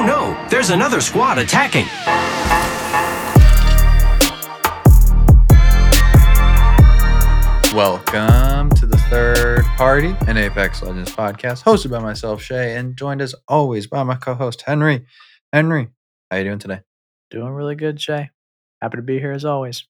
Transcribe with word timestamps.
Oh 0.00 0.06
no, 0.06 0.48
there's 0.48 0.70
another 0.70 0.98
squad 1.02 1.36
attacking. 1.36 1.84
Welcome 7.76 8.70
to 8.76 8.86
the 8.86 8.96
third 9.10 9.62
party, 9.76 10.16
an 10.26 10.38
Apex 10.38 10.80
Legends 10.80 11.14
podcast, 11.14 11.64
hosted 11.64 11.90
by 11.90 11.98
myself, 11.98 12.40
Shay, 12.40 12.76
and 12.76 12.96
joined 12.96 13.20
as 13.20 13.34
always 13.46 13.88
by 13.88 14.02
my 14.02 14.14
co-host 14.14 14.62
Henry. 14.62 15.04
Henry, 15.52 15.88
how 16.30 16.38
you 16.38 16.44
doing 16.44 16.58
today? 16.58 16.80
Doing 17.30 17.52
really 17.52 17.74
good, 17.74 18.00
Shay. 18.00 18.30
Happy 18.80 18.96
to 18.96 19.02
be 19.02 19.18
here 19.18 19.32
as 19.32 19.44
always. 19.44 19.84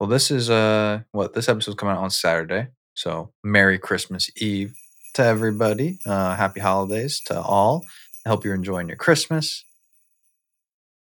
Well, 0.00 0.08
this 0.08 0.32
is 0.32 0.50
uh 0.50 1.02
what 1.12 1.34
this 1.34 1.48
episode's 1.48 1.76
coming 1.76 1.94
out 1.94 2.02
on 2.02 2.10
Saturday, 2.10 2.66
so 2.94 3.32
Merry 3.44 3.78
Christmas 3.78 4.28
Eve 4.36 4.74
to 5.14 5.24
everybody. 5.24 5.98
Uh, 6.06 6.34
happy 6.34 6.60
holidays 6.60 7.20
to 7.26 7.40
all. 7.40 7.84
I 8.28 8.30
hope 8.30 8.44
you're 8.44 8.54
enjoying 8.54 8.88
your 8.88 8.98
Christmas. 8.98 9.64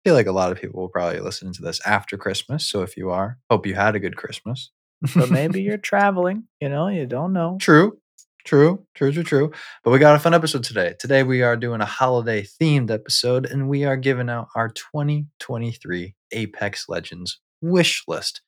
I 0.05 0.09
feel 0.09 0.15
like 0.15 0.29
a 0.29 0.33
lot 0.33 0.53
of 0.53 0.61
people 0.61 0.81
will 0.81 0.89
probably 0.89 1.19
listen 1.19 1.53
to 1.55 1.61
this 1.61 1.81
after 1.85 2.17
Christmas, 2.17 2.71
so 2.71 2.83
if 2.83 2.97
you 2.97 3.11
are, 3.11 3.41
hope 3.51 3.67
you 3.67 3.75
had 3.75 3.97
a 3.97 3.99
good 3.99 4.17
Christmas. 4.17 4.71
But 5.13 5.31
maybe 5.33 5.61
you're 5.61 5.77
traveling, 5.77 6.45
you 6.61 6.69
know, 6.69 6.87
you 6.87 7.05
don't 7.05 7.33
know. 7.33 7.59
True. 7.61 7.99
True, 8.45 8.87
true, 8.95 9.11
true, 9.11 9.25
true. 9.25 9.53
But 9.83 9.91
we 9.91 9.99
got 9.99 10.15
a 10.15 10.21
fun 10.21 10.35
episode 10.35 10.63
today. 10.63 10.95
Today 11.01 11.25
we 11.25 11.43
are 11.43 11.57
doing 11.57 11.81
a 11.81 11.85
holiday 11.85 12.45
themed 12.45 12.93
episode 12.93 13.45
and 13.45 13.69
we 13.69 13.85
are 13.85 13.97
giving 13.97 14.31
out 14.31 14.47
our 14.55 14.69
2023 14.69 16.15
Apex 16.31 16.89
Legends 16.89 17.41
wish 17.61 18.05
list. 18.07 18.41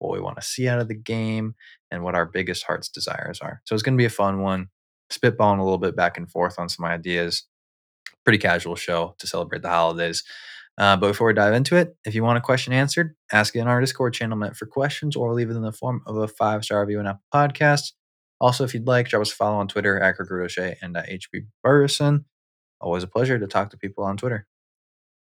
What 0.00 0.12
we 0.12 0.20
want 0.20 0.40
to 0.40 0.42
see 0.42 0.66
out 0.66 0.80
of 0.80 0.88
the 0.88 0.96
game 0.96 1.54
and 1.92 2.02
what 2.02 2.16
our 2.16 2.26
biggest 2.26 2.64
heart's 2.64 2.88
desires 2.88 3.38
are. 3.40 3.62
So 3.64 3.76
it's 3.76 3.84
going 3.84 3.94
to 3.94 4.02
be 4.02 4.06
a 4.06 4.10
fun 4.10 4.40
one. 4.40 4.70
Spitballing 5.12 5.60
a 5.60 5.62
little 5.62 5.78
bit 5.78 5.94
back 5.94 6.16
and 6.16 6.28
forth 6.28 6.58
on 6.58 6.68
some 6.68 6.84
ideas. 6.84 7.44
Pretty 8.24 8.38
casual 8.38 8.76
show 8.76 9.14
to 9.18 9.26
celebrate 9.26 9.62
the 9.62 9.68
holidays. 9.68 10.24
Uh, 10.76 10.96
but 10.96 11.08
before 11.08 11.28
we 11.28 11.34
dive 11.34 11.54
into 11.54 11.76
it, 11.76 11.96
if 12.04 12.14
you 12.14 12.24
want 12.24 12.36
a 12.36 12.40
question 12.40 12.72
answered, 12.72 13.14
ask 13.32 13.54
it 13.54 13.60
in 13.60 13.68
our 13.68 13.80
Discord 13.80 14.12
channel 14.12 14.36
meant 14.36 14.56
for 14.56 14.66
questions 14.66 15.14
or 15.14 15.32
leave 15.32 15.50
it 15.50 15.56
in 15.56 15.62
the 15.62 15.72
form 15.72 16.02
of 16.06 16.16
a 16.16 16.26
five 16.26 16.64
star 16.64 16.80
review 16.80 16.98
on 16.98 17.06
Apple 17.06 17.22
Podcasts. 17.32 17.92
Also, 18.40 18.64
if 18.64 18.74
you'd 18.74 18.86
like, 18.86 19.08
drop 19.08 19.22
us 19.22 19.32
a 19.32 19.36
follow 19.36 19.56
on 19.56 19.68
Twitter 19.68 20.00
at 20.00 20.16
Gregory 20.16 20.76
and 20.82 20.96
at 20.96 21.08
HB 21.08 21.46
Burreson. 21.64 22.24
Always 22.80 23.04
a 23.04 23.08
pleasure 23.08 23.38
to 23.38 23.46
talk 23.46 23.70
to 23.70 23.78
people 23.78 24.04
on 24.04 24.16
Twitter. 24.16 24.46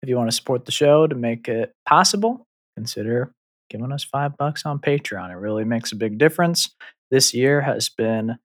If 0.02 0.10
you 0.10 0.17
want 0.17 0.30
to 0.30 0.36
support 0.36 0.66
the 0.66 0.72
show 0.72 1.08
to 1.08 1.16
make 1.16 1.48
it 1.48 1.73
possible, 1.86 2.45
consider 2.76 3.34
giving 3.70 3.92
us 3.92 4.04
five 4.04 4.36
bucks 4.38 4.66
on 4.66 4.80
Patreon. 4.80 5.32
It 5.32 5.38
really 5.38 5.64
makes 5.64 5.92
a 5.92 5.95
big 5.95 6.17
difference. 6.17 6.76
This 7.12 7.34
year 7.34 7.62
has 7.62 7.90
been 7.90 8.38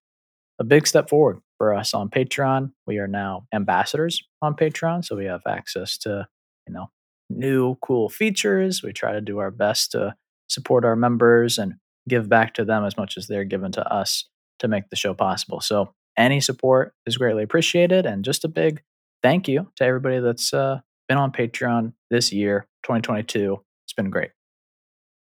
a 0.59 0.65
big 0.65 0.87
step 0.87 1.09
forward 1.09 1.41
for 1.64 1.72
us 1.72 1.94
on 1.94 2.10
Patreon. 2.10 2.72
We 2.86 2.98
are 2.98 3.08
now 3.08 3.46
ambassadors 3.54 4.22
on 4.42 4.54
Patreon, 4.54 5.02
so 5.02 5.16
we 5.16 5.24
have 5.24 5.40
access 5.48 5.96
to 5.98 6.28
you 6.68 6.74
know 6.74 6.90
new 7.30 7.76
cool 7.76 8.10
features. 8.10 8.82
We 8.82 8.92
try 8.92 9.12
to 9.12 9.22
do 9.22 9.38
our 9.38 9.50
best 9.50 9.92
to 9.92 10.14
support 10.46 10.84
our 10.84 10.94
members 10.94 11.56
and 11.56 11.76
give 12.06 12.28
back 12.28 12.52
to 12.54 12.66
them 12.66 12.84
as 12.84 12.98
much 12.98 13.16
as 13.16 13.28
they're 13.28 13.46
given 13.46 13.72
to 13.72 13.90
us 13.90 14.28
to 14.58 14.68
make 14.68 14.90
the 14.90 14.96
show 14.96 15.14
possible. 15.14 15.62
So 15.62 15.94
any 16.18 16.38
support 16.38 16.92
is 17.06 17.16
greatly 17.16 17.44
appreciated, 17.44 18.04
and 18.04 18.26
just 18.26 18.44
a 18.44 18.48
big 18.48 18.82
thank 19.22 19.48
you 19.48 19.70
to 19.76 19.84
everybody 19.84 20.18
that's 20.18 20.52
uh, 20.52 20.80
been 21.08 21.16
on 21.16 21.32
Patreon 21.32 21.94
this 22.10 22.30
year, 22.30 22.66
2022. 22.82 23.58
It's 23.86 23.94
been 23.94 24.10
great. 24.10 24.32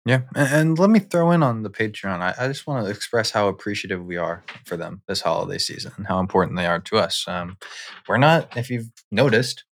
Yeah, 0.06 0.22
and, 0.34 0.48
and 0.52 0.78
let 0.78 0.90
me 0.90 0.98
throw 0.98 1.30
in 1.30 1.42
on 1.42 1.62
the 1.62 1.70
Patreon. 1.70 2.20
I, 2.20 2.34
I 2.38 2.48
just 2.48 2.66
want 2.66 2.84
to 2.84 2.90
express 2.90 3.30
how 3.30 3.48
appreciative 3.48 4.04
we 4.04 4.18
are 4.18 4.44
for 4.66 4.76
them 4.76 5.02
this 5.08 5.22
holiday 5.22 5.58
season 5.58 5.92
and 5.96 6.06
how 6.06 6.18
important 6.18 6.58
they 6.58 6.66
are 6.66 6.80
to 6.80 6.98
us. 6.98 7.24
Um, 7.26 7.56
we're 8.06 8.18
not, 8.18 8.54
if 8.56 8.68
you've 8.68 8.90
noticed, 9.10 9.64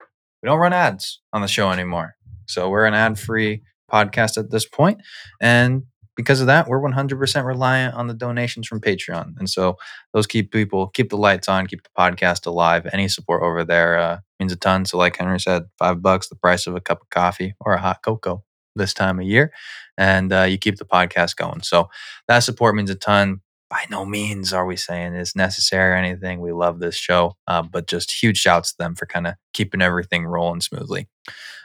we 0.41 0.47
don't 0.47 0.59
run 0.59 0.73
ads 0.73 1.19
on 1.33 1.41
the 1.41 1.49
show 1.49 1.69
anymore. 1.69 2.15
So 2.47 2.69
we're 2.69 2.85
an 2.85 2.93
ad 2.93 3.19
free 3.19 3.61
podcast 3.91 4.37
at 4.37 4.51
this 4.51 4.65
point, 4.65 5.01
And 5.41 5.83
because 6.15 6.39
of 6.41 6.47
that, 6.47 6.67
we're 6.67 6.79
100% 6.79 7.45
reliant 7.45 7.95
on 7.95 8.07
the 8.07 8.13
donations 8.13 8.67
from 8.67 8.79
Patreon. 8.79 9.33
And 9.37 9.49
so 9.49 9.77
those 10.13 10.27
keep 10.27 10.51
people, 10.51 10.87
keep 10.87 11.09
the 11.09 11.17
lights 11.17 11.49
on, 11.49 11.67
keep 11.67 11.83
the 11.83 11.89
podcast 11.97 12.45
alive. 12.45 12.87
Any 12.93 13.07
support 13.07 13.43
over 13.43 13.63
there 13.63 13.97
uh, 13.97 14.19
means 14.39 14.51
a 14.51 14.57
ton. 14.57 14.85
So, 14.85 14.97
like 14.97 15.17
Henry 15.17 15.39
said, 15.39 15.63
five 15.79 16.01
bucks, 16.01 16.27
the 16.27 16.35
price 16.35 16.67
of 16.67 16.75
a 16.75 16.81
cup 16.81 17.01
of 17.01 17.09
coffee 17.09 17.55
or 17.61 17.73
a 17.73 17.81
hot 17.81 18.01
cocoa 18.03 18.43
this 18.75 18.93
time 18.93 19.19
of 19.19 19.25
year. 19.25 19.51
And 19.97 20.31
uh, 20.31 20.43
you 20.43 20.57
keep 20.57 20.77
the 20.77 20.85
podcast 20.85 21.35
going. 21.35 21.61
So 21.61 21.89
that 22.27 22.39
support 22.39 22.75
means 22.75 22.89
a 22.89 22.95
ton. 22.95 23.41
By 23.69 23.85
no 23.89 24.03
means 24.03 24.51
are 24.51 24.65
we 24.65 24.75
saying 24.75 25.13
it's 25.13 25.35
necessary 25.35 25.93
or 25.93 25.95
anything. 25.95 26.41
We 26.41 26.51
love 26.51 26.79
this 26.79 26.95
show, 26.95 27.37
uh, 27.47 27.61
but 27.61 27.87
just 27.87 28.11
huge 28.11 28.37
shouts 28.37 28.71
to 28.71 28.77
them 28.77 28.95
for 28.95 29.05
kind 29.05 29.27
of 29.27 29.35
keeping 29.53 29.81
everything 29.81 30.25
rolling 30.25 30.59
smoothly. 30.59 31.07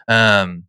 Um, 0.07 0.65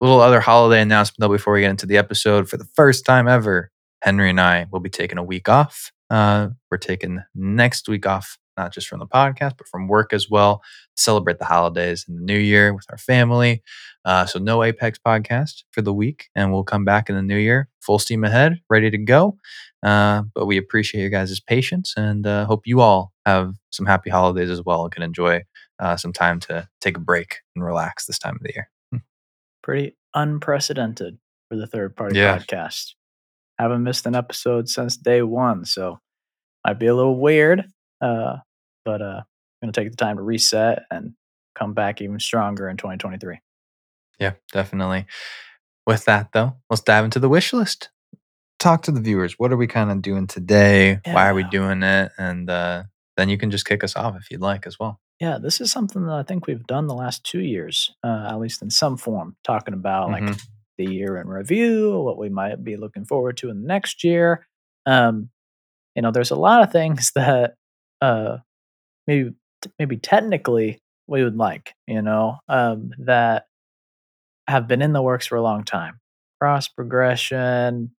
little 0.00 0.20
other 0.20 0.40
holiday 0.40 0.82
announcement 0.82 1.20
though 1.20 1.34
before 1.34 1.52
we 1.52 1.60
get 1.60 1.70
into 1.70 1.86
the 1.86 1.98
episode. 1.98 2.48
For 2.48 2.56
the 2.56 2.68
first 2.74 3.04
time 3.04 3.28
ever, 3.28 3.70
Henry 4.02 4.30
and 4.30 4.40
I 4.40 4.66
will 4.70 4.80
be 4.80 4.90
taking 4.90 5.18
a 5.18 5.24
week 5.24 5.48
off. 5.48 5.92
Uh, 6.10 6.48
we're 6.70 6.78
taking 6.78 7.22
next 7.34 7.88
week 7.88 8.06
off, 8.06 8.36
not 8.56 8.72
just 8.72 8.86
from 8.88 9.00
the 9.00 9.06
podcast, 9.06 9.56
but 9.56 9.68
from 9.68 9.88
work 9.88 10.12
as 10.12 10.28
well, 10.30 10.62
celebrate 10.96 11.38
the 11.38 11.44
holidays 11.44 12.04
and 12.06 12.18
the 12.18 12.22
new 12.22 12.38
year 12.38 12.74
with 12.74 12.84
our 12.90 12.98
family. 12.98 13.62
Uh, 14.04 14.26
so 14.26 14.38
no 14.38 14.62
Apex 14.62 14.98
podcast 15.04 15.62
for 15.70 15.82
the 15.82 15.92
week, 15.92 16.28
and 16.34 16.52
we'll 16.52 16.64
come 16.64 16.84
back 16.84 17.08
in 17.08 17.16
the 17.16 17.22
new 17.22 17.36
year, 17.36 17.68
full 17.80 17.98
steam 17.98 18.24
ahead, 18.24 18.58
ready 18.68 18.90
to 18.90 18.98
go. 18.98 19.36
Uh, 19.82 20.22
but 20.34 20.46
we 20.46 20.56
appreciate 20.56 21.00
your 21.00 21.10
guys' 21.10 21.40
patience 21.40 21.94
and 21.96 22.26
uh, 22.26 22.44
hope 22.46 22.66
you 22.66 22.80
all 22.80 23.12
have 23.26 23.54
some 23.70 23.86
happy 23.86 24.10
holidays 24.10 24.50
as 24.50 24.62
well 24.64 24.84
and 24.84 24.92
can 24.92 25.02
enjoy 25.02 25.42
uh, 25.78 25.96
some 25.96 26.12
time 26.12 26.38
to 26.38 26.68
take 26.80 26.96
a 26.96 27.00
break 27.00 27.38
and 27.56 27.64
relax 27.64 28.06
this 28.06 28.18
time 28.18 28.36
of 28.36 28.42
the 28.42 28.52
year 28.54 28.68
pretty 29.62 29.96
unprecedented 30.14 31.18
for 31.48 31.56
the 31.56 31.66
third 31.66 31.96
party 31.96 32.18
yeah. 32.18 32.36
podcast. 32.36 32.92
Haven't 33.58 33.84
missed 33.84 34.06
an 34.06 34.14
episode 34.14 34.68
since 34.68 34.96
day 34.96 35.22
one, 35.22 35.64
so 35.64 35.98
might 36.66 36.78
be 36.78 36.86
a 36.86 36.94
little 36.94 37.18
weird. 37.18 37.64
Uh, 38.02 38.38
but 38.84 39.00
uh, 39.00 39.22
gonna 39.62 39.72
take 39.72 39.90
the 39.90 39.96
time 39.96 40.16
to 40.16 40.22
reset 40.22 40.82
and 40.90 41.14
come 41.54 41.72
back 41.72 42.00
even 42.00 42.18
stronger 42.18 42.68
in 42.68 42.76
2023. 42.76 43.38
Yeah, 44.18 44.32
definitely. 44.52 45.06
With 45.86 46.04
that 46.04 46.32
though, 46.32 46.56
let's 46.68 46.82
dive 46.82 47.04
into 47.04 47.18
the 47.18 47.28
wish 47.28 47.52
list. 47.52 47.90
Talk 48.58 48.82
to 48.82 48.92
the 48.92 49.00
viewers. 49.00 49.34
What 49.38 49.52
are 49.52 49.56
we 49.56 49.66
kind 49.66 49.90
of 49.90 50.02
doing 50.02 50.26
today? 50.26 51.00
Yeah. 51.04 51.14
Why 51.14 51.28
are 51.28 51.34
we 51.34 51.44
doing 51.44 51.82
it? 51.82 52.12
And 52.18 52.48
uh, 52.48 52.84
then 53.16 53.28
you 53.28 53.38
can 53.38 53.50
just 53.50 53.66
kick 53.66 53.82
us 53.82 53.96
off 53.96 54.16
if 54.16 54.30
you'd 54.30 54.40
like 54.40 54.66
as 54.66 54.78
well. 54.78 55.00
Yeah, 55.20 55.38
this 55.38 55.60
is 55.60 55.70
something 55.70 56.06
that 56.06 56.14
I 56.14 56.22
think 56.22 56.46
we've 56.46 56.66
done 56.66 56.86
the 56.86 56.94
last 56.94 57.24
two 57.24 57.40
years, 57.40 57.94
uh, 58.02 58.26
at 58.28 58.38
least 58.38 58.62
in 58.62 58.70
some 58.70 58.96
form, 58.96 59.36
talking 59.44 59.74
about 59.74 60.10
mm-hmm. 60.10 60.26
like 60.26 60.36
the 60.78 60.86
year 60.86 61.16
in 61.16 61.28
review, 61.28 62.00
what 62.00 62.18
we 62.18 62.28
might 62.28 62.64
be 62.64 62.76
looking 62.76 63.04
forward 63.04 63.36
to 63.38 63.50
in 63.50 63.62
the 63.62 63.66
next 63.66 64.02
year. 64.02 64.46
Um, 64.86 65.30
you 65.94 66.02
know, 66.02 66.10
there's 66.10 66.30
a 66.30 66.36
lot 66.36 66.62
of 66.62 66.72
things 66.72 67.12
that 67.14 67.54
uh, 68.02 68.38
maybe 69.06 69.32
maybe 69.78 69.96
technically 69.96 70.80
we 71.06 71.24
would 71.24 71.36
like, 71.36 71.74
you 71.86 72.02
know, 72.02 72.38
um, 72.48 72.90
that 72.98 73.46
have 74.48 74.66
been 74.68 74.82
in 74.82 74.92
the 74.92 75.02
works 75.02 75.26
for 75.26 75.36
a 75.36 75.42
long 75.42 75.64
time. 75.64 76.00
Cross 76.40 76.68
progression, 76.68 77.92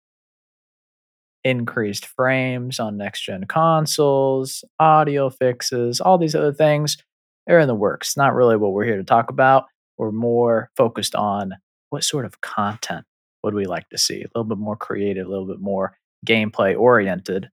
increased 1.44 2.06
frames 2.06 2.80
on 2.80 2.96
next 2.96 3.22
gen 3.22 3.44
consoles, 3.44 4.64
audio 4.80 5.30
fixes, 5.30 6.00
all 6.00 6.18
these 6.18 6.34
other 6.34 6.52
things 6.52 6.98
they're 7.46 7.60
in 7.60 7.68
the 7.68 7.74
works. 7.74 8.16
Not 8.16 8.34
really 8.34 8.56
what 8.56 8.72
we're 8.72 8.84
here 8.84 8.98
to 8.98 9.04
talk 9.04 9.30
about. 9.30 9.66
We're 9.98 10.12
more 10.12 10.70
focused 10.76 11.14
on 11.14 11.54
what 11.90 12.04
sort 12.04 12.24
of 12.24 12.40
content 12.40 13.04
would 13.42 13.54
we 13.54 13.66
like 13.66 13.88
to 13.90 13.98
see? 13.98 14.22
A 14.22 14.28
little 14.34 14.44
bit 14.44 14.58
more 14.58 14.76
creative, 14.76 15.26
a 15.26 15.30
little 15.30 15.46
bit 15.46 15.60
more 15.60 15.96
gameplay 16.26 16.78
oriented. 16.78 17.50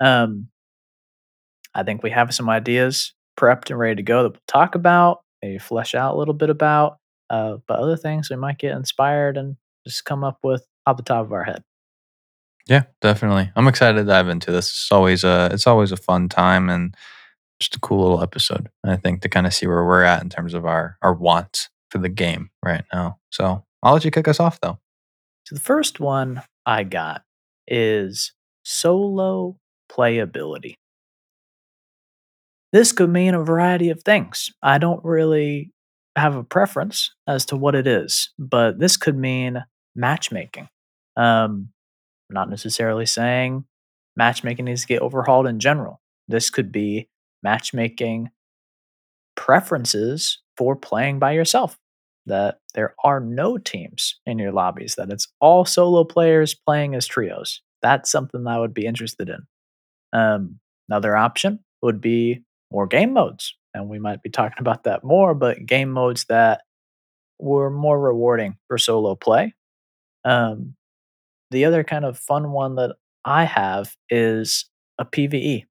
Um, 0.00 0.48
I 1.76 1.82
think 1.82 2.02
we 2.02 2.10
have 2.10 2.34
some 2.34 2.48
ideas 2.48 3.12
prepped 3.38 3.70
and 3.70 3.78
ready 3.78 3.96
to 3.96 4.02
go 4.02 4.22
that 4.22 4.30
we'll 4.30 4.40
talk 4.48 4.74
about, 4.74 5.20
maybe 5.42 5.58
flesh 5.58 5.94
out 5.94 6.14
a 6.14 6.18
little 6.18 6.34
bit 6.34 6.48
about. 6.48 6.96
Uh, 7.28 7.58
but 7.68 7.78
other 7.78 7.96
things 7.96 8.30
we 8.30 8.36
might 8.36 8.58
get 8.58 8.74
inspired 8.74 9.36
and 9.36 9.56
just 9.86 10.04
come 10.04 10.24
up 10.24 10.38
with 10.42 10.66
off 10.86 10.96
the 10.96 11.02
top 11.02 11.24
of 11.24 11.32
our 11.32 11.44
head. 11.44 11.62
Yeah, 12.66 12.84
definitely. 13.00 13.50
I'm 13.54 13.68
excited 13.68 13.98
to 13.98 14.04
dive 14.04 14.28
into 14.28 14.50
this. 14.50 14.68
It's 14.70 14.88
always 14.90 15.22
a 15.22 15.50
it's 15.52 15.66
always 15.66 15.92
a 15.92 15.96
fun 15.96 16.28
time 16.28 16.68
and 16.70 16.94
just 17.60 17.76
a 17.76 17.80
cool 17.80 18.02
little 18.02 18.22
episode. 18.22 18.68
I 18.84 18.96
think 18.96 19.22
to 19.22 19.28
kind 19.28 19.46
of 19.46 19.54
see 19.54 19.66
where 19.66 19.84
we're 19.84 20.02
at 20.02 20.22
in 20.22 20.30
terms 20.30 20.54
of 20.54 20.64
our 20.64 20.96
our 21.02 21.14
wants 21.14 21.68
for 21.90 21.98
the 21.98 22.08
game 22.08 22.50
right 22.64 22.84
now. 22.92 23.18
So 23.30 23.64
I'll 23.82 23.92
let 23.94 24.04
you 24.04 24.10
kick 24.10 24.28
us 24.28 24.40
off 24.40 24.60
though. 24.60 24.78
So 25.44 25.54
the 25.54 25.60
first 25.60 26.00
one 26.00 26.42
I 26.64 26.84
got 26.84 27.22
is 27.68 28.32
solo 28.64 29.56
playability. 29.90 30.74
This 32.76 32.92
could 32.92 33.08
mean 33.08 33.32
a 33.32 33.42
variety 33.42 33.88
of 33.88 34.02
things. 34.02 34.52
I 34.62 34.76
don't 34.76 35.02
really 35.02 35.72
have 36.14 36.36
a 36.36 36.44
preference 36.44 37.10
as 37.26 37.46
to 37.46 37.56
what 37.56 37.74
it 37.74 37.86
is, 37.86 38.34
but 38.38 38.78
this 38.78 38.98
could 38.98 39.16
mean 39.16 39.64
matchmaking. 39.94 40.68
Um, 41.16 41.70
not 42.28 42.50
necessarily 42.50 43.06
saying 43.06 43.64
matchmaking 44.14 44.66
needs 44.66 44.82
to 44.82 44.88
get 44.88 45.00
overhauled 45.00 45.46
in 45.46 45.58
general. 45.58 46.02
This 46.28 46.50
could 46.50 46.70
be 46.70 47.08
matchmaking 47.42 48.28
preferences 49.36 50.42
for 50.58 50.76
playing 50.76 51.18
by 51.18 51.32
yourself. 51.32 51.78
That 52.26 52.58
there 52.74 52.94
are 53.02 53.20
no 53.20 53.56
teams 53.56 54.20
in 54.26 54.38
your 54.38 54.52
lobbies, 54.52 54.96
that 54.96 55.10
it's 55.10 55.28
all 55.40 55.64
solo 55.64 56.04
players 56.04 56.54
playing 56.54 56.94
as 56.94 57.06
trios. 57.06 57.62
That's 57.80 58.10
something 58.10 58.46
I 58.46 58.58
would 58.58 58.74
be 58.74 58.84
interested 58.84 59.30
in. 59.30 59.46
Um, 60.12 60.58
another 60.90 61.16
option 61.16 61.60
would 61.80 62.02
be 62.02 62.42
more 62.70 62.86
game 62.86 63.12
modes. 63.12 63.54
And 63.74 63.88
we 63.88 63.98
might 63.98 64.22
be 64.22 64.30
talking 64.30 64.58
about 64.60 64.84
that 64.84 65.04
more, 65.04 65.34
but 65.34 65.66
game 65.66 65.90
modes 65.90 66.24
that 66.28 66.62
were 67.38 67.70
more 67.70 68.00
rewarding 68.00 68.56
for 68.68 68.78
solo 68.78 69.14
play. 69.14 69.54
Um, 70.24 70.74
the 71.50 71.64
other 71.64 71.84
kind 71.84 72.04
of 72.04 72.18
fun 72.18 72.52
one 72.52 72.76
that 72.76 72.96
I 73.24 73.44
have 73.44 73.94
is 74.10 74.68
a 74.98 75.04
PvE. 75.04 75.64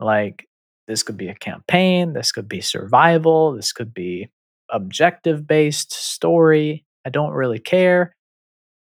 Like 0.00 0.48
this 0.88 1.02
could 1.02 1.16
be 1.16 1.28
a 1.28 1.34
campaign, 1.34 2.14
this 2.14 2.32
could 2.32 2.48
be 2.48 2.60
survival, 2.60 3.52
this 3.52 3.72
could 3.72 3.92
be 3.92 4.30
objective 4.70 5.46
based 5.46 5.92
story. 5.92 6.84
I 7.04 7.10
don't 7.10 7.32
really 7.32 7.58
care. 7.58 8.16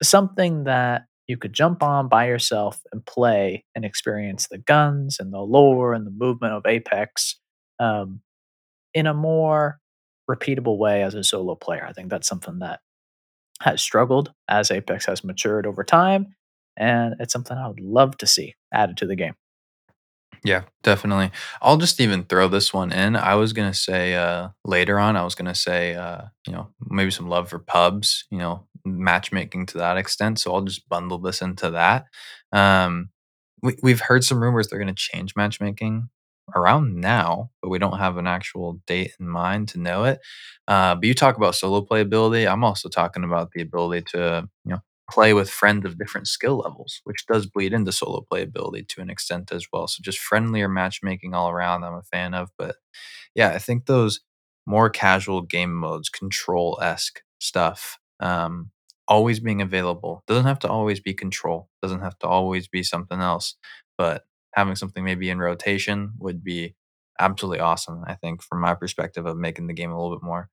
Something 0.03 0.65
that 0.65 1.05
you 1.27 1.37
could 1.37 1.53
jump 1.53 1.81
on 1.81 2.07
by 2.07 2.27
yourself 2.27 2.81
and 2.91 3.05
play 3.05 3.63
and 3.73 3.83
experience 3.85 4.47
the 4.47 4.57
guns 4.57 5.17
and 5.19 5.33
the 5.33 5.39
lore 5.39 5.93
and 5.93 6.05
the 6.05 6.11
movement 6.11 6.53
of 6.53 6.65
Apex 6.65 7.39
um, 7.79 8.21
in 8.93 9.07
a 9.07 9.13
more 9.13 9.79
repeatable 10.29 10.77
way 10.77 11.03
as 11.03 11.13
a 11.13 11.23
solo 11.23 11.55
player. 11.55 11.85
I 11.85 11.93
think 11.93 12.09
that's 12.09 12.27
something 12.27 12.59
that 12.59 12.79
has 13.61 13.81
struggled 13.81 14.33
as 14.47 14.71
Apex 14.71 15.05
has 15.05 15.23
matured 15.23 15.65
over 15.65 15.83
time. 15.83 16.35
And 16.77 17.15
it's 17.19 17.31
something 17.31 17.57
I 17.57 17.67
would 17.67 17.79
love 17.79 18.17
to 18.17 18.27
see 18.27 18.55
added 18.73 18.97
to 18.97 19.07
the 19.07 19.15
game. 19.15 19.35
Yeah, 20.43 20.63
definitely. 20.83 21.31
I'll 21.61 21.77
just 21.77 21.99
even 21.99 22.23
throw 22.23 22.47
this 22.47 22.73
one 22.73 22.91
in. 22.91 23.15
I 23.15 23.35
was 23.35 23.53
gonna 23.53 23.73
say 23.73 24.13
uh, 24.13 24.49
later 24.63 24.99
on. 24.99 25.15
I 25.15 25.23
was 25.23 25.33
gonna 25.33 25.55
say 25.55 25.95
uh, 25.95 26.21
you 26.45 26.53
know 26.53 26.67
maybe 26.87 27.09
some 27.09 27.29
love 27.29 27.49
for 27.49 27.57
pubs. 27.57 28.25
You 28.29 28.37
know 28.37 28.67
matchmaking 28.83 29.65
to 29.67 29.79
that 29.79 29.97
extent. 29.97 30.39
So 30.39 30.53
I'll 30.53 30.61
just 30.61 30.87
bundle 30.87 31.17
this 31.17 31.41
into 31.41 31.71
that. 31.71 32.05
Um, 32.51 33.09
we, 33.63 33.75
we've 33.81 34.01
heard 34.01 34.23
some 34.23 34.39
rumors 34.39 34.67
they're 34.67 34.77
gonna 34.77 34.93
change 34.93 35.35
matchmaking 35.35 36.09
around 36.55 36.95
now, 36.95 37.49
but 37.61 37.69
we 37.69 37.79
don't 37.79 37.97
have 37.97 38.17
an 38.17 38.27
actual 38.27 38.79
date 38.87 39.11
in 39.19 39.27
mind 39.27 39.69
to 39.69 39.79
know 39.79 40.03
it. 40.05 40.19
Uh, 40.67 40.95
but 40.95 41.05
you 41.05 41.13
talk 41.13 41.37
about 41.37 41.55
solo 41.55 41.81
playability. 41.85 42.49
I'm 42.51 42.63
also 42.63 42.89
talking 42.89 43.23
about 43.23 43.51
the 43.51 43.61
ability 43.61 44.05
to 44.11 44.47
you 44.63 44.71
know 44.71 44.79
play 45.11 45.33
with 45.33 45.49
friends 45.49 45.85
of 45.85 45.97
different 45.99 46.27
skill 46.27 46.57
levels, 46.59 47.01
which 47.03 47.25
does 47.27 47.45
bleed 47.45 47.73
into 47.73 47.91
solo 47.91 48.25
playability 48.31 48.87
to 48.89 49.01
an 49.01 49.09
extent 49.09 49.51
as 49.51 49.67
well. 49.71 49.87
So 49.87 49.99
just 50.03 50.19
friendlier 50.19 50.67
matchmaking 50.67 51.33
all 51.33 51.49
around, 51.49 51.83
I'm 51.83 51.93
a 51.93 52.03
fan 52.03 52.33
of. 52.33 52.49
But 52.57 52.75
yeah, 53.35 53.49
I 53.49 53.59
think 53.59 53.85
those 53.85 54.21
more 54.65 54.89
casual 54.89 55.41
game 55.41 55.73
modes, 55.73 56.09
control 56.09 56.79
esque 56.81 57.21
stuff, 57.39 57.97
um, 58.19 58.71
always 59.07 59.39
being 59.39 59.61
available 59.61 60.23
doesn't 60.27 60.45
have 60.45 60.59
to 60.59 60.67
always 60.69 60.99
be 60.99 61.13
control, 61.13 61.69
doesn't 61.81 62.01
have 62.01 62.17
to 62.19 62.27
always 62.27 62.67
be 62.67 62.81
something 62.83 63.19
else, 63.19 63.55
but 63.97 64.23
having 64.55 64.75
something 64.75 65.03
maybe 65.03 65.29
in 65.29 65.39
rotation 65.39 66.13
would 66.19 66.43
be 66.43 66.75
absolutely 67.19 67.59
awesome. 67.59 68.03
I 68.07 68.15
think 68.15 68.41
from 68.43 68.61
my 68.61 68.75
perspective 68.75 69.25
of 69.25 69.37
making 69.37 69.67
the 69.67 69.73
game 69.73 69.91
a 69.91 70.01
little 70.01 70.17
bit 70.17 70.25
more 70.25 70.49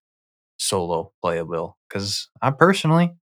solo 0.58 1.12
playable 1.22 1.76
because 1.88 2.28
I 2.40 2.50
personally 2.50 3.12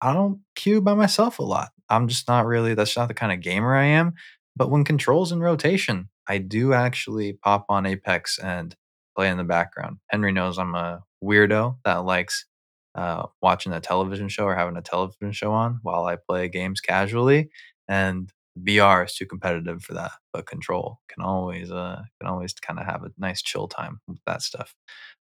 I 0.00 0.12
don't 0.12 0.40
queue 0.54 0.80
by 0.80 0.94
myself 0.94 1.38
a 1.38 1.42
lot. 1.42 1.70
I'm 1.88 2.08
just 2.08 2.28
not 2.28 2.46
really 2.46 2.74
that's 2.74 2.96
not 2.96 3.08
the 3.08 3.14
kind 3.14 3.32
of 3.32 3.40
gamer 3.40 3.74
I 3.74 3.86
am. 3.86 4.14
But 4.56 4.70
when 4.70 4.84
controls 4.84 5.32
in 5.32 5.40
rotation, 5.40 6.08
I 6.28 6.38
do 6.38 6.72
actually 6.72 7.34
pop 7.34 7.66
on 7.68 7.86
Apex 7.86 8.38
and 8.38 8.74
play 9.16 9.28
in 9.28 9.36
the 9.36 9.44
background. 9.44 9.98
Henry 10.08 10.32
knows 10.32 10.58
I'm 10.58 10.74
a 10.74 11.02
weirdo 11.22 11.76
that 11.84 12.04
likes 12.04 12.46
uh, 12.94 13.26
watching 13.42 13.72
a 13.72 13.80
television 13.80 14.28
show 14.28 14.44
or 14.44 14.54
having 14.56 14.76
a 14.76 14.82
television 14.82 15.32
show 15.32 15.52
on 15.52 15.80
while 15.82 16.04
I 16.06 16.16
play 16.16 16.48
games 16.48 16.80
casually. 16.80 17.50
And 17.88 18.32
BR 18.56 19.04
is 19.04 19.14
too 19.14 19.26
competitive 19.26 19.82
for 19.82 19.94
that, 19.94 20.12
but 20.32 20.46
control 20.46 21.00
can 21.08 21.22
always 21.22 21.70
uh 21.70 22.02
can 22.20 22.28
always 22.28 22.54
kind 22.54 22.78
of 22.78 22.86
have 22.86 23.02
a 23.02 23.10
nice 23.18 23.42
chill 23.42 23.68
time 23.68 24.00
with 24.08 24.18
that 24.26 24.42
stuff 24.42 24.74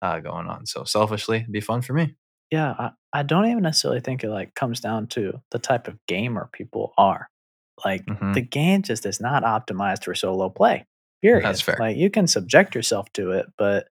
uh, 0.02 0.20
going 0.20 0.48
on. 0.48 0.66
So 0.66 0.84
selfishly, 0.84 1.38
it'd 1.38 1.52
be 1.52 1.62
fun 1.62 1.82
for 1.82 1.94
me. 1.94 2.16
Yeah, 2.52 2.72
I, 2.78 2.92
I 3.14 3.24
don't 3.24 3.46
even 3.46 3.64
necessarily 3.64 4.02
think 4.02 4.24
it 4.24 4.30
like 4.30 4.56
comes 4.56 4.82
down 4.82 5.08
to 5.08 5.40
the 5.52 5.60
type 5.60 5.88
of 5.88 5.98
gamer 6.08 6.50
people 6.52 6.94
are. 6.98 7.30
Like 7.86 8.06
hmm 8.08 8.34
the 8.34 8.42
game 8.42 8.82
just 8.82 9.06
is 9.06 9.20
not 9.22 9.44
optimized 9.44 10.04
for 10.04 10.16
solo 10.16 10.50
play. 10.50 10.86
Period. 11.22 11.46
That's 11.46 11.62
fair. 11.62 11.78
Like 11.80 11.98
you 11.98 12.10
can 12.10 12.28
subject 12.28 12.76
yourself 12.76 13.12
to 13.14 13.32
it, 13.32 13.46
but 13.58 13.88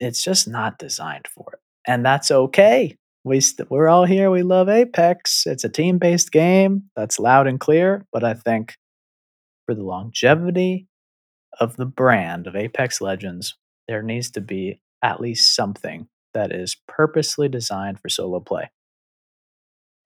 it's 0.00 0.22
just 0.22 0.48
not 0.48 0.78
designed 0.78 1.26
for 1.28 1.44
it. 1.54 1.60
And 1.86 2.04
that's 2.04 2.30
okay. 2.30 2.96
We 3.28 3.40
st- 3.40 3.70
we're 3.70 3.88
all 3.88 4.04
here. 4.04 4.30
We 4.30 4.42
love 4.42 4.68
Apex. 4.68 5.46
It's 5.46 5.64
a 5.64 5.68
team-based 5.68 6.32
game. 6.32 6.84
That's 6.96 7.18
loud 7.18 7.46
and 7.46 7.60
clear, 7.60 8.06
but 8.12 8.24
I 8.24 8.34
think 8.34 8.74
for 9.66 9.74
the 9.74 9.82
longevity 9.84 10.88
of 11.60 11.76
the 11.76 11.86
brand 11.86 12.46
of 12.46 12.56
Apex 12.56 13.00
Legends, 13.00 13.56
there 13.86 14.02
needs 14.02 14.30
to 14.32 14.40
be 14.40 14.80
at 15.02 15.20
least 15.20 15.54
something 15.54 16.08
that 16.34 16.52
is 16.52 16.76
purposely 16.88 17.48
designed 17.48 18.00
for 18.00 18.08
solo 18.08 18.40
play. 18.40 18.70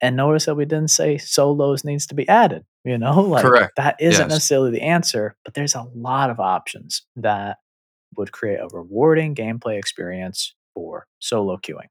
And 0.00 0.16
notice 0.16 0.46
that 0.46 0.56
we 0.56 0.64
didn't 0.64 0.88
say 0.90 1.16
solos 1.18 1.84
needs 1.84 2.06
to 2.08 2.14
be 2.14 2.28
added. 2.28 2.64
You 2.84 2.98
know, 2.98 3.20
like 3.20 3.42
Correct. 3.44 3.76
that 3.76 3.96
isn't 4.00 4.24
Yes. 4.24 4.30
necessarily 4.30 4.72
the 4.72 4.82
answer, 4.82 5.36
but 5.44 5.54
there's 5.54 5.74
a 5.76 5.86
lot 5.94 6.30
of 6.30 6.40
options 6.40 7.02
that 7.16 7.58
would 8.16 8.32
create 8.32 8.58
a 8.58 8.68
rewarding 8.72 9.34
gameplay 9.34 9.78
experience 9.78 10.54
for 10.74 11.06
solo 11.20 11.56
queuing. 11.56 11.86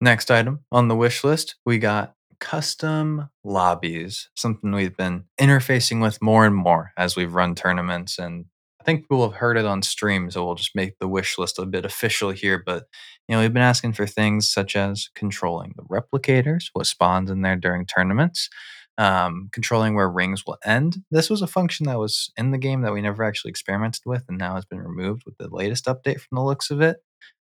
Next 0.00 0.30
item 0.30 0.60
on 0.72 0.88
the 0.88 0.96
wish 0.96 1.24
list, 1.24 1.56
we 1.66 1.78
got 1.78 2.14
custom 2.40 3.28
lobbies, 3.44 4.30
something 4.34 4.72
we've 4.72 4.96
been 4.96 5.24
interfacing 5.38 6.00
with 6.00 6.22
more 6.22 6.46
and 6.46 6.56
more 6.56 6.92
as 6.96 7.16
we've 7.16 7.34
run 7.34 7.54
tournaments. 7.54 8.18
And 8.18 8.46
I 8.80 8.84
think 8.84 9.02
people 9.02 9.28
have 9.28 9.38
heard 9.38 9.58
it 9.58 9.66
on 9.66 9.82
stream, 9.82 10.30
so 10.30 10.46
we'll 10.46 10.54
just 10.54 10.74
make 10.74 10.98
the 10.98 11.08
wish 11.08 11.36
list 11.36 11.58
a 11.58 11.66
bit 11.66 11.84
official 11.84 12.30
here. 12.30 12.62
But, 12.64 12.84
you 13.28 13.36
know, 13.36 13.42
we've 13.42 13.52
been 13.52 13.62
asking 13.62 13.92
for 13.92 14.06
things 14.06 14.50
such 14.50 14.74
as 14.74 15.10
controlling 15.14 15.74
the 15.76 15.82
replicators, 15.82 16.70
what 16.72 16.86
spawns 16.86 17.30
in 17.30 17.42
there 17.42 17.56
during 17.56 17.84
tournaments, 17.84 18.48
um, 18.96 19.50
controlling 19.52 19.94
where 19.94 20.08
rings 20.08 20.44
will 20.46 20.56
end. 20.64 21.02
This 21.10 21.28
was 21.28 21.42
a 21.42 21.46
function 21.46 21.84
that 21.86 21.98
was 21.98 22.32
in 22.38 22.52
the 22.52 22.58
game 22.58 22.80
that 22.82 22.94
we 22.94 23.02
never 23.02 23.22
actually 23.22 23.50
experimented 23.50 24.02
with 24.06 24.24
and 24.28 24.38
now 24.38 24.54
has 24.54 24.64
been 24.64 24.80
removed 24.80 25.24
with 25.26 25.36
the 25.36 25.48
latest 25.48 25.84
update 25.84 26.20
from 26.20 26.36
the 26.36 26.42
looks 26.42 26.70
of 26.70 26.80
it 26.80 27.02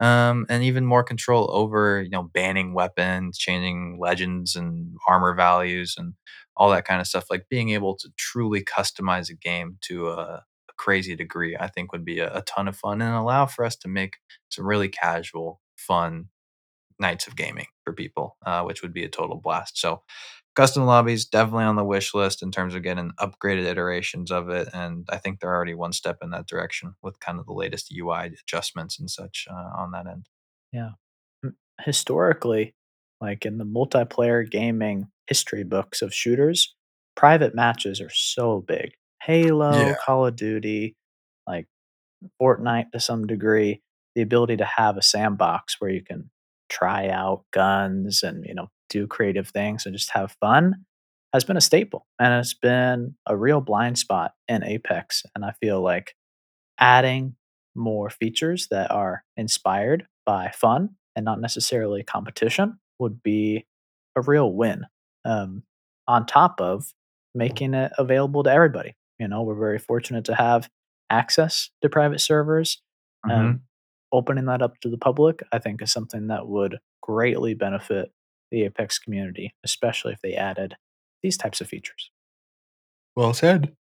um, 0.01 0.47
and 0.49 0.63
even 0.65 0.87
more 0.87 1.05
control 1.05 1.49
over 1.53 2.03
you 2.03 2.11
know 2.11 2.23
banning 2.25 2.75
weapons, 2.75 3.39
changing 3.39 3.99
legends 4.01 4.57
and 4.57 4.97
armor 5.09 5.35
values, 5.35 5.95
and 5.99 6.15
all 6.57 6.71
that 6.71 6.85
kind 6.87 7.01
of 7.01 7.07
stuff. 7.07 7.27
Like 7.31 7.47
being 7.51 7.71
able 7.71 7.97
to 7.97 8.11
truly 8.17 8.63
customize 8.65 9.31
a 9.31 9.35
game 9.35 9.79
to 9.83 10.09
a, 10.09 10.17
a 10.71 10.73
crazy 10.79 11.17
degree, 11.17 11.57
I 11.59 11.69
think 11.69 11.93
would 11.93 12.05
be 12.05 12.19
a, 12.21 12.33
a 12.35 12.43
ton 12.43 12.69
of 12.69 12.77
fun 12.77 13.03
and 13.03 13.15
allow 13.15 13.47
for 13.47 13.65
us 13.65 13.77
to 13.77 13.89
make 13.89 14.17
some 14.51 14.67
really 14.67 14.89
casual, 14.89 15.61
fun 15.77 16.29
nights 16.99 17.27
of 17.27 17.37
gaming 17.37 17.67
for 17.85 17.93
people, 17.93 18.37
uh, 18.45 18.63
which 18.63 18.83
would 18.83 18.93
be 18.93 19.05
a 19.05 19.09
total 19.09 19.37
blast. 19.43 19.79
So, 19.79 20.03
custom 20.61 20.85
lobbies 20.85 21.25
definitely 21.25 21.65
on 21.65 21.77
the 21.77 21.85
wish 21.85 22.13
list 22.13 22.43
in 22.43 22.51
terms 22.51 22.75
of 22.75 22.83
getting 22.83 23.13
upgraded 23.19 23.65
iterations 23.65 24.31
of 24.31 24.51
it, 24.51 24.69
and 24.75 25.09
I 25.11 25.17
think 25.17 25.41
they're 25.41 25.55
already 25.55 25.73
one 25.73 25.95
step 25.95 26.19
in 26.21 26.29
that 26.31 26.47
direction 26.47 26.95
with 27.03 27.19
kind 27.19 27.39
of 27.41 27.47
the 27.47 27.55
latest 27.55 27.91
UI 27.99 28.27
adjustments 28.47 29.01
and 29.01 29.11
such 29.11 29.47
uh, 29.51 29.71
on 29.79 29.93
that 29.93 30.07
end. 30.07 30.27
Yeah. 30.71 30.91
Historically, 31.81 32.75
like 33.23 33.47
in 33.47 33.57
the 33.57 33.65
multiplayer 33.65 34.49
gaming 34.49 35.07
history 35.29 35.65
books 35.65 36.03
of 36.03 36.13
shooters, 36.13 36.75
private 37.17 37.55
matches 37.55 37.99
are 38.03 38.11
so 38.13 38.61
big. 38.61 38.93
Halo, 39.23 39.73
Yeah. 39.73 39.95
Call 40.05 40.27
of 40.27 40.37
Duty, 40.37 40.95
like 41.47 41.69
Fortnite 42.41 42.91
to 42.93 43.01
some 43.01 43.27
degree, 43.27 43.81
the 44.15 44.21
ability 44.21 44.59
to 44.59 44.67
have 44.67 44.99
a 44.99 45.03
sandbox 45.03 45.77
where 45.79 45.91
you 45.91 46.05
can 46.05 46.31
try 46.69 47.09
out 47.09 47.45
guns 47.51 48.23
and, 48.23 48.45
you 48.45 48.55
know, 48.55 48.69
do 48.91 49.07
creative 49.07 49.49
things 49.49 49.87
and 49.87 49.95
just 49.95 50.11
have 50.11 50.37
fun 50.41 50.85
has 51.33 51.45
been 51.45 51.57
a 51.57 51.61
staple. 51.61 52.07
And 52.19 52.35
it's 52.35 52.55
been 52.55 53.15
a 53.27 53.37
real 53.37 53.61
blind 53.61 53.99
spot 53.99 54.35
in 54.49 54.65
Apex. 54.65 55.25
And 55.35 55.45
I 55.45 55.53
feel 55.63 55.81
like 55.81 56.15
adding 56.79 57.37
more 57.75 58.11
features 58.11 58.69
that 58.71 58.91
are 58.91 59.25
inspired 59.37 60.07
by 60.27 60.51
fun 60.55 60.91
and 61.17 61.25
not 61.25 61.41
necessarily 61.41 62.03
competition 62.03 62.79
would 62.99 63.23
be 63.23 63.67
a 64.17 64.23
real 64.23 64.53
win. 64.53 64.87
Um, 65.25 65.63
on 66.09 66.27
top 66.27 66.61
of 66.61 66.93
making 67.35 67.75
it 67.75 67.93
available 67.99 68.43
to 68.43 68.51
everybody. 68.51 68.97
You 69.21 69.29
know, 69.29 69.43
we're 69.43 69.55
very 69.55 69.79
fortunate 69.79 70.25
to 70.25 70.35
have 70.35 70.69
access 71.11 71.71
to 71.83 71.89
private 71.89 72.21
servers. 72.21 72.83
Mhm. 73.27 73.31
Um, 73.31 73.63
opening 74.13 74.47
that 74.47 74.63
up 74.63 74.81
to 74.81 74.89
the 74.89 74.99
public, 74.99 75.43
I 75.53 75.59
think, 75.59 75.83
is 75.83 75.93
something 75.93 76.29
that 76.29 76.49
would 76.49 76.79
greatly 77.03 77.55
benefit 77.55 78.13
the 78.51 78.65
Apex 78.65 78.99
community, 78.99 79.55
especially 79.65 80.13
if 80.13 80.21
they 80.23 80.35
added 80.35 80.77
these 81.23 81.37
types 81.37 81.61
of 81.61 81.69
features. 81.69 82.11
Well 83.17 83.35
said. 83.35 83.77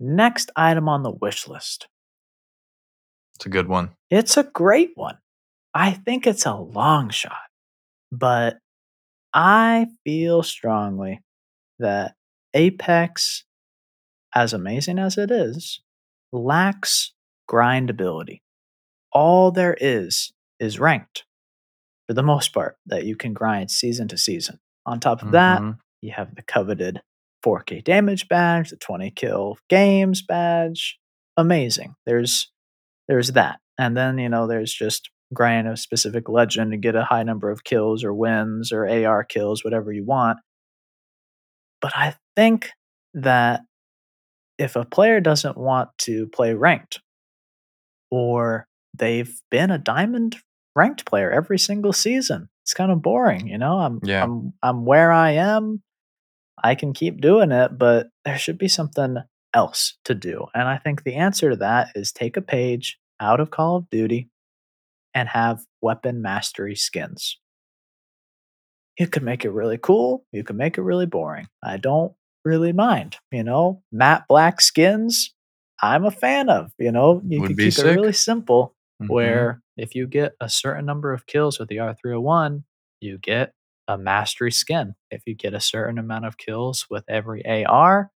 Next 0.00 0.50
item 0.56 0.88
on 0.88 1.02
the 1.02 1.10
wish 1.12 1.46
list 1.48 1.88
It's 3.36 3.46
a 3.46 3.50
good 3.50 3.68
one. 3.68 3.90
It's 4.10 4.36
a 4.36 4.44
great 4.44 4.92
one. 4.94 5.18
I 5.74 5.92
think 5.92 6.26
it's 6.26 6.46
a 6.46 6.54
long 6.54 7.10
shot, 7.10 7.38
but 8.10 8.58
I 9.32 9.86
feel 10.04 10.42
strongly 10.42 11.20
that 11.78 12.14
Apex, 12.54 13.44
as 14.34 14.52
amazing 14.52 14.98
as 14.98 15.16
it 15.18 15.30
is, 15.30 15.80
lacks 16.32 17.12
grindability. 17.50 18.40
All 19.12 19.50
there 19.50 19.76
is 19.80 20.32
is 20.60 20.78
ranked 20.80 21.24
for 22.12 22.16
the 22.16 22.22
most 22.22 22.52
part 22.52 22.76
that 22.84 23.04
you 23.06 23.16
can 23.16 23.32
grind 23.32 23.70
season 23.70 24.06
to 24.08 24.18
season. 24.18 24.58
On 24.84 25.00
top 25.00 25.22
of 25.22 25.30
that, 25.32 25.62
Mhm. 25.62 25.78
you 26.02 26.12
have 26.12 26.34
the 26.34 26.42
coveted 26.42 27.00
4K 27.42 27.80
damage 27.80 28.28
badge, 28.28 28.68
the 28.68 28.76
20 28.76 29.10
kill 29.10 29.56
games 29.70 30.20
badge. 30.20 30.98
Amazing. 31.38 31.94
There's 32.04 32.50
there's 33.08 33.32
that. 33.32 33.60
And 33.78 33.96
then, 33.96 34.18
you 34.18 34.28
know, 34.28 34.46
there's 34.46 34.72
just 34.72 35.10
grind 35.34 35.66
a 35.66 35.76
specific 35.76 36.28
legend 36.28 36.70
to 36.72 36.76
get 36.76 36.94
a 36.94 37.04
high 37.04 37.22
number 37.22 37.50
of 37.50 37.64
kills 37.64 38.04
or 38.04 38.12
wins 38.14 38.70
or 38.72 38.86
AR 38.86 39.24
kills, 39.24 39.64
whatever 39.64 39.90
you 39.92 40.04
want. 40.04 40.38
But 41.80 41.96
I 41.96 42.14
think 42.36 42.70
that 43.14 43.62
if 44.58 44.76
a 44.76 44.84
player 44.84 45.18
doesn't 45.20 45.56
want 45.56 45.90
to 45.98 46.26
play 46.28 46.52
ranked 46.54 47.00
or 48.10 48.68
they've 48.94 49.34
been 49.50 49.70
a 49.70 49.78
diamond 49.78 50.36
ranked 50.74 51.04
player 51.06 51.30
every 51.30 51.58
single 51.58 51.92
season, 51.92 52.48
it's 52.62 52.74
kind 52.74 52.92
of 52.92 53.02
boring, 53.02 53.48
you 53.48 53.58
know? 53.58 53.78
I'm 53.78 54.00
Yeah. 54.02 54.24
I'm 54.24 54.52
I'm 54.62 54.84
where 54.84 55.12
I 55.12 55.32
am. 55.32 55.82
I 56.62 56.74
can 56.74 56.92
keep 56.92 57.20
doing 57.20 57.50
it, 57.50 57.76
but 57.76 58.08
there 58.24 58.38
should 58.38 58.58
be 58.58 58.68
something 58.68 59.16
else 59.54 59.98
to 60.04 60.14
do. 60.14 60.46
And 60.54 60.68
I 60.68 60.78
think 60.78 61.02
the 61.02 61.14
answer 61.14 61.50
to 61.50 61.56
that 61.56 61.88
is 61.94 62.12
take 62.12 62.36
a 62.36 62.42
page 62.42 62.98
out 63.20 63.40
of 63.40 63.50
Call 63.50 63.76
of 63.76 63.90
Duty 63.90 64.28
and 65.14 65.28
have 65.28 65.64
weapon 65.80 66.22
mastery 66.22 66.76
skins. 66.76 67.38
You 68.98 69.06
can 69.06 69.24
make 69.24 69.44
it 69.44 69.50
really 69.50 69.78
cool. 69.78 70.24
You 70.32 70.44
can 70.44 70.56
make 70.56 70.78
it 70.78 70.82
really 70.82 71.06
boring. 71.06 71.48
I 71.62 71.76
don't 71.78 72.12
really 72.44 72.72
mind. 72.72 73.16
You 73.30 73.42
know, 73.42 73.82
matte 73.90 74.24
black 74.28 74.60
skins, 74.60 75.34
I'm 75.80 76.04
a 76.04 76.10
fan 76.10 76.48
of. 76.48 76.72
You 76.78 76.92
know, 76.92 77.20
you 77.26 77.40
Would 77.40 77.48
can 77.48 77.56
keep 77.56 77.72
sick. 77.72 77.86
it 77.86 77.90
really 77.90 78.12
simple 78.12 78.74
Mhm. 79.08 79.14
where 79.14 79.62
if 79.76 79.94
you 79.94 80.06
get 80.06 80.34
a 80.40 80.48
certain 80.48 80.86
number 80.86 81.12
of 81.12 81.26
kills 81.26 81.58
with 81.58 81.68
the 81.68 81.78
R301, 81.80 82.64
you 83.00 83.18
get 83.18 83.52
a 83.88 83.98
mastery 83.98 84.52
skin. 84.52 84.94
If 85.10 85.22
you 85.26 85.34
get 85.34 85.54
a 85.54 85.60
certain 85.60 85.98
amount 85.98 86.26
of 86.26 86.38
kills 86.38 86.86
with 86.90 87.04
every 87.08 87.42
AR, 87.46 88.10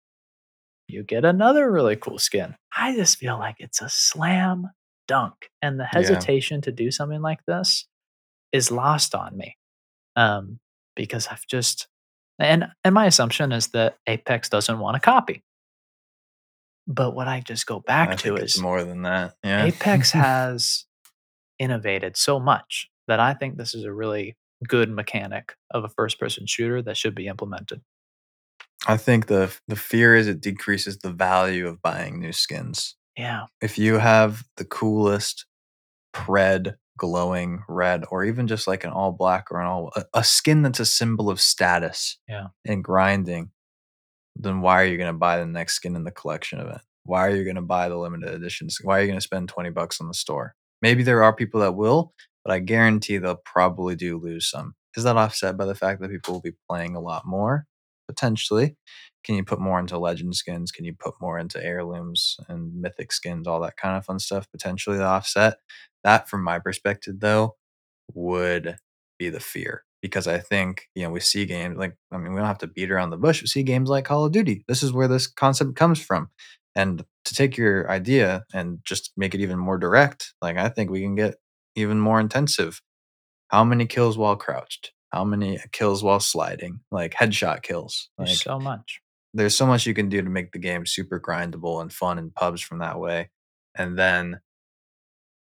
you 0.88 1.02
get 1.02 1.24
another 1.24 1.70
really 1.70 1.96
cool 1.96 2.18
skin. 2.18 2.54
I 2.76 2.94
just 2.96 3.18
feel 3.18 3.38
like 3.38 3.56
it's 3.58 3.80
a 3.82 3.88
slam 3.88 4.68
dunk. 5.08 5.34
And 5.62 5.78
the 5.80 5.84
Yeah. 5.84 5.90
hesitation 5.90 6.60
to 6.62 6.72
do 6.72 6.90
something 6.90 7.22
like 7.22 7.44
this 7.46 7.86
is 8.52 8.70
lost 8.70 9.14
on 9.14 9.36
me. 9.36 9.56
Um, 10.16 10.60
because 10.96 11.28
I've 11.28 11.46
just 11.48 11.88
and 12.38 12.66
and 12.84 12.94
my 12.94 13.06
assumption 13.06 13.52
is 13.52 13.68
that 13.68 13.98
Apex 14.08 14.48
doesn't 14.48 14.78
want 14.80 14.96
a 14.96 15.00
copy. 15.00 15.42
But 16.86 17.14
what 17.14 17.28
I 17.28 17.40
just 17.40 17.66
go 17.66 17.80
back 17.80 18.10
I 18.10 18.14
to 18.16 18.34
is 18.36 18.60
more 18.60 18.82
than 18.84 19.02
that. 19.02 19.34
Yeah. 19.44 19.64
Apex 19.64 20.10
has 20.12 20.84
innovated 21.58 22.16
so 22.16 22.40
much 22.40 22.90
that 23.08 23.20
I 23.20 23.34
think 23.34 23.56
this 23.56 23.74
is 23.74 23.84
a 23.84 23.92
really 23.92 24.36
good 24.66 24.90
mechanic 24.90 25.54
of 25.70 25.84
a 25.84 25.88
first 25.88 26.18
person 26.20 26.46
shooter 26.46 26.82
that 26.82 26.96
should 26.96 27.14
be 27.14 27.26
implemented. 27.28 27.82
I 28.86 28.96
think 28.96 29.26
the 29.26 29.54
the 29.68 29.76
fear 29.76 30.16
is 30.16 30.26
it 30.26 30.40
decreases 30.40 30.98
the 30.98 31.12
value 31.12 31.68
of 31.68 31.80
buying 31.82 32.18
new 32.18 32.32
skins. 32.32 32.96
Yeah. 33.16 33.46
If 33.60 33.78
you 33.78 33.98
have 33.98 34.42
the 34.56 34.64
coolest 34.64 35.46
red 36.26 36.76
glowing 36.98 37.62
red 37.68 38.04
or 38.10 38.24
even 38.24 38.46
just 38.46 38.66
like 38.66 38.84
an 38.84 38.90
all 38.90 39.12
black 39.12 39.46
or 39.50 39.60
an 39.60 39.66
all 39.66 39.92
a, 39.96 40.04
a 40.14 40.24
skin 40.24 40.62
that's 40.62 40.80
a 40.80 40.84
symbol 40.84 41.30
of 41.30 41.40
status 41.40 42.18
Yeah. 42.28 42.48
and 42.66 42.84
grinding 42.84 43.50
then 44.36 44.60
why 44.60 44.82
are 44.82 44.86
you 44.86 44.96
going 44.96 45.12
to 45.12 45.18
buy 45.18 45.38
the 45.38 45.46
next 45.46 45.74
skin 45.74 45.96
in 45.96 46.04
the 46.04 46.10
collection 46.10 46.58
event? 46.60 46.80
Why 47.04 47.26
are 47.26 47.34
you 47.34 47.44
going 47.44 47.56
to 47.56 47.62
buy 47.62 47.88
the 47.88 47.96
limited 47.96 48.34
editions? 48.34 48.78
Why 48.82 48.98
are 48.98 49.00
you 49.02 49.08
going 49.08 49.18
to 49.18 49.24
spend 49.24 49.48
20 49.48 49.70
bucks 49.70 50.00
on 50.00 50.08
the 50.08 50.14
store? 50.14 50.54
Maybe 50.80 51.02
there 51.02 51.22
are 51.22 51.34
people 51.34 51.60
that 51.60 51.74
will 51.74 52.12
but 52.44 52.52
i 52.52 52.58
guarantee 52.58 53.18
they'll 53.18 53.36
probably 53.44 53.94
do 53.94 54.18
lose 54.18 54.48
some. 54.48 54.74
Is 54.96 55.04
that 55.04 55.16
offset 55.16 55.56
by 55.56 55.64
the 55.64 55.74
fact 55.74 56.00
that 56.00 56.10
people 56.10 56.34
will 56.34 56.40
be 56.40 56.56
playing 56.68 56.96
a 56.96 57.00
lot 57.00 57.22
more? 57.26 57.66
Potentially. 58.08 58.76
Can 59.24 59.36
you 59.36 59.44
put 59.44 59.60
more 59.60 59.78
into 59.78 59.98
legend 59.98 60.34
skins? 60.34 60.72
Can 60.72 60.84
you 60.84 60.94
put 60.98 61.14
more 61.20 61.38
into 61.38 61.64
heirlooms 61.64 62.36
and 62.48 62.74
mythic 62.80 63.12
skins 63.12 63.46
all 63.46 63.60
that 63.60 63.76
kind 63.76 63.96
of 63.96 64.04
fun 64.04 64.18
stuff? 64.18 64.50
Potentially 64.50 64.98
the 64.98 65.04
offset. 65.04 65.58
That 66.04 66.28
from 66.28 66.42
my 66.42 66.58
perspective 66.58 67.20
though 67.20 67.56
would 68.12 68.76
be 69.18 69.30
the 69.30 69.40
fear 69.40 69.84
because 70.02 70.26
i 70.26 70.38
think 70.38 70.88
you 70.94 71.02
know 71.04 71.10
we 71.10 71.20
see 71.20 71.46
games 71.46 71.78
like 71.78 71.96
i 72.10 72.18
mean 72.18 72.32
we 72.32 72.38
don't 72.38 72.46
have 72.46 72.58
to 72.58 72.66
beat 72.66 72.90
around 72.90 73.10
the 73.10 73.16
bush 73.16 73.40
we 73.40 73.46
see 73.46 73.62
games 73.62 73.88
like 73.88 74.04
call 74.04 74.24
of 74.26 74.32
duty. 74.32 74.64
This 74.68 74.82
is 74.82 74.92
where 74.92 75.08
this 75.08 75.26
concept 75.26 75.76
comes 75.76 76.00
from. 76.00 76.28
And 76.74 77.04
to 77.24 77.34
take 77.34 77.56
your 77.56 77.90
idea 77.90 78.44
and 78.52 78.80
just 78.84 79.12
make 79.16 79.34
it 79.34 79.40
even 79.40 79.58
more 79.58 79.78
direct 79.78 80.34
like 80.42 80.56
i 80.58 80.68
think 80.68 80.90
we 80.90 81.00
can 81.00 81.14
get 81.14 81.36
even 81.74 81.98
more 81.98 82.20
intensive. 82.20 82.80
How 83.48 83.64
many 83.64 83.86
kills 83.86 84.18
while 84.18 84.36
crouched? 84.36 84.92
How 85.10 85.24
many 85.24 85.58
kills 85.72 86.02
while 86.02 86.20
sliding? 86.20 86.80
Like 86.90 87.12
headshot 87.14 87.62
kills. 87.62 88.08
Like 88.18 88.28
There's 88.28 88.42
so 88.42 88.58
much. 88.58 89.00
there's 89.34 89.56
so 89.56 89.66
much 89.66 89.86
you 89.86 89.94
can 89.94 90.08
do 90.08 90.22
to 90.22 90.30
make 90.30 90.52
the 90.52 90.58
game 90.58 90.86
super 90.86 91.20
grindable 91.20 91.80
and 91.80 91.92
fun 91.92 92.18
in 92.18 92.30
pubs 92.30 92.60
from 92.60 92.78
that 92.78 92.98
way. 92.98 93.30
And 93.74 93.98
then 93.98 94.40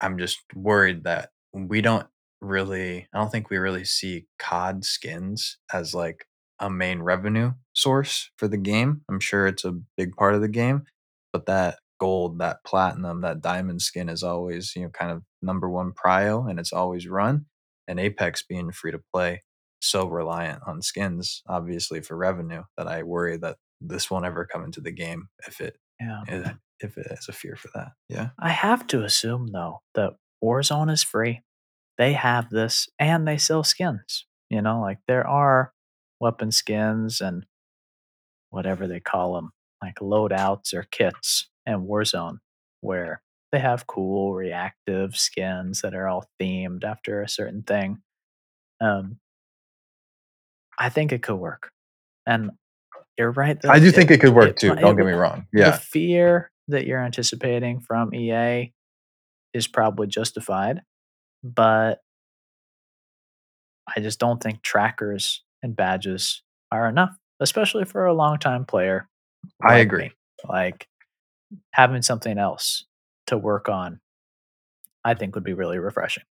I'm 0.00 0.19
just 0.19 0.38
worried 0.55 1.05
that 1.05 1.31
we 1.52 1.81
don't 1.81 2.07
really, 2.40 3.09
I 3.12 3.18
don't 3.18 3.30
think 3.30 3.50
we 3.50 3.59
really 3.59 3.85
see 3.85 4.26
COD 4.38 4.85
skins 4.85 5.59
as 5.73 5.95
like 5.95 6.26
a 6.61 6.71
main 6.71 7.00
revenue 7.02 7.52
source 7.75 8.30
for 8.37 8.49
the 8.49 8.57
game. 8.57 9.02
I'm 9.09 9.21
sure 9.21 9.47
it's 9.47 9.64
a 9.64 9.78
big 9.97 10.14
part 10.16 10.35
of 10.35 10.40
the 10.40 10.49
game, 10.49 10.85
but 11.33 11.47
that 11.47 11.78
gold, 12.00 12.38
that 12.38 12.59
platinum, 12.64 13.21
that 13.23 13.40
diamond 13.40 13.83
skin 13.83 14.09
is 14.09 14.23
always, 14.23 14.75
you 14.76 14.83
know, 14.83 14.88
kind 14.90 15.11
of 15.11 15.23
number 15.42 15.68
one 15.68 15.92
prio 15.92 16.49
and 16.49 16.59
it's 16.61 16.73
always 16.73 17.09
run. 17.09 17.47
And 17.87 17.99
Apex 17.99 18.42
being 18.42 18.71
free 18.73 18.92
to 18.92 19.00
play, 19.14 19.42
so 19.80 20.07
reliant 20.07 20.62
on 20.66 20.83
skins, 20.83 21.42
obviously 21.49 22.00
for 22.02 22.16
revenue, 22.16 22.62
that 22.76 22.87
I 22.87 23.02
worry 23.02 23.37
that 23.38 23.57
this 23.80 24.11
won't 24.11 24.26
ever 24.26 24.45
come 24.45 24.64
into 24.64 24.80
the 24.80 24.90
game 24.92 25.28
if 25.47 25.61
it 25.61 25.76
Yeah. 26.00 26.23
if 26.28 26.57
if 26.80 26.99
it 26.99 27.07
has 27.11 27.28
a 27.28 27.33
fear 27.33 27.57
for 27.57 27.68
that. 27.75 27.88
Yeah. 28.09 28.30
I 28.38 28.50
have 28.50 28.87
to 28.88 29.02
assume 29.04 29.49
though 29.49 29.80
that 29.95 30.12
Warzone 30.45 30.90
is 30.92 31.02
free. 31.02 31.42
They 31.99 32.12
have 32.14 32.49
this 32.50 32.88
and 32.99 33.26
they 33.26 33.38
sell 33.38 33.64
skins. 33.64 34.25
You 34.50 34.62
know, 34.62 34.81
like 34.81 34.99
there 35.07 35.26
are 35.26 35.73
weapon 36.21 36.50
skins 36.52 37.21
and 37.21 37.45
whatever 38.50 38.87
they 38.87 39.00
call 39.00 39.35
them, 39.35 39.52
like 39.83 39.97
loadouts 39.97 40.73
or 40.73 40.85
kits 40.90 41.49
and 41.67 41.83
Warzone, 41.87 42.38
where 42.81 43.21
they 43.52 43.59
have 43.59 43.87
cool 43.87 44.35
reactive 44.35 45.17
skins 45.17 45.83
that 45.83 45.95
are 45.95 46.09
all 46.09 46.25
themed 46.40 46.85
after 46.85 47.23
a 47.23 47.28
certain 47.28 47.62
thing. 47.62 47.99
Um, 48.81 49.19
I 50.78 50.88
think 50.88 51.12
it 51.12 51.23
could 51.23 51.37
work, 51.37 51.71
and 52.26 52.52
you're 53.19 53.33
right. 53.33 53.59
I 53.69 53.81
do 53.81 53.90
think 53.90 54.11
it 54.11 54.21
could 54.21 54.35
work 54.35 54.50
it 54.50 54.57
too. 54.59 54.75
mi- 54.75 54.81
Don't 54.81 54.95
it 54.95 54.99
get 54.99 55.07
me 55.07 55.12
wrong. 55.12 55.47
the 55.52 55.59
Yeah. 55.61 55.76
fear 55.76 56.50
that 56.69 56.87
you're 56.87 57.02
anticipating 57.05 57.81
from 57.81 58.14
EA 58.14 58.73
is 59.52 59.67
probably 59.67 60.07
justified, 60.07 60.83
but 61.42 62.00
I 63.97 64.00
just 64.00 64.18
don't 64.18 64.42
think 64.42 64.62
trackers 64.62 65.42
and 65.62 65.75
badges 65.75 66.42
are 66.71 66.88
enough, 66.88 67.16
especially 67.40 67.85
for 67.85 68.07
a 68.07 68.14
longtime 68.14 68.64
player. 68.66 69.09
I 69.62 69.75
like 69.75 69.83
agree. 69.87 70.04
me. 70.04 70.12
Like 70.49 70.87
having 71.73 72.02
something 72.02 72.38
else 72.38 72.85
to 73.28 73.38
work 73.38 73.68
on, 73.68 74.00
I 75.04 75.14
think 75.14 75.35
would 75.35 75.45
be 75.45 75.54
really 75.54 75.78
refreshing. 75.78 76.25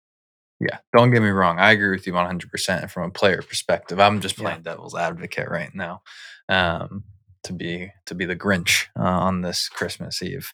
Yeah. 0.60 0.78
Don't 0.96 1.12
get 1.12 1.22
me 1.22 1.30
wrong. 1.30 1.60
I 1.60 1.72
agree 1.72 1.92
with 1.92 2.08
you 2.08 2.14
100% 2.14 2.90
from 2.90 3.04
a 3.10 3.12
player 3.12 3.42
perspective. 3.42 4.00
I'm 4.00 4.22
just 4.22 4.38
Yeah. 4.38 4.44
playing 4.46 4.62
devil's 4.64 4.96
advocate 4.96 5.50
right 5.50 5.74
now. 5.74 6.02
Um, 6.50 7.04
to 7.44 7.54
be 7.54 7.92
to 8.08 8.16
be 8.16 8.26
the 8.26 8.36
Grinch 8.36 8.88
uh, 9.00 9.04
on 9.04 9.42
this 9.42 9.70
Christmas 9.70 10.22
Eve. 10.22 10.52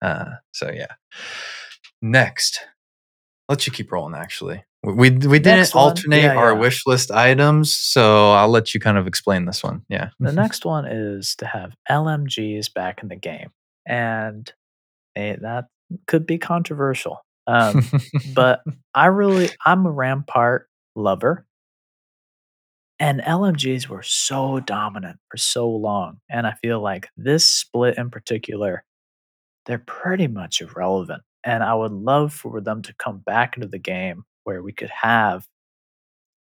Uh, 0.00 0.26
so 0.52 0.70
yeah. 0.70 0.92
Next, 2.02 2.60
let 3.48 3.66
you 3.66 3.72
keep 3.72 3.92
rolling. 3.92 4.14
Actually, 4.14 4.64
we 4.82 5.10
we, 5.10 5.38
didn't 5.38 5.74
alternate 5.74 6.22
Yeah, 6.22 6.36
our 6.36 6.52
yeah. 6.52 6.58
wish 6.58 6.86
list 6.86 7.10
items, 7.10 7.74
so 7.74 8.32
I'll 8.32 8.48
let 8.48 8.74
you 8.74 8.80
kind 8.80 8.98
of 8.98 9.06
explain 9.06 9.44
this 9.44 9.62
one. 9.62 9.82
Yeah. 9.88 10.10
The 10.20 10.32
next 10.32 10.64
one 10.64 10.86
is 10.86 11.34
to 11.36 11.46
have 11.46 11.74
LMGs 11.90 12.72
back 12.72 13.02
in 13.02 13.08
the 13.08 13.16
game, 13.16 13.50
and 13.86 14.52
eh, 15.14 15.36
that 15.40 15.66
could 16.06 16.26
be 16.26 16.38
controversial. 16.38 17.20
Um, 17.46 17.88
but 18.34 18.60
I 18.94 19.06
really, 19.06 19.50
I'm 19.64 19.86
a 19.86 19.90
Rampart 19.90 20.68
lover. 20.94 21.46
And 22.98 23.20
LMGs 23.20 23.88
were 23.88 24.02
so 24.02 24.58
dominant 24.58 25.18
for 25.30 25.36
so 25.36 25.68
long. 25.68 26.18
And 26.30 26.46
I 26.46 26.54
feel 26.62 26.80
like 26.80 27.08
this 27.16 27.46
split 27.46 27.98
in 27.98 28.08
particular, 28.08 28.84
they're 29.66 29.78
pretty 29.78 30.28
much 30.28 30.62
irrelevant. 30.62 31.22
And 31.46 31.62
I 31.62 31.74
would 31.74 31.92
love 31.92 32.32
for 32.32 32.60
them 32.60 32.82
to 32.82 32.94
come 32.98 33.18
back 33.18 33.56
into 33.56 33.68
the 33.68 33.78
game 33.78 34.24
where 34.42 34.62
we 34.62 34.72
could 34.72 34.90
have 34.90 35.46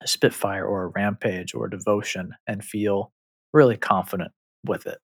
a 0.04 0.08
Spitfire 0.08 0.66
or 0.66 0.86
a 0.86 0.88
Rampage 0.88 1.54
or 1.54 1.68
a 1.68 1.70
Devotion 1.70 2.32
and 2.48 2.66
feel 2.66 3.12
really 3.54 3.78
confident 3.78 4.32
with 4.66 4.88
it. 4.88 4.98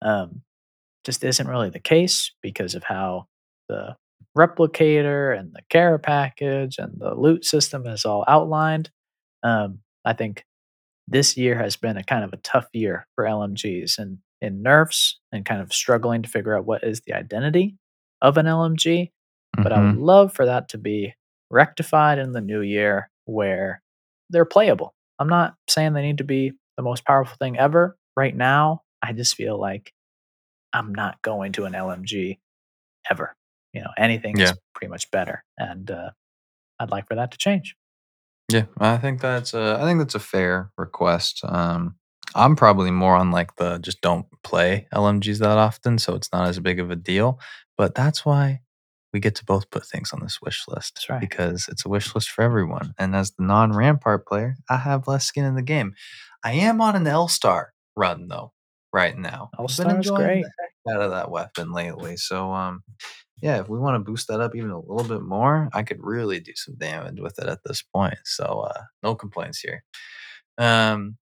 Um, 0.00 0.40
just 1.04 1.22
isn't 1.22 1.46
really 1.46 1.68
the 1.68 1.78
case 1.78 2.32
because 2.42 2.74
of 2.74 2.82
how 2.82 3.26
the 3.68 3.96
replicator 4.36 5.38
and 5.38 5.52
the 5.52 5.62
care 5.68 5.98
package 5.98 6.78
and 6.78 6.94
the 6.98 7.14
loot 7.14 7.44
system 7.44 7.86
is 7.86 8.06
all 8.06 8.24
outlined. 8.26 8.90
Um, 9.42 9.80
I 10.04 10.14
think 10.14 10.44
this 11.06 11.36
year 11.36 11.56
has 11.56 11.76
been 11.76 11.98
a 11.98 12.02
kind 12.02 12.24
of 12.24 12.32
a 12.32 12.38
tough 12.38 12.68
year 12.72 13.06
for 13.14 13.24
LMGs 13.24 13.98
and 13.98 14.18
in 14.40 14.62
nerfs 14.62 15.18
and 15.30 15.44
kind 15.44 15.60
of 15.60 15.72
struggling 15.72 16.22
to 16.22 16.28
figure 16.28 16.56
out 16.56 16.66
what 16.66 16.84
is 16.84 17.02
the 17.02 17.12
identity 17.12 17.76
of 18.22 18.38
an 18.38 18.46
LMG. 18.46 19.10
But 19.62 19.72
I 19.72 19.80
would 19.80 19.94
Mhm. 19.94 20.00
love 20.00 20.32
for 20.32 20.46
that 20.46 20.68
to 20.70 20.78
be 20.78 21.14
rectified 21.50 22.18
in 22.18 22.32
the 22.32 22.40
new 22.40 22.60
year 22.60 23.10
where 23.24 23.82
they're 24.30 24.44
playable. 24.44 24.94
I'm 25.18 25.28
not 25.28 25.54
saying 25.68 25.92
they 25.92 26.02
need 26.02 26.18
to 26.18 26.24
be 26.24 26.52
the 26.76 26.82
most 26.82 27.04
powerful 27.04 27.36
thing 27.38 27.58
ever. 27.58 27.96
Right 28.16 28.34
now, 28.36 28.82
I 29.02 29.12
just 29.12 29.34
feel 29.34 29.58
like 29.58 29.92
I'm 30.72 30.94
not 30.94 31.22
going 31.22 31.52
to 31.52 31.64
an 31.64 31.74
LMG 31.74 32.38
ever. 33.10 33.34
You 33.72 33.82
know, 33.82 33.90
anything 33.96 34.38
Yeah. 34.38 34.52
is 34.52 34.58
pretty 34.74 34.90
much 34.90 35.10
better. 35.10 35.44
And 35.58 35.90
uh, 35.90 36.10
I'd 36.78 36.90
like 36.90 37.08
for 37.08 37.14
that 37.16 37.30
to 37.32 37.38
change. 37.38 37.76
Yeah, 38.50 38.66
I 38.78 38.96
think 38.98 39.20
that's 39.20 39.54
a 39.54 39.78
I 39.80 39.84
think 39.84 39.98
that's 39.98 40.14
a 40.14 40.20
fair 40.20 40.70
request. 40.78 41.40
Um, 41.44 41.96
I'm 42.34 42.54
probably 42.56 42.90
more 42.90 43.16
on 43.16 43.30
like 43.30 43.56
the 43.56 43.78
just 43.78 44.00
don't 44.02 44.26
play 44.44 44.86
LMGs 44.94 45.38
that 45.40 45.58
often, 45.58 45.98
so 45.98 46.14
it's 46.14 46.30
not 46.32 46.46
as 46.48 46.60
big 46.60 46.78
of 46.78 46.90
a 46.90 46.96
deal. 46.96 47.40
But 47.76 47.94
that's 47.94 48.24
why 48.24 48.60
we 49.16 49.20
get 49.20 49.34
to 49.34 49.46
both 49.46 49.70
put 49.70 49.86
things 49.86 50.12
on 50.12 50.20
this 50.20 50.42
wish 50.42 50.64
list 50.68 51.06
right. 51.08 51.22
because 51.22 51.68
it's 51.70 51.86
a 51.86 51.88
wish 51.88 52.14
list 52.14 52.28
for 52.28 52.42
everyone. 52.42 52.92
And 52.98 53.16
as 53.16 53.30
the 53.30 53.44
non-Rampart 53.44 54.26
player, 54.26 54.56
I 54.68 54.76
have 54.76 55.08
less 55.08 55.24
skin 55.24 55.46
in 55.46 55.54
the 55.54 55.62
game. 55.62 55.94
I 56.44 56.52
am 56.52 56.82
on 56.82 56.96
an 56.96 57.06
L 57.06 57.26
Star 57.26 57.72
run 57.96 58.28
though 58.28 58.52
right 58.92 59.16
now. 59.16 59.48
I've 59.54 59.60
L-Star's 59.60 59.90
enjoying 59.94 60.42
great. 60.42 60.94
out 60.94 61.00
of 61.00 61.12
that 61.12 61.30
weapon 61.30 61.72
lately. 61.72 62.18
So 62.18 62.52
um, 62.52 62.82
yeah, 63.40 63.58
if 63.58 63.70
we 63.70 63.78
want 63.78 63.94
to 63.94 64.10
boost 64.10 64.28
that 64.28 64.42
up 64.42 64.54
even 64.54 64.68
a 64.68 64.78
little 64.78 65.08
bit 65.08 65.22
more, 65.22 65.70
I 65.72 65.82
could 65.82 66.02
really 66.02 66.38
do 66.38 66.52
some 66.54 66.74
damage 66.74 67.18
with 67.18 67.38
it 67.38 67.48
at 67.48 67.60
this 67.64 67.80
point. 67.80 68.18
So 68.26 68.68
uh, 68.68 68.82
no 69.02 69.14
complaints 69.14 69.60
here. 69.60 69.82
Um, 70.58 71.16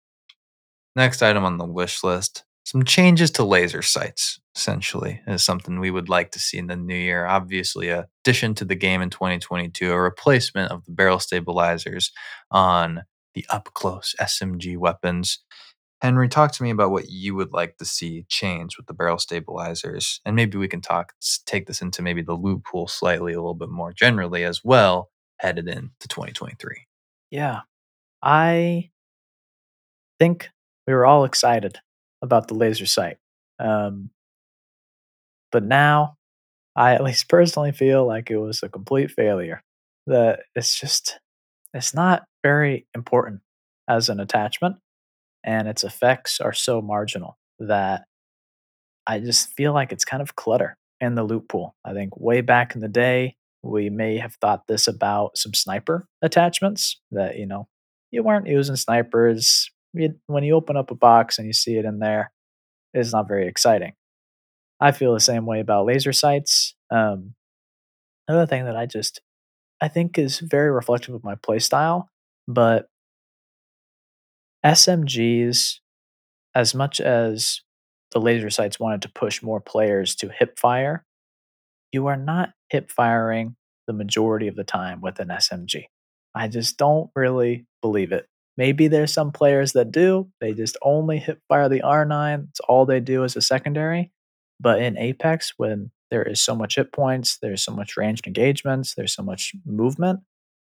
next 0.96 1.22
item 1.22 1.44
on 1.44 1.58
the 1.58 1.64
wish 1.64 2.02
list: 2.02 2.42
some 2.64 2.82
changes 2.82 3.30
to 3.32 3.44
laser 3.44 3.82
sights. 3.82 4.40
Essentially, 4.56 5.20
is 5.26 5.42
something 5.42 5.80
we 5.80 5.90
would 5.90 6.08
like 6.08 6.30
to 6.32 6.38
see 6.38 6.58
in 6.58 6.68
the 6.68 6.76
new 6.76 6.94
year. 6.94 7.26
Obviously, 7.26 7.88
a 7.88 8.06
addition 8.24 8.54
to 8.54 8.64
the 8.64 8.76
game 8.76 9.02
in 9.02 9.10
2022, 9.10 9.92
a 9.92 10.00
replacement 10.00 10.70
of 10.70 10.84
the 10.84 10.92
barrel 10.92 11.18
stabilizers 11.18 12.12
on 12.50 13.02
the 13.34 13.44
up 13.50 13.70
close 13.74 14.14
SMG 14.20 14.78
weapons. 14.78 15.40
Henry, 16.00 16.28
talk 16.28 16.52
to 16.52 16.62
me 16.62 16.70
about 16.70 16.90
what 16.90 17.08
you 17.08 17.34
would 17.34 17.52
like 17.52 17.76
to 17.78 17.84
see 17.84 18.24
change 18.28 18.76
with 18.76 18.86
the 18.86 18.94
barrel 18.94 19.18
stabilizers, 19.18 20.20
and 20.24 20.36
maybe 20.36 20.56
we 20.56 20.68
can 20.68 20.80
talk 20.80 21.12
take 21.46 21.66
this 21.66 21.82
into 21.82 22.02
maybe 22.02 22.22
the 22.22 22.34
loot 22.34 22.62
pool 22.64 22.86
slightly 22.86 23.32
a 23.32 23.38
little 23.38 23.54
bit 23.54 23.70
more 23.70 23.92
generally 23.92 24.44
as 24.44 24.62
well, 24.62 25.10
headed 25.38 25.68
into 25.68 26.08
2023. 26.08 26.86
Yeah. 27.30 27.60
I 28.22 28.90
think 30.18 30.48
we 30.86 30.94
were 30.94 31.04
all 31.04 31.24
excited 31.24 31.78
about 32.22 32.48
the 32.48 32.54
laser 32.54 32.86
sight. 32.86 33.18
Um, 33.58 34.10
but 35.54 35.62
now 35.62 36.16
I 36.74 36.94
at 36.94 37.04
least 37.04 37.28
personally 37.30 37.72
feel 37.72 38.04
like 38.04 38.30
it 38.30 38.36
was 38.36 38.62
a 38.62 38.68
complete 38.68 39.10
failure. 39.10 39.62
That 40.06 40.40
it's 40.54 40.78
just 40.78 41.18
it's 41.72 41.94
not 41.94 42.24
very 42.42 42.86
important 42.94 43.40
as 43.88 44.08
an 44.10 44.20
attachment 44.20 44.76
and 45.44 45.68
its 45.68 45.84
effects 45.84 46.40
are 46.40 46.52
so 46.52 46.82
marginal 46.82 47.38
that 47.58 48.04
I 49.06 49.20
just 49.20 49.48
feel 49.54 49.72
like 49.72 49.92
it's 49.92 50.04
kind 50.04 50.22
of 50.22 50.36
clutter 50.36 50.76
in 51.00 51.14
the 51.14 51.22
loot 51.22 51.48
pool. 51.48 51.74
I 51.84 51.92
think 51.92 52.16
way 52.18 52.40
back 52.40 52.74
in 52.74 52.80
the 52.80 52.88
day, 52.88 53.36
we 53.62 53.90
may 53.90 54.18
have 54.18 54.34
thought 54.40 54.66
this 54.66 54.88
about 54.88 55.38
some 55.38 55.54
sniper 55.54 56.06
attachments 56.22 57.00
that, 57.12 57.38
you 57.38 57.46
know, 57.46 57.68
you 58.10 58.22
weren't 58.22 58.46
using 58.46 58.76
snipers. 58.76 59.70
When 60.26 60.44
you 60.44 60.54
open 60.54 60.76
up 60.76 60.90
a 60.90 60.94
box 60.94 61.38
and 61.38 61.46
you 61.46 61.52
see 61.52 61.76
it 61.76 61.84
in 61.84 61.98
there, 61.98 62.32
it's 62.92 63.12
not 63.12 63.28
very 63.28 63.46
exciting. 63.46 63.94
I 64.84 64.92
feel 64.92 65.14
the 65.14 65.20
same 65.20 65.46
way 65.46 65.60
about 65.60 65.86
laser 65.86 66.12
sights. 66.12 66.74
Um, 66.90 67.34
another 68.28 68.46
thing 68.46 68.66
that 68.66 68.76
I 68.76 68.84
just 68.84 69.22
I 69.80 69.88
think 69.88 70.18
is 70.18 70.40
very 70.40 70.70
reflective 70.70 71.14
of 71.14 71.24
my 71.24 71.36
playstyle, 71.36 72.08
but 72.46 72.88
SMGs, 74.62 75.78
as 76.54 76.74
much 76.74 77.00
as 77.00 77.62
the 78.12 78.20
laser 78.20 78.50
sights 78.50 78.78
wanted 78.78 79.00
to 79.02 79.08
push 79.08 79.42
more 79.42 79.58
players 79.58 80.14
to 80.16 80.28
hip 80.28 80.58
fire, 80.58 81.06
you 81.90 82.06
are 82.06 82.18
not 82.18 82.50
hip 82.68 82.90
firing 82.90 83.56
the 83.86 83.94
majority 83.94 84.48
of 84.48 84.56
the 84.56 84.64
time 84.64 85.00
with 85.00 85.18
an 85.18 85.28
SMG. 85.28 85.84
I 86.34 86.48
just 86.48 86.76
don't 86.76 87.10
really 87.16 87.64
believe 87.80 88.12
it. 88.12 88.26
Maybe 88.58 88.88
there's 88.88 89.14
some 89.14 89.32
players 89.32 89.72
that 89.72 89.92
do. 89.92 90.28
They 90.42 90.52
just 90.52 90.76
only 90.82 91.20
hip 91.20 91.40
fire 91.48 91.70
the 91.70 91.80
R9. 91.80 92.48
It's 92.50 92.60
all 92.60 92.84
they 92.84 93.00
do 93.00 93.24
as 93.24 93.34
a 93.34 93.40
secondary. 93.40 94.12
But 94.64 94.80
in 94.80 94.96
Apex, 94.96 95.52
when 95.58 95.90
there 96.10 96.22
is 96.22 96.40
so 96.40 96.54
much 96.54 96.76
hit 96.76 96.90
points, 96.90 97.38
there's 97.42 97.62
so 97.62 97.70
much 97.70 97.98
ranged 97.98 98.26
engagements, 98.26 98.94
there's 98.94 99.14
so 99.14 99.22
much 99.22 99.52
movement, 99.66 100.20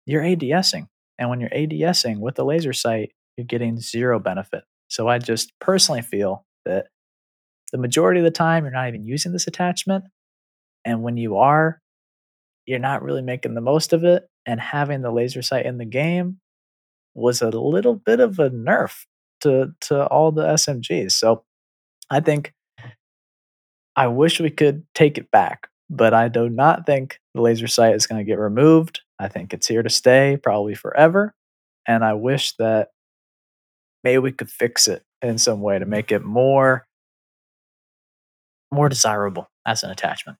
you're 0.07 0.23
ADSing. 0.23 0.89
And 1.19 1.29
when 1.29 1.39
you're 1.39 1.51
ADSing 1.51 2.19
with 2.19 2.35
the 2.35 2.47
laser 2.47 2.73
sight, 2.73 3.13
you're 3.37 3.45
getting 3.45 3.79
zero 3.79 4.19
benefit. 4.19 4.65
So 4.89 5.07
I 5.07 5.19
just 5.19 5.53
personally 5.61 6.01
feel 6.01 6.47
that 6.65 6.87
the 7.73 7.79
majority 7.79 8.21
of 8.21 8.25
the 8.25 8.31
time 8.31 8.65
you're 8.65 8.73
not 8.73 8.89
even 8.89 9.05
using 9.05 9.33
this 9.33 9.47
attachment. 9.47 10.05
And 10.85 11.03
when 11.03 11.19
you 11.19 11.37
are, 11.37 11.81
you're 12.65 12.79
not 12.79 13.03
really 13.03 13.23
making 13.23 13.55
the 13.55 13.61
most 13.61 13.93
of 13.93 14.03
it. 14.03 14.27
And 14.47 14.61
having 14.61 15.03
the 15.03 15.11
laser 15.11 15.43
sight 15.43 15.67
in 15.67 15.77
the 15.77 15.85
game 15.85 16.39
was 17.15 17.43
a 17.43 17.51
little 17.51 17.95
bit 17.95 18.21
of 18.21 18.39
a 18.39 18.49
nerf 18.49 19.05
to 19.43 19.73
to 19.83 20.07
all 20.07 20.33
the 20.33 20.45
SMGs. 20.45 21.13
So 21.13 21.45
I 22.11 22.21
think 22.21 22.55
I 23.97 24.09
wish 24.09 24.41
we 24.41 24.51
could 24.51 24.85
take 24.95 25.19
it 25.19 25.31
back, 25.31 25.69
but 25.89 26.15
I 26.15 26.29
do 26.29 26.49
not 26.49 26.87
think 26.87 27.21
the 27.35 27.41
laser 27.41 27.69
sight 27.69 27.95
is 27.95 28.07
going 28.07 28.19
to 28.19 28.31
get 28.31 28.39
removed. 28.39 29.01
I 29.19 29.29
think 29.29 29.53
it's 29.53 29.69
here 29.69 29.83
to 29.83 29.91
stay, 29.91 30.39
probably 30.43 30.75
forever. 30.75 31.35
And 31.87 32.05
I 32.05 32.15
wish 32.15 32.57
that 32.57 32.89
maybe 34.03 34.19
we 34.19 34.33
could 34.33 34.51
fix 34.51 34.89
it 34.89 35.03
in 35.23 35.39
some 35.39 35.61
way 35.61 35.79
to 35.79 35.87
make 35.87 36.13
it 36.13 36.25
more 36.25 36.87
more 38.73 38.89
desirable 38.89 39.49
as 39.65 39.85
an 39.85 39.91
attachment. 39.91 40.37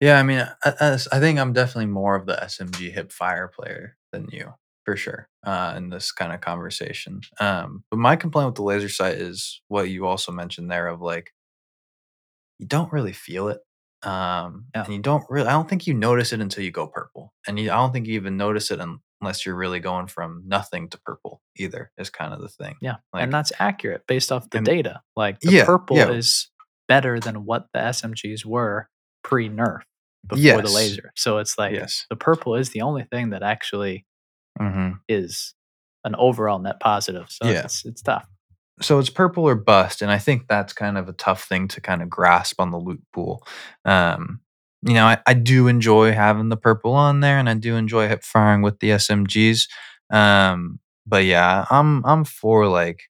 Yeah, 0.00 0.18
I 0.18 0.22
mean, 0.22 0.46
I, 0.64 0.98
I 1.10 1.20
think 1.20 1.38
I'm 1.38 1.54
definitely 1.54 1.86
more 1.86 2.14
of 2.14 2.26
the 2.26 2.34
SMG 2.34 2.92
hip 2.92 3.10
fire 3.10 3.48
player 3.48 3.96
than 4.12 4.28
you 4.30 4.52
for 4.84 4.96
sure 4.96 5.28
uh, 5.44 5.74
in 5.76 5.88
this 5.88 6.12
kind 6.12 6.32
of 6.32 6.42
conversation. 6.42 7.22
Um, 7.40 7.84
but 7.90 7.98
my 7.98 8.16
complaint 8.16 8.48
with 8.48 8.56
the 8.56 8.62
laser 8.62 8.90
sight 8.90 9.14
is 9.14 9.62
what 9.68 9.88
you 9.88 10.06
also 10.06 10.30
mentioned 10.30 10.70
there 10.70 10.88
of 10.88 11.00
like 11.00 11.32
you 12.58 12.66
don't 12.66 12.92
really 12.92 13.12
feel 13.12 13.48
it. 13.48 13.58
Um, 14.02 14.66
Yeah. 14.74 14.84
and 14.84 14.92
you 14.94 15.00
don't 15.00 15.24
really, 15.28 15.48
I 15.48 15.52
don't 15.52 15.68
think 15.68 15.86
you 15.86 15.94
notice 15.94 16.32
it 16.32 16.40
until 16.40 16.62
you 16.64 16.70
go 16.70 16.86
purple. 16.86 17.32
And 17.46 17.58
you, 17.58 17.70
I 17.70 17.74
don't 17.76 17.92
think 17.92 18.06
you 18.06 18.14
even 18.14 18.36
notice 18.36 18.70
it 18.70 18.80
un- 18.80 19.00
unless 19.20 19.44
you're 19.46 19.56
really 19.56 19.80
going 19.80 20.06
from 20.06 20.42
nothing 20.46 20.88
to 20.90 20.98
purple 21.04 21.40
either, 21.56 21.90
is 21.98 22.10
kind 22.10 22.32
of 22.34 22.40
the 22.40 22.48
thing. 22.48 22.76
Yeah. 22.82 22.96
Like, 23.12 23.24
and 23.24 23.32
that's 23.32 23.52
accurate 23.58 24.02
based 24.06 24.30
off 24.30 24.48
the 24.50 24.58
and- 24.58 24.66
data. 24.66 25.00
Like 25.16 25.40
the 25.40 25.52
Yeah, 25.52 25.64
purple 25.64 25.96
yeah. 25.96 26.10
is 26.10 26.50
better 26.88 27.18
than 27.18 27.44
what 27.46 27.66
the 27.72 27.80
SMGs 27.80 28.44
were 28.44 28.88
pre 29.24 29.48
nerf 29.48 29.80
before 30.28 30.62
the 30.62 30.70
laser. 30.70 31.12
So 31.16 31.38
it's 31.38 31.56
like 31.58 31.72
yes. 31.74 32.04
the 32.10 32.16
purple 32.16 32.54
is 32.54 32.70
the 32.70 32.82
only 32.82 33.04
thing 33.04 33.30
that 33.30 33.42
actually 33.42 34.06
hmm 34.58 34.92
is 35.08 35.54
an 36.04 36.14
overall 36.16 36.58
net 36.60 36.78
positive. 36.80 37.26
So 37.28 37.48
Yeah. 37.48 37.64
it's 37.64 37.84
it's 37.84 38.02
tough. 38.02 38.26
So 38.80 38.98
it's 38.98 39.10
purple 39.10 39.44
or 39.44 39.54
bust 39.54 40.02
and 40.02 40.10
i 40.10 40.18
think 40.18 40.46
that's 40.48 40.72
kind 40.72 40.98
of 40.98 41.08
a 41.08 41.12
tough 41.14 41.44
thing 41.44 41.68
to 41.68 41.80
kind 41.80 42.02
of 42.02 42.10
grasp 42.10 42.60
on 42.60 42.70
the 42.70 42.78
loot 42.78 43.02
pool. 43.12 43.46
Um 43.84 44.40
you 44.82 44.94
know 44.94 45.06
I, 45.06 45.18
I 45.26 45.34
do 45.34 45.68
enjoy 45.68 46.12
having 46.12 46.48
the 46.50 46.56
purple 46.56 46.92
on 46.92 47.20
there 47.20 47.38
and 47.38 47.48
i 47.48 47.54
do 47.54 47.76
enjoy 47.76 48.08
hip 48.08 48.22
firing 48.22 48.62
with 48.62 48.78
the 48.80 48.90
smgs 48.90 49.68
um 50.10 50.78
but 51.06 51.24
yeah 51.24 51.64
i'm 51.70 52.04
i'm 52.04 52.24
for 52.24 52.68
like 52.68 53.00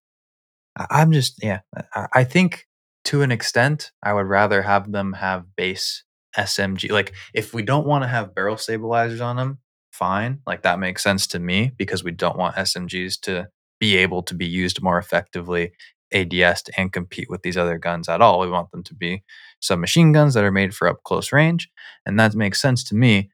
i'm 0.91 1.13
just 1.13 1.43
yeah 1.43 1.61
I, 1.95 2.07
I 2.13 2.25
think 2.25 2.67
to 3.05 3.23
an 3.23 3.33
extent 3.33 3.93
i 4.03 4.13
would 4.13 4.27
rather 4.27 4.63
have 4.63 4.93
them 4.93 5.15
have 5.15 5.45
base 5.57 6.05
smg 6.37 6.91
like 6.91 7.15
if 7.35 7.55
we 7.55 7.63
don't 7.63 7.87
want 7.87 8.05
to 8.05 8.09
have 8.09 8.35
barrel 8.35 8.57
stabilizers 8.57 9.21
on 9.21 9.37
them 9.37 9.59
fine 9.93 10.41
like 10.47 10.63
that 10.63 10.79
makes 10.79 11.03
sense 11.03 11.27
to 11.29 11.39
me 11.39 11.73
because 11.77 12.05
we 12.05 12.11
don't 12.11 12.39
want 12.39 12.57
smgs 12.57 13.19
to 13.21 13.49
be 13.79 13.97
able 13.97 14.23
to 14.25 14.35
be 14.35 14.47
used 14.47 14.83
more 14.83 14.99
effectively 14.99 15.73
ADS 16.13 16.65
and 16.77 16.93
compete 16.93 17.29
with 17.29 17.43
these 17.43 17.57
other 17.57 17.79
guns 17.79 18.09
at 18.09 18.21
all. 18.21 18.41
We 18.41 18.49
want 18.51 18.71
them 18.71 18.83
to 18.85 18.95
be 18.95 19.23
submachine 19.61 20.13
guns 20.13 20.35
that 20.35 20.45
are 20.45 20.53
made 20.53 20.75
for 20.75 20.89
up 20.89 21.03
close 21.05 21.33
range, 21.33 21.69
and 22.05 22.19
that 22.19 22.35
makes 22.35 22.61
sense 22.61 22.85
to 22.85 22.95
me. 22.95 23.31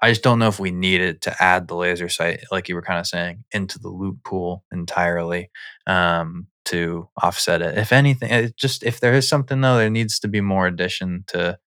I 0.00 0.10
just 0.10 0.22
don't 0.22 0.38
know 0.38 0.48
if 0.48 0.60
we 0.60 0.70
needed 0.70 1.22
to 1.22 1.42
add 1.42 1.66
the 1.66 1.74
laser 1.74 2.08
sight, 2.08 2.44
like 2.52 2.68
you 2.68 2.76
were 2.76 2.82
kind 2.82 3.00
of 3.00 3.06
saying, 3.06 3.44
into 3.50 3.80
the 3.80 3.88
loot 3.88 4.22
pool 4.24 4.64
entirely 4.70 5.50
um, 5.88 6.46
to 6.66 7.08
offset 7.20 7.62
it. 7.62 7.76
If 7.76 7.92
anything, 7.92 8.30
it 8.30 8.56
just 8.56 8.84
if 8.84 9.00
there 9.00 9.14
is 9.14 9.28
something 9.28 9.60
though, 9.60 9.76
there 9.76 9.90
needs 9.90 10.20
to 10.20 10.28
be 10.28 10.40
more 10.40 10.66
addition 10.66 11.24
to 11.28 11.58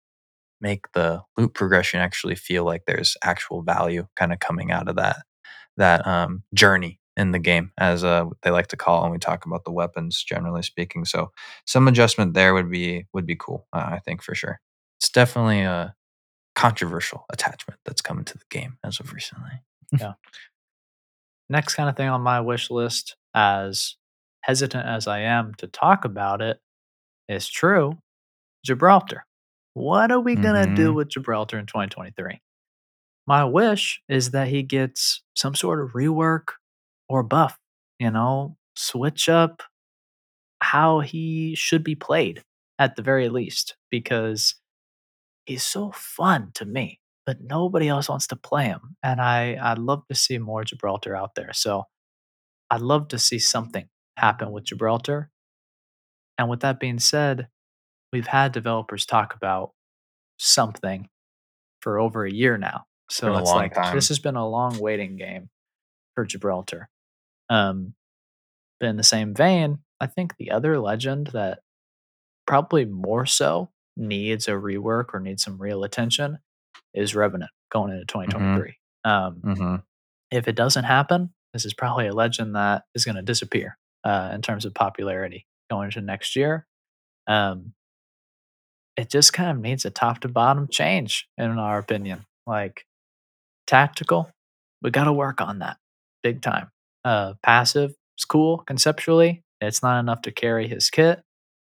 make 0.61 0.91
the 0.93 1.23
loot 1.37 1.53
progression 1.53 1.99
actually 1.99 2.35
feel 2.35 2.63
like 2.63 2.83
there's 2.85 3.17
actual 3.23 3.63
value 3.63 4.07
kind 4.15 4.31
of 4.31 4.39
coming 4.39 4.71
out 4.71 4.87
of 4.87 4.95
that 4.95 5.17
that 5.77 6.05
um, 6.05 6.43
journey 6.53 7.00
in 7.17 7.31
the 7.31 7.39
game, 7.39 7.71
as 7.77 8.03
uh, 8.03 8.25
they 8.43 8.51
like 8.51 8.67
to 8.67 8.77
call 8.77 9.03
when 9.03 9.11
we 9.11 9.17
talk 9.17 9.45
about 9.45 9.65
the 9.65 9.71
weapons, 9.71 10.23
generally 10.23 10.63
speaking. 10.63 11.05
So 11.05 11.31
some 11.65 11.87
adjustment 11.87 12.33
there 12.33 12.53
would 12.53 12.69
be 12.69 13.05
would 13.13 13.25
be 13.25 13.35
cool. 13.35 13.67
Uh, 13.73 13.89
I 13.91 13.99
think 13.99 14.21
for 14.23 14.35
sure. 14.35 14.59
It's 14.99 15.09
definitely 15.09 15.61
a 15.61 15.95
controversial 16.55 17.25
attachment 17.31 17.79
that's 17.85 18.01
coming 18.01 18.25
to 18.25 18.37
the 18.37 18.45
game 18.49 18.77
as 18.83 18.99
of 18.99 19.13
recently. 19.13 19.61
Yeah. 19.97 20.13
Next 21.49 21.75
kind 21.75 21.89
of 21.89 21.97
thing 21.97 22.07
on 22.07 22.21
my 22.21 22.39
wish 22.39 22.69
list, 22.69 23.15
as 23.33 23.95
hesitant 24.41 24.85
as 24.85 25.07
I 25.07 25.21
am 25.21 25.53
to 25.55 25.67
talk 25.67 26.05
about 26.05 26.41
it, 26.41 26.59
is 27.27 27.47
true. 27.47 27.97
Gibraltar. 28.63 29.25
What 29.73 30.11
are 30.11 30.19
we 30.19 30.35
going 30.35 30.67
to 30.67 30.75
do 30.75 30.93
with 30.93 31.09
Gibraltar 31.09 31.57
in 31.57 31.65
2023? 31.65 32.41
My 33.25 33.45
wish 33.45 34.01
is 34.09 34.31
that 34.31 34.49
he 34.49 34.63
gets 34.63 35.23
some 35.35 35.55
sort 35.55 35.81
of 35.81 35.93
rework 35.93 36.55
or 37.11 37.23
buff, 37.23 37.59
you 37.99 38.09
know, 38.09 38.55
switch 38.75 39.27
up 39.27 39.63
how 40.61 41.01
he 41.01 41.53
should 41.55 41.83
be 41.83 41.95
played 41.95 42.41
at 42.79 42.95
the 42.95 43.01
very 43.01 43.27
least, 43.27 43.75
because 43.89 44.55
he's 45.45 45.63
so 45.63 45.91
fun 45.91 46.51
to 46.53 46.65
me, 46.65 46.99
but 47.25 47.41
nobody 47.41 47.89
else 47.89 48.07
wants 48.07 48.27
to 48.27 48.35
play 48.35 48.65
him. 48.65 48.95
And 49.03 49.19
I, 49.19 49.57
I'd 49.61 49.77
love 49.77 50.03
to 50.07 50.15
see 50.15 50.37
more 50.37 50.63
Gibraltar 50.63 51.15
out 51.15 51.35
there. 51.35 51.51
So 51.53 51.83
I'd 52.69 52.81
love 52.81 53.09
to 53.09 53.19
see 53.19 53.39
something 53.39 53.87
happen 54.17 54.51
with 54.51 54.63
Gibraltar. 54.63 55.29
And 56.37 56.49
with 56.49 56.61
that 56.61 56.79
being 56.79 56.99
said, 56.99 57.49
we've 58.13 58.27
had 58.27 58.51
developers 58.51 59.05
talk 59.05 59.35
about 59.35 59.71
something 60.37 61.09
for 61.81 61.99
over 61.99 62.25
a 62.25 62.31
year 62.31 62.57
now. 62.57 62.85
So 63.09 63.35
it's 63.35 63.51
like 63.51 63.73
time. 63.73 63.93
this 63.93 64.07
has 64.07 64.19
been 64.19 64.37
a 64.37 64.47
long 64.47 64.79
waiting 64.79 65.17
game 65.17 65.49
for 66.15 66.23
Gibraltar. 66.23 66.89
Um, 67.51 67.93
but 68.79 68.89
in 68.89 68.97
the 68.97 69.03
same 69.03 69.33
vein, 69.35 69.79
I 69.99 70.07
think 70.07 70.37
the 70.37 70.51
other 70.51 70.79
legend 70.79 71.27
that 71.33 71.59
probably 72.47 72.85
more 72.85 73.25
so 73.25 73.69
needs 73.97 74.47
a 74.47 74.51
rework 74.51 75.13
or 75.13 75.19
needs 75.19 75.43
some 75.43 75.61
real 75.61 75.83
attention 75.83 76.39
is 76.93 77.13
Revenant 77.15 77.51
going 77.71 77.91
into 77.91 78.05
2023. 78.05 78.77
Um, 79.03 79.41
Mm-hmm. 79.43 79.75
if 80.31 80.47
it 80.47 80.55
doesn't 80.55 80.83
happen, 80.85 81.31
this 81.53 81.65
is 81.65 81.73
probably 81.73 82.07
a 82.07 82.13
legend 82.13 82.55
that 82.55 82.83
is 82.95 83.03
going 83.05 83.15
to 83.17 83.21
disappear 83.21 83.77
uh, 84.03 84.31
in 84.33 84.41
terms 84.41 84.65
of 84.65 84.73
popularity 84.73 85.45
going 85.69 85.85
into 85.87 86.01
next 86.01 86.35
year. 86.35 86.65
Um, 87.27 87.73
it 88.97 89.09
just 89.09 89.33
kind 89.33 89.51
of 89.51 89.57
needs 89.59 89.85
a 89.85 89.89
top 89.91 90.19
to 90.21 90.27
bottom 90.27 90.67
change, 90.69 91.27
in 91.37 91.51
our 91.59 91.77
opinion. 91.79 92.25
Like 92.47 92.85
tactical, 93.67 94.31
we 94.81 94.89
got 94.91 95.05
to 95.05 95.13
work 95.13 95.41
on 95.41 95.59
that 95.59 95.77
big 96.23 96.41
time. 96.41 96.71
Uh, 97.03 97.33
passive 97.43 97.91
is 98.17 98.25
cool 98.25 98.59
conceptually, 98.59 99.43
it's 99.59 99.81
not 99.83 99.99
enough 99.99 100.21
to 100.23 100.31
carry 100.31 100.67
his 100.67 100.89
kit. 100.89 101.21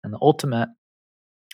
And 0.04 0.14
the 0.14 0.20
ultimate, 0.22 0.70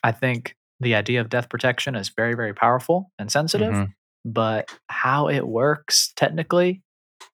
I 0.03 0.11
think 0.11 0.55
the 0.79 0.95
idea 0.95 1.21
of 1.21 1.29
death 1.29 1.49
protection 1.49 1.95
is 1.95 2.09
very, 2.09 2.33
very 2.35 2.53
powerful 2.53 3.11
and 3.19 3.31
sensitive 3.31 3.73
Mhm. 3.73 3.93
but 4.25 4.73
how 4.89 5.27
it 5.29 5.47
works 5.47 6.11
technically 6.15 6.81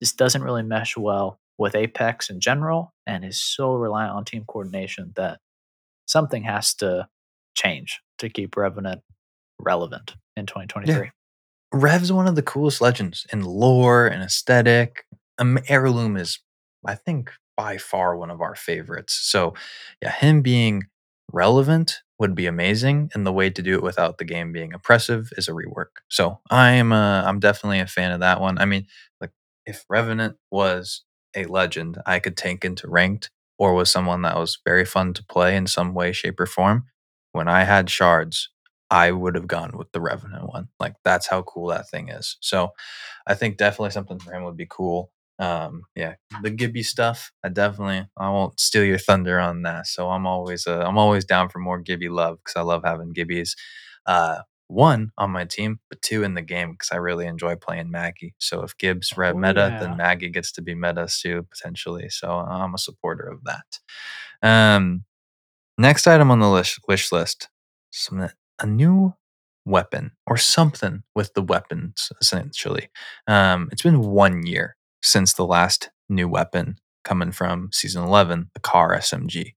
just 0.02 0.16
doesn't 0.18 0.42
really 0.42 0.62
mesh 0.62 0.96
well 0.96 1.38
with 1.58 1.74
Apex 1.74 2.28
in 2.28 2.38
general 2.40 2.92
and 3.06 3.24
is 3.24 3.40
so 3.40 3.74
reliant 3.74 4.12
on 4.14 4.24
team 4.24 4.44
coordination 4.46 5.12
that 5.16 5.40
something 6.06 6.42
has 6.44 6.74
to 6.74 7.08
change 7.56 8.00
to 8.18 8.28
keep 8.28 8.56
Revenant 8.56 9.02
relevant 9.58 10.14
in 10.36 10.44
2023. 10.46 11.10
Rev's 11.72 12.12
one 12.12 12.26
of 12.26 12.34
the 12.36 12.42
coolest 12.42 12.80
legends 12.80 13.26
in 13.32 13.42
lore 13.42 14.06
and 14.06 14.22
aesthetic. 14.22 15.06
Um, 15.38 15.58
Heirloom 15.68 16.16
is, 16.16 16.38
I 16.86 16.94
think, 16.94 17.32
by 17.56 17.78
far 17.78 18.16
one 18.16 18.30
of 18.30 18.40
our 18.40 18.54
favorites. 18.54 19.18
So, 19.22 19.54
yeah, 20.02 20.12
him 20.12 20.42
being 20.42 20.84
relevant 21.32 22.00
would 22.18 22.34
be 22.34 22.46
amazing, 22.46 23.10
and 23.14 23.26
the 23.26 23.32
way 23.32 23.50
to 23.50 23.62
do 23.62 23.74
it 23.74 23.82
without 23.82 24.18
the 24.18 24.24
game 24.24 24.52
being 24.52 24.72
oppressive 24.72 25.28
is 25.36 25.48
a 25.48 25.52
rework. 25.52 26.00
So, 26.10 26.40
I'm 26.50 26.92
uh, 26.92 27.22
I'm 27.22 27.40
definitely 27.40 27.80
a 27.80 27.86
fan 27.86 28.12
of 28.12 28.20
that 28.20 28.40
one. 28.40 28.58
I 28.58 28.64
mean, 28.64 28.86
like 29.20 29.32
if 29.66 29.84
Revenant 29.88 30.36
was 30.50 31.04
a 31.34 31.44
legend, 31.46 31.98
I 32.06 32.18
could 32.18 32.36
tank 32.36 32.64
into 32.64 32.88
ranked, 32.88 33.30
or 33.58 33.74
was 33.74 33.90
someone 33.90 34.22
that 34.22 34.36
was 34.36 34.58
very 34.64 34.84
fun 34.86 35.12
to 35.14 35.24
play 35.24 35.56
in 35.56 35.66
some 35.66 35.94
way, 35.94 36.12
shape, 36.12 36.40
or 36.40 36.46
form. 36.46 36.86
When 37.32 37.48
I 37.48 37.64
had 37.64 37.90
shards, 37.90 38.48
I 38.90 39.12
would 39.12 39.34
have 39.34 39.46
gone 39.48 39.76
with 39.76 39.92
the 39.92 40.00
Revenant 40.00 40.48
one. 40.48 40.68
Like 40.80 40.94
that's 41.04 41.26
how 41.26 41.42
cool 41.42 41.68
that 41.68 41.88
thing 41.90 42.08
is. 42.08 42.38
So 42.40 42.70
I 43.26 43.34
think 43.34 43.56
definitely 43.56 43.90
something 43.90 44.18
for 44.18 44.32
him 44.32 44.44
would 44.44 44.56
be 44.56 44.66
cool. 44.68 45.10
Um, 45.38 45.82
yeah, 45.94 46.14
the 46.42 46.50
Gibby 46.50 46.82
stuff. 46.82 47.30
I 47.44 47.48
definitely 47.50 48.06
I 48.16 48.30
won't 48.30 48.58
steal 48.60 48.84
your 48.84 48.98
thunder 48.98 49.38
on 49.38 49.62
that. 49.62 49.86
So 49.86 50.10
I'm 50.10 50.26
always 50.26 50.66
uh, 50.66 50.80
I'm 50.80 50.98
always 50.98 51.24
down 51.24 51.48
for 51.50 51.58
more 51.58 51.78
Gibby 51.78 52.08
love 52.08 52.38
because 52.38 52.56
I 52.56 52.62
love 52.62 52.82
having 52.84 53.12
Gibbies. 53.14 53.50
Uh, 54.06 54.38
one 54.68 55.12
on 55.18 55.30
my 55.30 55.44
team, 55.44 55.78
but 55.90 56.02
two 56.02 56.24
in 56.24 56.34
the 56.34 56.42
game 56.42 56.72
because 56.72 56.90
I 56.90 56.96
really 56.96 57.26
enjoy 57.26 57.54
playing 57.56 57.90
Maggie. 57.90 58.34
So 58.38 58.62
if 58.62 58.76
Gibbs 58.78 59.16
read 59.16 59.34
Oh, 59.36 59.38
meta, 59.38 59.68
yeah. 59.72 59.78
then 59.80 59.96
Maggie 59.96 60.30
gets 60.30 60.50
to 60.52 60.62
be 60.62 60.74
meta 60.74 61.06
too 61.08 61.46
potentially. 61.50 62.08
So 62.08 62.30
I'm 62.30 62.74
a 62.74 62.78
supporter 62.78 63.28
of 63.28 63.44
that. 63.44 63.78
Um, 64.42 65.04
next 65.78 66.06
item 66.06 66.30
on 66.30 66.40
the 66.40 66.48
list, 66.50 66.78
wish 66.88 67.12
list, 67.12 67.48
some 67.90 68.28
a 68.60 68.66
new 68.66 69.14
weapon 69.64 70.12
or 70.26 70.36
something 70.36 71.02
with 71.14 71.34
the 71.34 71.42
weapons 71.42 72.10
essentially. 72.20 72.88
Um, 73.26 73.68
it's 73.72 73.82
been 73.82 74.00
one 74.00 74.46
year 74.46 74.75
since 75.06 75.34
the 75.34 75.46
last 75.46 75.90
new 76.08 76.28
weapon 76.28 76.76
coming 77.04 77.30
from 77.30 77.70
season 77.72 78.02
11, 78.02 78.50
the 78.54 78.60
C.A.R. 78.66 78.96
SMG. 78.98 79.54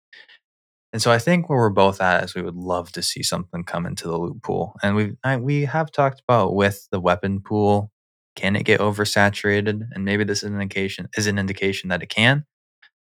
And 0.94 1.02
so 1.02 1.12
I 1.12 1.18
think 1.18 1.50
where 1.50 1.58
we're 1.58 1.70
both 1.70 2.02
at 2.02 2.24
is 2.24 2.36
we 2.36 2.42
would 2.42 2.56
love 2.56 2.92
to 2.94 3.02
see 3.02 3.24
something 3.24 3.64
come 3.64 3.86
into 3.86 4.08
the 4.08 4.18
loot 4.18 4.42
pool. 4.44 4.76
And 4.82 4.96
we 4.96 5.16
we 5.40 5.66
have 5.66 5.92
talked 5.92 6.22
about 6.28 6.56
with 6.56 6.88
the 6.92 7.00
weapon 7.00 7.42
pool, 7.42 7.92
can 8.36 8.56
it 8.56 8.64
get 8.64 8.80
oversaturated? 8.80 9.88
And 9.92 10.06
maybe 10.06 10.24
this 10.24 10.40
is 10.40 10.50
an 10.50 10.56
indication 10.56 11.08
is 11.18 11.28
an 11.28 11.40
indication 11.40 11.90
that 11.90 12.04
it 12.04 12.10
can. 12.10 12.46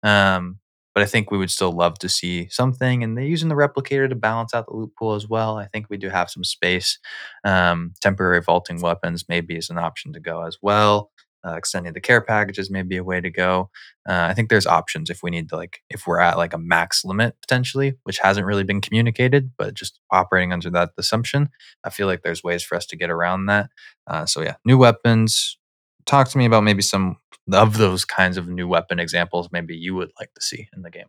Um, 0.02 0.58
but 0.94 1.02
I 1.02 1.06
think 1.06 1.30
we 1.30 1.38
would 1.38 1.50
still 1.50 1.72
love 1.72 1.98
to 2.00 2.08
see 2.08 2.48
something. 2.48 3.04
And 3.04 3.16
they're 3.16 3.24
using 3.24 3.48
the 3.48 3.54
replicator 3.54 4.08
to 4.08 4.14
balance 4.16 4.52
out 4.54 4.66
the 4.66 4.74
loot 4.74 4.92
pool 4.98 5.14
as 5.14 5.28
well. 5.28 5.56
I 5.56 5.66
think 5.66 5.87
we 5.88 5.96
do 5.96 6.08
have 6.08 6.30
some 6.30 6.44
space. 6.44 6.98
Um, 7.44 7.92
temporary 8.00 8.42
vaulting 8.42 8.80
weapons 8.80 9.24
maybe 9.28 9.56
is 9.56 9.70
an 9.70 9.78
option 9.78 10.12
to 10.14 10.20
go 10.20 10.42
as 10.42 10.58
well. 10.61 11.11
Uh, 11.46 11.55
extending 11.55 11.92
the 11.92 12.01
care 12.01 12.20
packages 12.20 12.70
may 12.70 12.83
be 12.83 12.96
a 12.96 13.05
way 13.05 13.20
to 13.20 13.31
go. 13.31 13.70
Uh, 14.09 14.27
I 14.29 14.35
think 14.35 14.48
there's 14.48 14.66
options 14.66 15.09
if 15.09 15.22
we 15.22 15.31
need 15.31 15.48
to, 15.51 15.57
like, 15.57 15.83
if 15.88 16.07
we're 16.07 16.20
at 16.20 16.37
like 16.37 16.53
a 16.53 16.59
max 16.59 17.05
limit 17.05 17.37
potentially, 17.40 17.94
which 18.03 18.18
hasn't 18.18 18.46
really 18.46 18.64
been 18.64 18.81
communicated, 18.81 19.53
but 19.57 19.74
just 19.74 20.01
operating 20.11 20.53
under 20.53 20.68
that 20.70 20.90
assumption, 20.98 21.51
I 21.85 21.90
feel 21.90 22.09
like 22.09 22.22
there's 22.22 22.42
ways 22.42 22.62
for 22.62 22.74
us 22.74 22.87
to 22.87 22.96
get 22.96 23.11
around 23.11 23.46
that. 23.46 23.70
Uh, 24.07 24.27
so 24.27 24.42
yeah, 24.42 24.57
new 24.64 24.79
weapons. 24.79 25.59
Talk 26.07 26.29
to 26.31 26.38
me 26.38 26.46
about 26.46 26.64
maybe 26.64 26.83
some 26.83 27.18
of 27.53 27.77
those 27.79 28.05
kinds 28.05 28.37
of 28.37 28.48
new 28.48 28.66
weapon 28.66 28.98
examples 28.98 29.51
maybe 29.53 29.77
you 29.77 29.94
would 29.94 30.11
like 30.18 30.33
to 30.35 30.40
see 30.40 30.68
in 30.74 30.83
the 30.83 30.90
game. 30.90 31.07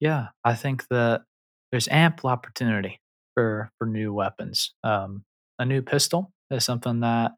Yeah, 0.00 0.28
I 0.44 0.54
think 0.54 0.86
that 0.88 1.22
there's 1.70 1.88
ample 1.88 2.30
opportunity 2.30 3.00
for 3.34 3.70
for 3.78 3.86
new 3.86 4.12
weapons. 4.12 4.74
Um, 4.82 5.24
a 5.58 5.64
new 5.64 5.82
pistol 5.82 6.32
is 6.50 6.64
something 6.64 7.00
that 7.00 7.32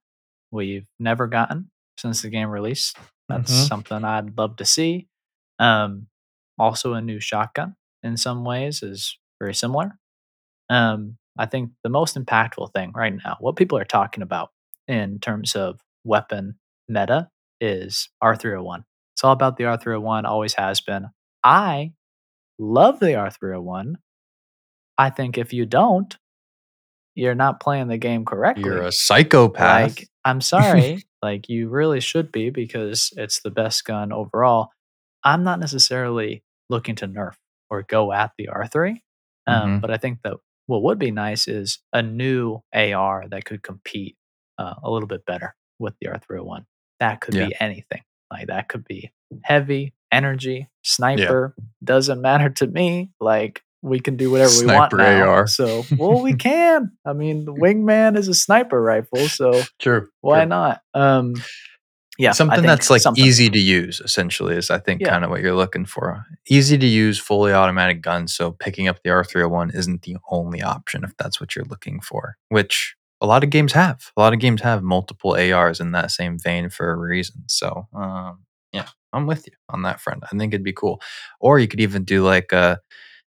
we've 0.50 0.86
never 0.98 1.26
gotten 1.26 1.70
since 2.00 2.22
the 2.22 2.30
game 2.30 2.48
release. 2.50 2.94
That's 3.28 3.52
Mhm. 3.52 3.68
something 3.68 4.04
I'd 4.04 4.36
love 4.36 4.56
to 4.56 4.64
see. 4.64 5.08
Um, 5.58 6.08
also, 6.58 6.94
a 6.94 7.00
new 7.00 7.20
shotgun 7.20 7.76
in 8.02 8.16
some 8.16 8.44
ways 8.44 8.82
is 8.82 9.18
very 9.40 9.54
similar. 9.54 9.98
Um, 10.68 11.18
I 11.38 11.46
think 11.46 11.72
the 11.82 11.90
most 11.90 12.16
impactful 12.16 12.72
thing 12.72 12.92
right 12.92 13.14
now, 13.24 13.36
what 13.40 13.56
people 13.56 13.78
are 13.78 13.84
talking 13.84 14.22
about 14.22 14.50
in 14.88 15.18
terms 15.20 15.54
of 15.54 15.80
weapon 16.04 16.58
meta, 16.88 17.30
is 17.60 18.08
R301. 18.22 18.84
It's 19.14 19.22
all 19.24 19.32
about 19.32 19.56
the 19.56 19.64
R301, 19.64 20.24
always 20.24 20.54
has 20.54 20.80
been. 20.80 21.08
I 21.44 21.92
love 22.58 23.00
the 23.00 23.14
R301. 23.14 23.96
I 24.98 25.10
think 25.10 25.38
if 25.38 25.52
you 25.52 25.66
don't, 25.66 26.16
you're 27.14 27.34
not 27.34 27.60
playing 27.60 27.88
the 27.88 27.98
game 27.98 28.24
correctly. 28.24 28.64
You're 28.64 28.82
a 28.82 28.92
psychopath. 28.92 29.98
Like, 29.98 30.08
I'm 30.24 30.40
sorry, 30.40 31.02
like 31.22 31.48
you 31.48 31.68
really 31.68 32.00
should 32.00 32.32
be 32.32 32.50
because 32.50 33.12
it's 33.16 33.40
the 33.40 33.50
best 33.50 33.84
gun 33.84 34.12
overall. 34.12 34.70
I'm 35.24 35.44
not 35.44 35.60
necessarily 35.60 36.42
looking 36.70 36.94
to 36.96 37.08
nerf 37.08 37.34
or 37.70 37.82
go 37.82 38.12
at 38.12 38.32
the 38.38 38.48
R3. 38.48 39.02
Um, 39.46 39.78
Mhm. 39.78 39.80
But 39.82 39.90
I 39.90 39.96
think 39.96 40.20
that 40.22 40.36
what 40.66 40.82
would 40.82 40.98
be 40.98 41.10
nice 41.10 41.48
is 41.48 41.78
a 41.92 42.02
new 42.02 42.62
AR 42.72 43.26
that 43.28 43.44
could 43.44 43.62
compete 43.62 44.16
uh, 44.58 44.74
a 44.82 44.90
little 44.90 45.06
bit 45.08 45.24
better 45.24 45.54
with 45.78 45.94
the 46.00 46.08
R301. 46.08 46.66
That 47.00 47.20
could 47.20 47.34
Yeah. 47.34 47.48
be 47.48 47.54
anything. 47.60 48.02
Like 48.30 48.48
that 48.48 48.68
could 48.68 48.84
be 48.84 49.10
heavy, 49.42 49.94
energy, 50.12 50.68
sniper. 50.82 51.54
Doesn't 51.82 52.20
matter 52.20 52.50
to 52.50 52.66
me. 52.66 53.10
Like 53.20 53.62
we 53.82 54.00
can 54.00 54.16
do 54.16 54.30
whatever 54.30 54.50
we 54.58 54.66
want 54.66 54.90
Sniper 54.92 54.96
now. 54.98 55.28
AR. 55.28 55.46
So 55.46 55.84
well, 55.98 56.20
we 56.22 56.34
can. 56.48 56.92
I 57.04 57.12
mean, 57.12 57.44
the 57.44 57.52
wingman 57.54 58.16
is 58.16 58.28
a 58.28 58.34
sniper 58.34 58.80
rifle, 58.80 59.28
so 59.28 59.62
True. 59.78 60.08
why 60.20 60.44
not? 60.44 60.82
Um, 60.94 61.34
yeah, 62.18 62.32
something 62.32 62.62
that's 62.62 62.90
like 62.90 63.00
something. 63.00 63.24
easy 63.24 63.48
to 63.48 63.58
use 63.58 63.98
essentially 64.00 64.54
is 64.54 64.68
i 64.70 64.78
think 64.78 65.00
Yeah. 65.00 65.08
kind 65.08 65.24
of 65.24 65.30
what 65.30 65.40
you're 65.40 65.54
looking 65.54 65.86
for 65.86 66.22
easy 66.48 66.76
to 66.76 66.86
use 66.86 67.18
fully 67.18 67.50
automatic 67.54 68.02
gun. 68.02 68.28
so 68.28 68.50
picking 68.50 68.88
up 68.88 69.02
the 69.02 69.08
r301 69.08 69.74
isn't 69.74 70.02
the 70.02 70.18
only 70.30 70.60
option 70.60 71.02
if 71.02 71.16
that's 71.16 71.40
what 71.40 71.56
you're 71.56 71.64
looking 71.64 71.98
for 72.02 72.36
which 72.50 72.94
a 73.22 73.26
lot 73.26 73.42
of 73.42 73.48
games 73.48 73.72
have 73.72 74.10
a 74.18 74.20
lot 74.20 74.34
of 74.34 74.38
games 74.38 74.60
have 74.60 74.82
multiple 74.82 75.32
ars 75.34 75.80
in 75.80 75.92
that 75.92 76.10
same 76.10 76.38
vein 76.38 76.68
for 76.68 76.90
a 76.92 76.96
reason 76.96 77.36
so 77.46 77.86
um, 77.94 78.40
yeah 78.72 78.88
i'm 79.14 79.26
with 79.26 79.46
you 79.46 79.54
on 79.70 79.80
that 79.82 79.98
front 79.98 80.22
i 80.24 80.36
think 80.36 80.52
it'd 80.52 80.62
be 80.64 80.74
cool 80.74 81.00
or 81.40 81.58
you 81.58 81.68
could 81.68 81.80
even 81.80 82.04
do 82.04 82.22
like 82.22 82.52
a 82.52 82.78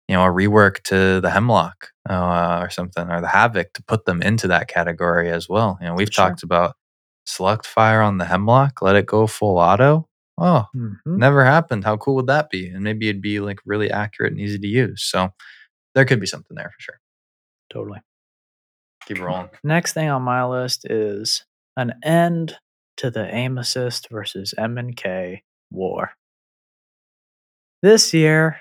you 0.08 0.16
know 0.16 0.24
a 0.24 0.30
rework 0.30 0.82
to 0.84 1.20
the 1.22 1.30
hemlock 1.30 1.90
uh, 2.10 2.60
or 2.62 2.70
something 2.70 3.10
or 3.10 3.22
the 3.22 3.28
havoc 3.28 3.74
to 3.74 3.84
put 3.84 4.06
them 4.06 4.22
into 4.22 4.48
that 4.48 4.68
category 4.68 5.30
as 5.32 5.48
well 5.50 5.78
you 5.82 5.88
know 5.88 5.94
we've 5.96 6.10
Sure. 6.12 6.28
talked 6.30 6.44
about 6.44 6.76
select 7.26 7.66
fire 7.66 8.02
on 8.02 8.18
the 8.18 8.26
hemlock, 8.26 8.82
let 8.82 8.98
it 8.98 9.06
go 9.06 9.26
full 9.28 9.58
auto. 9.58 10.10
Oh, 10.38 10.66
Mhm. 10.76 10.98
never 11.06 11.46
happened. 11.46 11.86
How 11.86 11.96
cool 11.96 12.16
would 12.16 12.28
that 12.28 12.50
be? 12.50 12.68
And 12.68 12.84
maybe 12.84 13.08
it'd 13.08 13.22
be 13.22 13.40
like 13.40 13.60
really 13.66 13.90
accurate 13.90 14.34
and 14.34 14.42
easy 14.42 14.60
to 14.60 14.68
use. 14.68 15.04
So 15.06 15.30
there 15.96 16.04
could 16.04 16.20
be 16.20 16.26
something 16.28 16.54
there 16.56 16.70
for 16.70 16.82
sure. 16.82 17.00
Totally. 17.72 18.02
Keep 19.08 19.20
rolling. 19.22 19.50
Next 19.64 19.94
thing 19.94 20.10
on 20.10 20.22
my 20.24 20.44
list 20.46 20.86
is 20.90 21.46
an 21.78 21.94
end 22.04 22.58
to 22.98 23.10
the 23.10 23.34
aim 23.34 23.58
assist 23.58 24.10
versus 24.10 24.54
M 24.58 24.78
and 24.78 24.98
K 24.98 25.44
war. 25.72 26.12
This 27.82 28.14
year, 28.14 28.58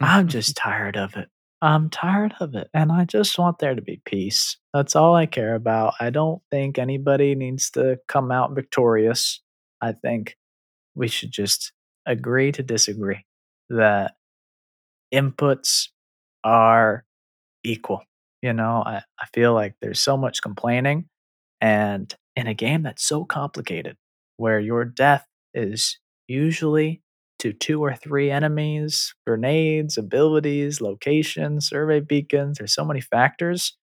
I'm 0.00 0.28
just 0.28 0.56
tired 0.56 0.96
of 0.96 1.16
it. 1.16 1.28
I'm 1.62 1.88
tired 1.88 2.34
of 2.40 2.54
it. 2.54 2.68
And 2.74 2.92
I 2.92 3.04
just 3.04 3.38
want 3.38 3.58
there 3.58 3.74
to 3.74 3.80
be 3.80 4.00
peace. 4.04 4.58
That's 4.74 4.94
all 4.94 5.14
I 5.14 5.26
care 5.26 5.54
about. 5.54 5.94
I 5.98 6.10
don't 6.10 6.42
think 6.50 6.78
anybody 6.78 7.34
needs 7.34 7.70
to 7.70 7.98
come 8.06 8.30
out 8.30 8.54
victorious. 8.54 9.40
I 9.80 9.92
think 9.92 10.36
we 10.94 11.08
should 11.08 11.30
just 11.30 11.72
agree 12.06 12.52
to 12.52 12.62
disagree 12.62 13.24
that 13.70 14.12
inputs 15.12 15.88
are 16.42 17.04
equal. 17.64 18.02
You 18.42 18.52
know, 18.52 18.82
I, 18.84 19.02
I 19.18 19.26
feel 19.32 19.54
like 19.54 19.74
there's 19.80 20.00
so 20.00 20.18
much 20.18 20.42
complaining. 20.42 21.06
And 21.62 22.14
in 22.36 22.46
a 22.46 22.54
game 22.54 22.82
that's 22.82 23.06
so 23.06 23.24
complicated, 23.24 23.96
where 24.36 24.60
your 24.60 24.84
death 24.84 25.26
is 25.54 25.98
usually 26.26 27.02
to 27.40 27.52
two 27.52 27.82
or 27.82 27.94
three 27.94 28.30
enemies, 28.30 29.14
grenades, 29.26 29.98
abilities, 29.98 30.80
locations, 30.80 31.68
survey 31.68 32.00
beacons. 32.00 32.58
There's 32.58 32.74
so 32.74 32.84
many 32.84 33.00
factors. 33.00 33.76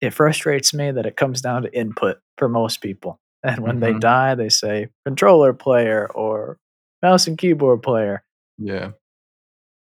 It 0.00 0.12
frustrates 0.12 0.74
me 0.74 0.90
that 0.90 1.06
it 1.06 1.16
comes 1.16 1.40
down 1.40 1.62
to 1.62 1.76
input 1.76 2.18
for 2.38 2.48
most 2.48 2.80
people. 2.80 3.18
And 3.44 3.58
when 3.60 3.80
they 3.80 3.92
Mhm. 3.92 4.00
die, 4.00 4.34
they 4.36 4.48
say 4.48 4.86
controller 5.04 5.52
player 5.52 6.08
or 6.14 6.58
mouse 7.02 7.26
and 7.26 7.36
keyboard 7.36 7.82
player. 7.82 8.22
yeah. 8.58 8.92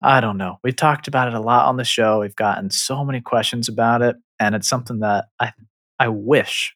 I 0.02 0.20
don't 0.20 0.38
know. 0.38 0.58
We've 0.64 0.76
talked 0.76 1.08
about 1.08 1.28
it 1.30 1.34
a 1.34 1.40
lot 1.40 1.68
on 1.68 1.78
the 1.78 1.84
show. 1.84 2.20
We've 2.20 2.36
gotten 2.36 2.70
so 2.70 3.04
many 3.06 3.22
questions 3.22 3.70
about 3.70 4.02
it, 4.02 4.16
and 4.40 4.54
it's 4.56 4.68
something 4.68 5.00
that 5.00 5.26
I 5.40 5.54
I 6.00 6.10
wish 6.10 6.76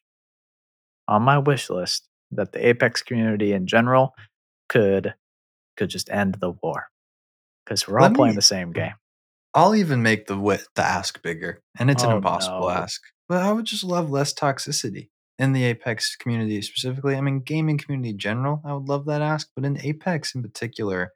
on 1.08 1.22
my 1.22 1.38
wish 1.38 1.68
list 1.70 2.08
that 2.32 2.52
the 2.52 2.66
Apex 2.68 3.02
community 3.02 3.52
in 3.52 3.66
general 3.66 4.14
could 4.68 5.14
could 5.80 5.90
just 5.90 6.10
end 6.10 6.34
the 6.40 6.50
war 6.62 6.88
because 7.64 7.88
we're 7.88 7.98
all 7.98 8.06
Let 8.08 8.14
playing 8.16 8.32
me- 8.34 8.36
the 8.36 8.42
same 8.42 8.70
game. 8.72 8.92
I'll 9.54 9.74
even 9.74 10.02
make 10.02 10.26
the 10.26 10.36
wit 10.38 10.62
the 10.76 10.82
ask 10.82 11.20
bigger. 11.22 11.60
And 11.78 11.90
it's 11.90 12.04
an 12.04 12.12
Oh, 12.12 12.16
impossible 12.18 12.60
no. 12.60 12.68
ask. 12.70 13.00
But 13.28 13.42
I 13.42 13.50
would 13.52 13.64
just 13.64 13.82
love 13.82 14.08
less 14.10 14.32
toxicity 14.32 15.08
in 15.40 15.52
the 15.52 15.64
Apex 15.64 16.14
community 16.16 16.60
specifically. 16.62 17.16
I 17.16 17.20
mean, 17.20 17.40
gaming 17.40 17.78
community 17.78 18.10
in 18.10 18.18
general, 18.18 18.60
I 18.64 18.74
would 18.74 18.88
love 18.88 19.06
that 19.06 19.22
ask. 19.22 19.48
But 19.56 19.64
in 19.64 19.80
Apex 19.80 20.34
in 20.36 20.42
particular, 20.42 21.12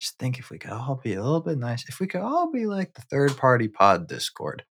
just 0.00 0.16
think 0.18 0.38
if 0.38 0.48
we 0.50 0.58
could 0.58 0.70
all 0.70 1.00
be 1.02 1.14
a 1.14 1.22
little 1.22 1.40
bit 1.42 1.58
nice, 1.58 1.86
if 1.88 1.98
we 2.00 2.06
could 2.06 2.22
all 2.22 2.50
be 2.50 2.64
like 2.66 2.94
the 2.94 3.02
third 3.02 3.36
party 3.36 3.68
pod 3.68 4.06
Discord, 4.08 4.64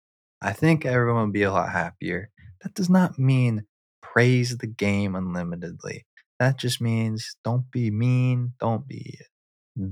I 0.43 0.53
think 0.53 0.85
everyone 0.85 1.25
would 1.25 1.33
be 1.33 1.43
a 1.43 1.51
lot 1.53 1.73
happier. 1.73 2.31
That 2.63 2.75
does 2.75 2.91
not 2.91 3.19
mean 3.19 3.67
praise 4.03 4.59
the 4.59 4.67
game 4.69 5.15
unlimitedly. 5.17 6.05
That 6.45 6.59
just 6.59 6.79
means 6.79 7.37
don't 7.43 7.71
be 7.71 7.91
mean, 7.91 8.53
don't 8.61 8.87
be 8.87 9.19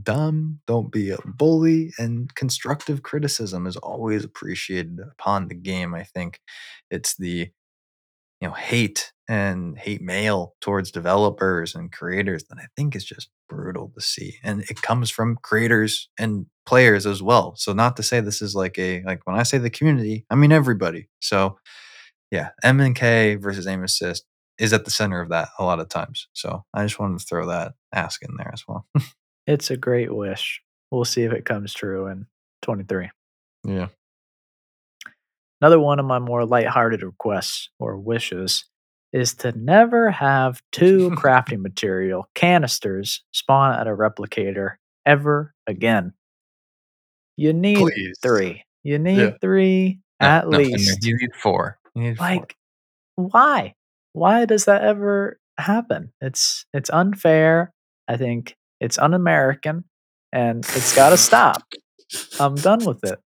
dumb, 0.03 0.61
don't 0.67 0.93
be 0.93 1.09
a 1.09 1.17
bully, 1.25 1.95
and 1.99 2.35
constructive 2.35 3.03
criticism 3.03 3.67
is 3.67 3.79
always 3.79 4.23
appreciated 4.23 4.99
upon 5.01 5.49
the 5.49 5.55
game. 5.55 5.95
I 5.95 6.05
think 6.05 6.41
it's 6.91 7.17
the 7.17 7.51
you 8.43 8.49
know 8.49 8.53
hate 8.53 9.15
and 9.31 9.79
hate 9.79 10.03
mail 10.03 10.55
towards 10.61 10.91
developers 10.91 11.75
and 11.75 11.91
creators 11.91 12.45
that 12.51 12.59
I 12.59 12.67
think 12.77 12.95
is 12.95 13.05
just 13.07 13.31
brutal 13.49 13.91
to 13.95 14.03
see, 14.03 14.35
and 14.45 14.61
it 14.69 14.83
comes 14.83 15.09
from 15.09 15.39
creators 15.43 16.11
and 16.19 16.45
players 16.67 17.07
as 17.07 17.23
well. 17.23 17.55
So 17.57 17.73
not 17.73 17.97
to 17.97 18.03
say 18.03 18.21
this 18.21 18.43
is 18.43 18.55
like 18.55 18.79
a 18.79 19.03
like 19.05 19.27
when 19.27 19.39
I 19.39 19.45
say 19.45 19.57
the 19.57 19.71
community, 19.71 20.27
I 20.29 20.35
mean 20.35 20.53
everybody. 20.53 21.09
So 21.21 21.59
yeah, 22.31 22.51
M 22.63 22.81
and 22.81 22.95
K 22.97 23.37
versus 23.37 23.67
aim 23.67 23.85
assist 23.85 24.27
is 24.63 24.73
at 24.73 24.85
the 24.87 24.91
center 24.91 25.21
of 25.21 25.29
that 25.31 25.49
a 25.59 25.65
lot 25.65 25.81
of 25.81 25.89
times. 25.89 26.29
So 26.33 26.65
I 26.73 26.85
just 26.85 26.99
wanted 26.99 27.19
to 27.21 27.27
throw 27.27 27.47
that 27.49 27.73
ask 27.93 28.23
in 28.23 28.37
there 28.37 28.51
as 28.53 28.65
well. 28.67 28.87
It's 29.49 29.73
a 29.73 29.77
great 29.77 30.15
wish. 30.15 30.63
We'll 30.93 31.05
see 31.05 31.25
if 31.25 31.33
it 31.33 31.45
comes 31.45 31.75
true 31.75 32.07
in 32.07 32.27
23. 32.63 33.11
yeah. 33.65 33.89
Another 35.61 35.81
one 35.81 35.99
of 35.99 36.07
my 36.07 36.21
more 36.21 36.45
lighthearted 36.47 37.03
requests 37.03 37.69
or 37.81 37.99
wishes 37.99 38.65
is 39.13 39.35
to 39.35 39.51
never 39.59 40.11
have 40.13 40.63
two 40.73 41.11
crafting 41.17 41.61
material 41.61 42.29
canisters 42.37 43.23
spawn 43.33 43.79
at 43.79 43.89
a 43.89 43.91
replicator 43.91 44.75
ever 45.05 45.55
again. 45.67 46.13
You 47.37 47.53
need 47.53 47.79
Please. 47.79 48.17
three. 48.23 48.63
You 48.85 48.99
need 49.01 49.19
Yeah. 49.19 49.31
three 49.41 49.99
No, 50.21 50.27
at 50.29 50.49
no, 50.49 50.59
least. 50.59 51.05
you 51.05 51.17
need 51.17 51.35
four. 51.35 51.79
You 51.97 52.03
need 52.03 52.17
four. 52.19 52.27
like 52.29 52.57
why 53.17 53.75
why 54.13 54.45
does 54.45 54.65
that 54.67 54.83
ever 54.83 55.39
happen? 55.59 56.13
It's 56.21 56.65
it's 56.73 56.91
unfair 56.91 57.73
i 58.09 58.17
think 58.17 58.57
it's 58.81 58.99
un-american 58.99 59.85
and 60.33 60.65
it's 60.65 60.95
got 60.97 61.11
to 61.11 61.17
stop. 61.17 61.63
I'm 62.41 62.55
done 62.57 62.85
with 62.85 63.05
it. 63.05 63.19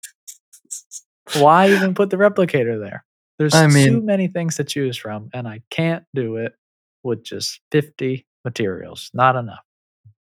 Why 1.38 1.70
even 1.70 1.94
put 1.94 2.10
the 2.10 2.16
replicator 2.16 2.78
there? 2.78 3.04
There's 3.38 3.54
I 3.54 3.68
too 3.68 4.02
many 4.02 4.28
things 4.28 4.56
to 4.56 4.64
choose 4.64 4.96
from 4.96 5.30
and 5.34 5.46
i 5.48 5.60
can't 5.70 6.04
do 6.14 6.36
it 6.36 6.54
with 7.02 7.22
just 7.24 7.60
50 7.72 8.26
materials 8.44 9.10
not 9.14 9.36
enough. 9.36 9.60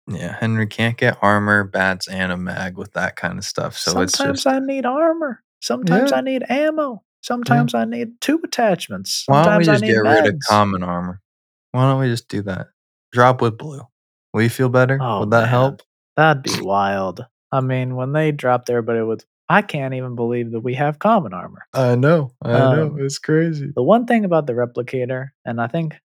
Yeah, 0.07 0.37
Henry 0.39 0.67
can't 0.67 0.99
get 0.99 1.17
armor, 1.23 1.65
bats, 1.65 2.09
and 2.09 2.31
a 2.31 2.37
mag 2.37 2.77
with 2.77 2.93
that 2.93 3.17
kind 3.17 3.39
of 3.39 3.45
stuff. 3.45 3.79
So 3.79 3.93
sometimes 3.93 4.11
it's 4.13 4.19
just 4.19 4.47
i 4.47 4.59
need 4.59 4.85
armor. 4.85 5.43
Sometimes 5.61 6.11
Yeah. 6.11 6.19
i 6.19 6.21
need 6.21 6.45
ammo 6.51 7.03
sometimes 7.25 7.75
i 7.75 7.85
need 7.85 8.09
two 8.21 8.39
attachments 8.45 9.25
Sometimes 9.25 9.47
why 9.47 9.51
don't 9.51 9.59
we 9.59 9.65
just 9.65 9.85
get 9.85 9.97
rid 10.11 10.27
of 10.35 10.41
common 10.49 10.83
armor? 10.83 11.21
Why 11.73 11.91
don't 11.91 12.01
we 12.01 12.09
just 12.09 12.29
do 12.29 12.43
that? 12.43 12.69
Drop 13.13 13.41
with 13.43 13.59
blue. 13.59 13.81
Will 14.33 14.43
you 14.43 14.49
feel 14.49 14.69
better? 14.69 14.99
Oh, 15.01 15.21
Would 15.21 15.31
that 15.31 15.41
man. 15.43 15.49
help? 15.49 15.83
That'd 16.17 16.43
be 16.45 16.61
wild. 16.61 17.25
I 17.51 17.61
mean, 17.61 17.97
when 17.97 18.13
they 18.13 18.31
dropped 18.31 18.71
everybody 18.71 19.01
with, 19.03 19.25
I 19.49 19.63
can't 19.63 19.95
even 19.95 20.15
believe 20.15 20.53
that 20.53 20.61
we 20.61 20.75
have 20.75 20.99
common 20.99 21.33
armor. 21.35 21.67
I 21.73 21.95
know. 21.97 22.33
I 22.43 22.53
Um, 22.53 23.01
It's 23.01 23.19
crazy. 23.19 23.73
The 23.75 23.83
one 23.83 24.07
thing 24.07 24.25
about 24.25 24.47
the 24.47 24.53
replicator, 24.53 25.31
and 25.45 25.61
I 25.61 25.67
think 25.67 26.01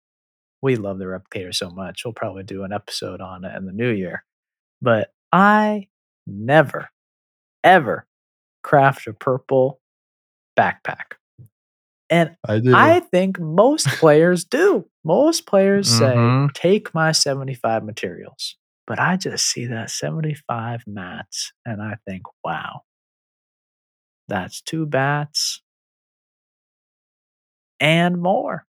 we 0.62 0.76
love 0.76 0.98
the 0.98 1.04
replicator 1.06 1.54
so 1.54 1.70
much, 1.70 2.04
we'll 2.04 2.12
probably 2.14 2.42
do 2.42 2.64
an 2.64 2.72
episode 2.72 3.20
on 3.20 3.44
it 3.44 3.54
in 3.56 3.64
the 3.66 3.72
new 3.72 3.90
year. 3.90 4.24
But 4.82 5.12
I 5.32 5.88
never, 6.26 6.90
ever 7.62 8.06
craft 8.62 9.06
a 9.06 9.12
purple 9.14 9.80
backpack. 10.58 11.14
And 12.10 12.36
I 12.46 12.60
do. 12.60 12.74
I 12.74 13.00
think 13.00 13.38
most 13.40 13.86
players 13.88 14.44
do. 14.44 14.86
Most 15.04 15.46
players 15.46 15.88
say, 15.88 16.16
Mhm. 16.16 16.52
take 16.54 16.94
my 16.94 17.12
75 17.12 17.84
materials. 17.84 18.56
But 18.86 19.00
I 19.00 19.16
just 19.16 19.46
see 19.46 19.66
that 19.66 19.90
75 19.90 20.82
mats 20.86 21.52
and 21.64 21.80
I 21.82 21.96
think, 22.06 22.22
wow, 22.44 22.82
that's 24.28 24.60
two 24.60 24.86
bats 24.86 25.62
and 27.80 28.20
more. 28.20 28.66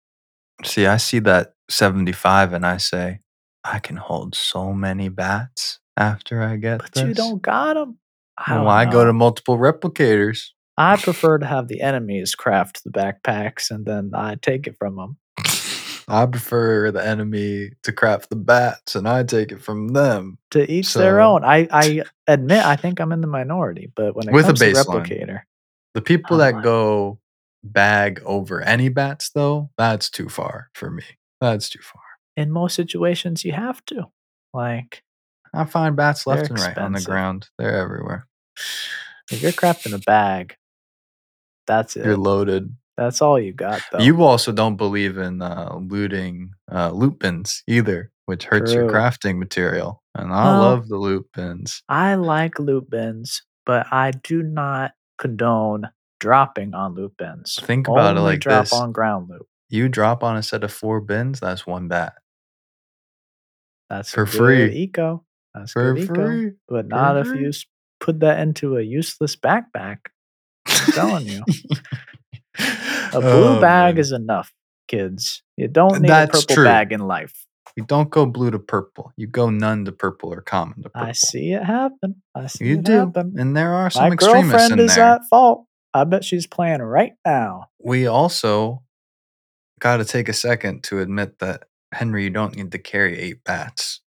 See, 0.65 0.85
I 0.85 0.97
see 0.97 1.19
that 1.19 1.53
75 1.69 2.53
and 2.53 2.65
I 2.65 2.77
say, 2.77 3.19
I 3.63 3.79
can 3.79 3.97
hold 3.97 4.35
so 4.35 4.73
many 4.73 5.09
bats 5.09 5.79
after 5.97 6.41
I 6.41 6.57
get 6.57 6.79
But 6.79 6.93
this. 6.93 7.03
you 7.03 7.13
don't 7.13 7.41
got 7.41 7.75
them. 7.75 7.97
I 8.37 8.55
don't 8.55 8.65
Why 8.65 8.85
go 8.85 9.05
to 9.05 9.13
multiple 9.13 9.57
replicators? 9.57 10.49
I 10.77 10.95
prefer 10.97 11.37
to 11.37 11.45
have 11.45 11.67
the 11.67 11.81
enemies 11.81 12.33
craft 12.35 12.83
the 12.83 12.89
backpacks 12.91 13.71
and 13.71 13.85
then 13.85 14.11
I 14.13 14.35
take 14.35 14.67
it 14.67 14.77
from 14.77 14.95
them. 14.95 15.17
I 16.07 16.25
prefer 16.25 16.91
the 16.91 17.05
enemy 17.05 17.71
to 17.83 17.93
craft 17.93 18.29
the 18.29 18.35
bats, 18.35 18.95
and 18.95 19.07
I 19.07 19.23
take 19.23 19.53
it 19.53 19.61
from 19.61 19.89
them. 19.89 20.39
To 20.49 20.69
each 20.69 20.93
their 20.93 21.21
own. 21.21 21.45
I, 21.45 21.69
I 21.71 22.01
admit 22.27 22.65
I 22.65 22.75
think 22.75 22.99
I'm 22.99 23.13
in 23.13 23.21
the 23.21 23.27
minority, 23.27 23.89
but 23.95 24.13
when 24.15 24.27
it 24.27 24.33
With 24.33 24.45
a 24.45 24.47
comes 24.47 24.59
to 24.59 24.73
replicator, 24.73 25.41
The 25.93 26.01
people 26.01 26.37
that 26.37 26.63
go 26.63 27.19
bag 27.63 28.21
over 28.25 28.61
any 28.61 28.89
bats, 28.89 29.29
though, 29.29 29.69
that's 29.77 30.09
too 30.09 30.27
far 30.27 30.69
for 30.73 30.89
me. 30.91 31.03
That's 31.39 31.69
too 31.69 31.81
far. 31.81 32.01
in 32.35 32.51
most 32.51 32.75
situations 32.75 33.45
you 33.45 33.51
have 33.53 33.83
to. 33.85 34.05
Like 34.53 35.03
I 35.53 35.63
find 35.65 35.95
bats 35.95 36.27
left 36.27 36.49
and 36.49 36.59
right 36.59 36.77
on 36.77 36.91
the 36.91 37.01
ground. 37.01 37.49
They're 37.57 37.77
everywhere. 37.77 38.27
if 39.31 39.41
you're 39.41 39.51
crafting 39.51 39.93
a 39.93 39.99
bag, 39.99 40.55
that's 41.71 41.95
it. 41.95 42.05
You're 42.05 42.17
loaded. 42.17 42.75
That's 42.97 43.21
all 43.21 43.39
you 43.39 43.53
got 43.53 43.81
though. 43.91 43.99
You 43.99 44.21
also 44.23 44.51
don't 44.51 44.75
believe 44.75 45.17
in 45.17 45.41
uh, 45.41 45.75
looting 45.81 46.51
uh, 46.71 46.91
loot 46.91 47.17
bins 47.19 47.63
either, 47.67 48.11
which 48.25 48.43
hurts 48.43 48.73
your 48.73 48.89
crafting 48.91 49.37
material. 49.39 50.03
And 50.13 50.33
I 50.33 50.43
Well- 50.45 50.59
love 50.61 50.87
the 50.89 50.97
loot 50.97 51.25
bins. 51.33 51.81
I 51.87 52.15
like 52.15 52.59
loot 52.59 52.89
bins, 52.89 53.41
but 53.65 53.87
I 53.91 54.11
do 54.11 54.43
not 54.43 54.91
condone 55.17 55.89
dropping 56.19 56.73
on 56.73 56.93
loot 56.95 57.13
bins. 57.17 57.57
Think 57.63 57.87
about 57.87 58.15
it 58.15 58.19
Only 58.19 58.33
like 58.33 58.41
drop 58.41 58.63
this. 58.65 58.73
on 58.73 58.91
ground 58.91 59.29
loot. 59.29 59.47
You 59.69 59.87
drop 59.87 60.21
on 60.23 60.35
a 60.35 60.43
set 60.43 60.63
of 60.65 60.71
four 60.73 60.99
bins, 60.99 61.39
that's 61.39 61.65
one 61.65 61.87
bat 61.87 62.13
That's 63.89 64.11
For 64.11 64.25
free. 64.25 64.69
eco. 64.73 65.23
That's 65.55 65.71
for 65.71 65.93
good 65.93 66.03
eco. 66.03 66.13
free. 66.15 66.51
But 66.67 66.87
not 66.87 67.17
if 67.17 67.27
you 67.27 67.51
put 67.99 68.19
that 68.19 68.39
into 68.39 68.77
a 68.77 68.81
useless 68.81 69.35
backpack. 69.35 69.97
I'm 70.87 70.93
telling 70.93 71.27
you. 71.27 71.43
A 73.13 73.19
blue 73.21 73.57
Oh, 73.57 73.61
bag 73.61 73.95
man. 73.95 73.99
is 74.01 74.11
enough, 74.11 74.51
kids. 74.87 75.43
You 75.57 75.67
don't 75.67 76.01
need 76.01 76.09
That's 76.09 76.43
a 76.43 76.47
purple 76.47 76.55
true. 76.55 76.65
bag 76.65 76.91
in 76.91 77.01
life. 77.01 77.45
You 77.77 77.85
don't 77.85 78.09
go 78.09 78.25
blue 78.25 78.51
to 78.51 78.59
purple. 78.59 79.13
You 79.15 79.27
go 79.27 79.49
none 79.49 79.85
to 79.85 79.91
purple 79.93 80.33
or 80.33 80.41
common 80.41 80.83
to 80.83 80.89
purple. 80.89 81.07
I 81.07 81.13
see 81.13 81.53
it 81.53 81.63
happen. 81.63 82.21
I 82.35 82.47
see 82.47 82.65
You 82.65 82.73
it 82.79 82.83
do. 82.83 82.91
happen. 82.97 83.35
And 83.37 83.55
there 83.55 83.73
are 83.73 83.89
some 83.89 84.09
My 84.09 84.13
extremists 84.13 84.51
girlfriend 84.51 84.73
in 84.73 84.85
is 84.87 84.95
there. 84.95 85.05
at 85.05 85.21
fault. 85.29 85.65
I 85.93 86.03
bet 86.03 86.23
she's 86.25 86.47
playing 86.47 86.81
right 86.81 87.13
now. 87.25 87.67
we 87.79 88.07
also 88.07 88.81
got 89.79 89.97
to 89.97 90.05
take 90.05 90.29
a 90.29 90.33
second 90.33 90.83
to 90.85 90.99
admit 90.99 91.39
that 91.39 91.63
Henry, 91.93 92.23
you 92.25 92.29
don't 92.29 92.55
need 92.55 92.71
to 92.71 92.77
carry 92.77 93.17
eight 93.19 93.43
bats. 93.43 93.99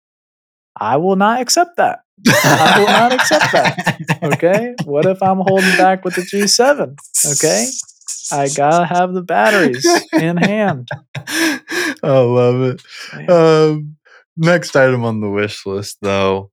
I 0.80 0.98
will 0.98 1.16
not 1.18 1.42
accept 1.42 1.78
that. 1.78 2.02
I 2.28 2.80
will 2.80 2.88
not 2.88 3.14
accept 3.20 3.52
that. 3.52 4.20
Okay. 4.24 4.76
what 4.86 5.06
if 5.06 5.22
I'm 5.22 5.40
holding 5.40 5.76
back 5.78 6.04
with 6.06 6.16
the 6.16 6.22
G7? 6.22 6.98
Okay. 7.34 7.68
I 8.32 8.50
gotta 8.56 8.86
have 8.86 9.14
the 9.14 9.22
batteries 9.22 9.86
in 10.14 10.38
hand. 10.38 10.90
I 11.16 11.94
love 12.04 12.62
it. 12.62 12.82
Man. 13.16 13.32
Um, 13.32 13.98
next 14.38 14.76
item 14.76 15.04
on 15.04 15.22
the 15.22 15.30
wish 15.30 15.66
list, 15.66 15.98
though, 16.02 16.52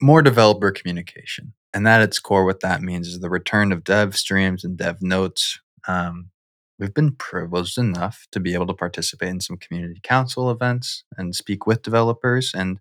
more 0.00 0.22
developer 0.22 0.70
communication. 0.70 1.54
And 1.74 1.86
that, 1.86 2.00
at 2.00 2.08
its 2.08 2.18
core, 2.18 2.44
what 2.44 2.60
that 2.60 2.82
means 2.82 3.08
is 3.08 3.20
the 3.20 3.30
return 3.30 3.72
of 3.72 3.84
dev 3.84 4.16
streams 4.16 4.64
and 4.64 4.76
dev 4.76 5.02
notes. 5.02 5.60
Um, 5.86 6.30
we've 6.78 6.94
been 6.94 7.14
privileged 7.16 7.78
enough 7.78 8.26
to 8.32 8.40
be 8.40 8.54
able 8.54 8.66
to 8.68 8.74
participate 8.74 9.28
in 9.28 9.40
some 9.40 9.56
community 9.56 10.00
council 10.02 10.50
events 10.50 11.04
and 11.16 11.34
speak 11.34 11.66
with 11.66 11.82
developers. 11.82 12.52
And 12.54 12.78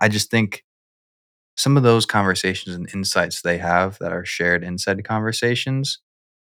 I 0.00 0.08
just 0.08 0.30
think 0.30 0.64
some 1.60 1.76
of 1.76 1.82
those 1.82 2.06
conversations 2.06 2.74
and 2.74 2.88
insights 2.94 3.42
they 3.42 3.58
have 3.58 3.98
that 3.98 4.14
are 4.14 4.24
shared 4.24 4.64
inside 4.64 5.04
conversations 5.04 5.98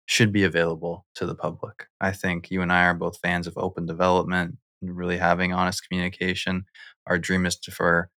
should 0.05 0.31
be 0.31 0.43
available 0.43 1.07
to 1.15 1.25
the 1.25 1.33
public. 1.33 1.87
I 1.99 2.11
think 2.11 2.51
you 2.51 2.61
and 2.61 2.71
I 2.71 2.83
are 2.83 2.93
both 2.93 3.17
fans 3.17 3.47
of 3.47 3.57
open 3.57 3.87
development 3.87 4.57
and 4.79 4.95
really 4.95 5.17
having 5.17 5.53
honest 5.53 5.87
communication. 5.87 6.65
Our 7.07 7.17
dream 7.17 7.47
is 7.47 7.55
to, 7.61 7.71
for, 7.71 8.11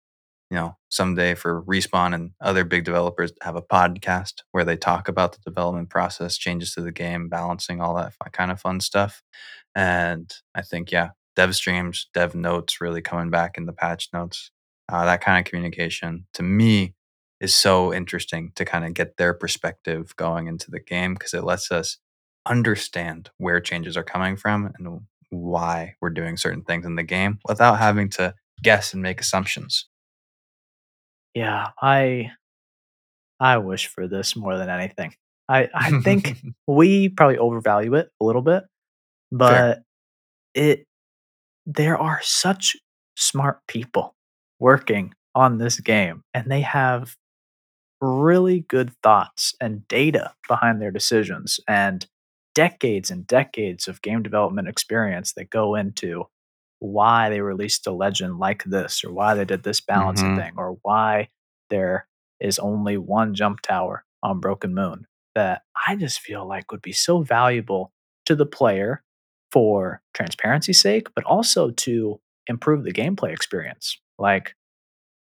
you 0.50 0.56
know, 0.56 0.76
someday 0.88 1.36
for 1.36 1.62
Respawn 1.62 2.14
and 2.16 2.32
other 2.40 2.64
big 2.64 2.82
developers 2.82 3.30
to 3.30 3.38
have 3.42 3.54
a 3.54 3.62
podcast 3.62 4.42
where 4.50 4.64
they 4.64 4.76
talk 4.76 5.06
about 5.06 5.34
the 5.34 5.40
development 5.44 5.88
process, 5.88 6.36
changes 6.36 6.74
to 6.74 6.80
the 6.80 6.90
game, 6.90 7.28
balancing 7.28 7.80
all 7.80 7.94
that 7.94 8.12
kind 8.32 8.50
of 8.50 8.60
fun 8.60 8.80
stuff. 8.80 9.22
And 9.76 10.32
I 10.52 10.62
think, 10.62 10.90
yeah, 10.90 11.10
dev 11.36 11.54
streams, 11.54 12.08
dev 12.12 12.34
notes 12.34 12.80
really 12.80 13.02
coming 13.02 13.30
back 13.30 13.56
in 13.56 13.66
the 13.66 13.72
patch 13.72 14.08
notes. 14.12 14.50
Uh, 14.88 15.04
that 15.04 15.20
kind 15.20 15.38
of 15.38 15.48
communication 15.48 16.26
to 16.34 16.42
me 16.42 16.94
is 17.40 17.54
so 17.54 17.92
interesting 17.92 18.52
to 18.54 18.64
kind 18.64 18.84
of 18.84 18.94
get 18.94 19.16
their 19.16 19.34
perspective 19.34 20.14
going 20.16 20.46
into 20.46 20.70
the 20.70 20.80
game 20.80 21.14
because 21.14 21.34
it 21.34 21.44
lets 21.44 21.70
us 21.72 21.98
understand 22.46 23.30
where 23.38 23.60
changes 23.60 23.96
are 23.96 24.04
coming 24.04 24.36
from 24.36 24.72
and 24.78 25.00
why 25.30 25.94
we're 26.00 26.10
doing 26.10 26.36
certain 26.36 26.62
things 26.62 26.84
in 26.86 26.96
the 26.96 27.02
game 27.02 27.38
without 27.48 27.78
having 27.78 28.08
to 28.10 28.34
guess 28.62 28.92
and 28.92 29.02
make 29.02 29.20
assumptions. 29.20 29.88
Yeah, 31.34 31.70
I 31.80 32.30
I 33.40 33.58
wish 33.58 33.88
for 33.88 34.06
this 34.06 34.36
more 34.36 34.56
than 34.56 34.68
anything. 34.68 35.14
I, 35.48 35.68
I 35.74 36.00
think 36.00 36.36
we 36.66 37.08
probably 37.08 37.38
overvalue 37.38 37.94
it 37.94 38.08
a 38.20 38.24
little 38.24 38.42
bit, 38.42 38.64
but 39.32 39.82
it 40.54 40.84
there 41.66 41.96
are 41.96 42.20
such 42.22 42.76
smart 43.16 43.60
people 43.66 44.14
working 44.62 45.14
on 45.34 45.58
this 45.58 45.80
game 45.80 46.24
and 46.34 46.50
they 46.50 46.62
have 46.62 47.16
really 48.00 48.60
good 48.68 48.92
thoughts 49.02 49.54
and 49.60 49.86
data 49.88 50.32
behind 50.48 50.80
their 50.80 50.90
decisions 50.92 51.60
and 51.68 52.06
decades 52.54 53.10
and 53.10 53.26
decades 53.26 53.88
of 53.88 54.02
game 54.02 54.22
development 54.22 54.68
experience 54.68 55.32
that 55.34 55.50
go 55.50 55.74
into 55.76 56.24
why 56.80 57.30
they 57.30 57.40
released 57.40 57.86
a 57.86 57.92
legend 57.92 58.38
like 58.38 58.64
this 58.64 59.04
or 59.04 59.12
why 59.12 59.34
they 59.34 59.44
did 59.44 59.64
this 59.64 59.80
balancing 59.80 60.32
Mhm. 60.32 60.36
thing 60.36 60.52
or 60.56 60.78
why 60.82 61.28
there 61.70 62.08
is 62.40 62.58
only 62.58 62.98
one 62.98 63.34
jump 63.34 63.60
tower 63.62 64.04
on 64.22 64.40
Broken 64.40 64.74
Moon 64.74 65.06
that 65.34 65.62
I 65.88 65.96
just 65.96 66.20
feel 66.20 66.46
like 66.46 66.72
would 66.72 66.82
be 66.82 66.92
so 66.92 67.22
valuable 67.22 67.92
to 68.26 68.36
the 68.36 68.46
player 68.46 69.02
for 69.52 70.02
transparency's 70.14 70.80
sake, 70.80 71.08
but 71.14 71.24
also 71.24 71.70
to 71.70 72.20
improve 72.48 72.84
the 72.84 72.92
gameplay 72.92 73.32
experience. 73.32 73.98
Like, 74.22 74.54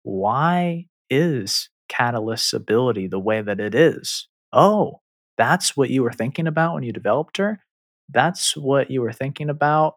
why 0.03 0.87
is 1.09 1.71
Catalyst's 1.89 2.53
ability 2.53 3.07
the 3.07 3.21
way 3.21 3.41
that 3.41 3.61
it 3.61 3.75
is? 3.75 4.29
Oh, 4.53 5.01
that's 5.39 5.77
what 5.77 5.91
you 5.91 6.03
were 6.03 6.13
thinking 6.13 6.47
about 6.47 6.75
when 6.75 6.83
you 6.83 6.93
developed 6.93 7.37
her? 7.39 7.61
That's 8.09 8.57
what 8.57 8.91
you 8.91 9.01
were 9.01 9.13
thinking 9.13 9.49
about, 9.49 9.95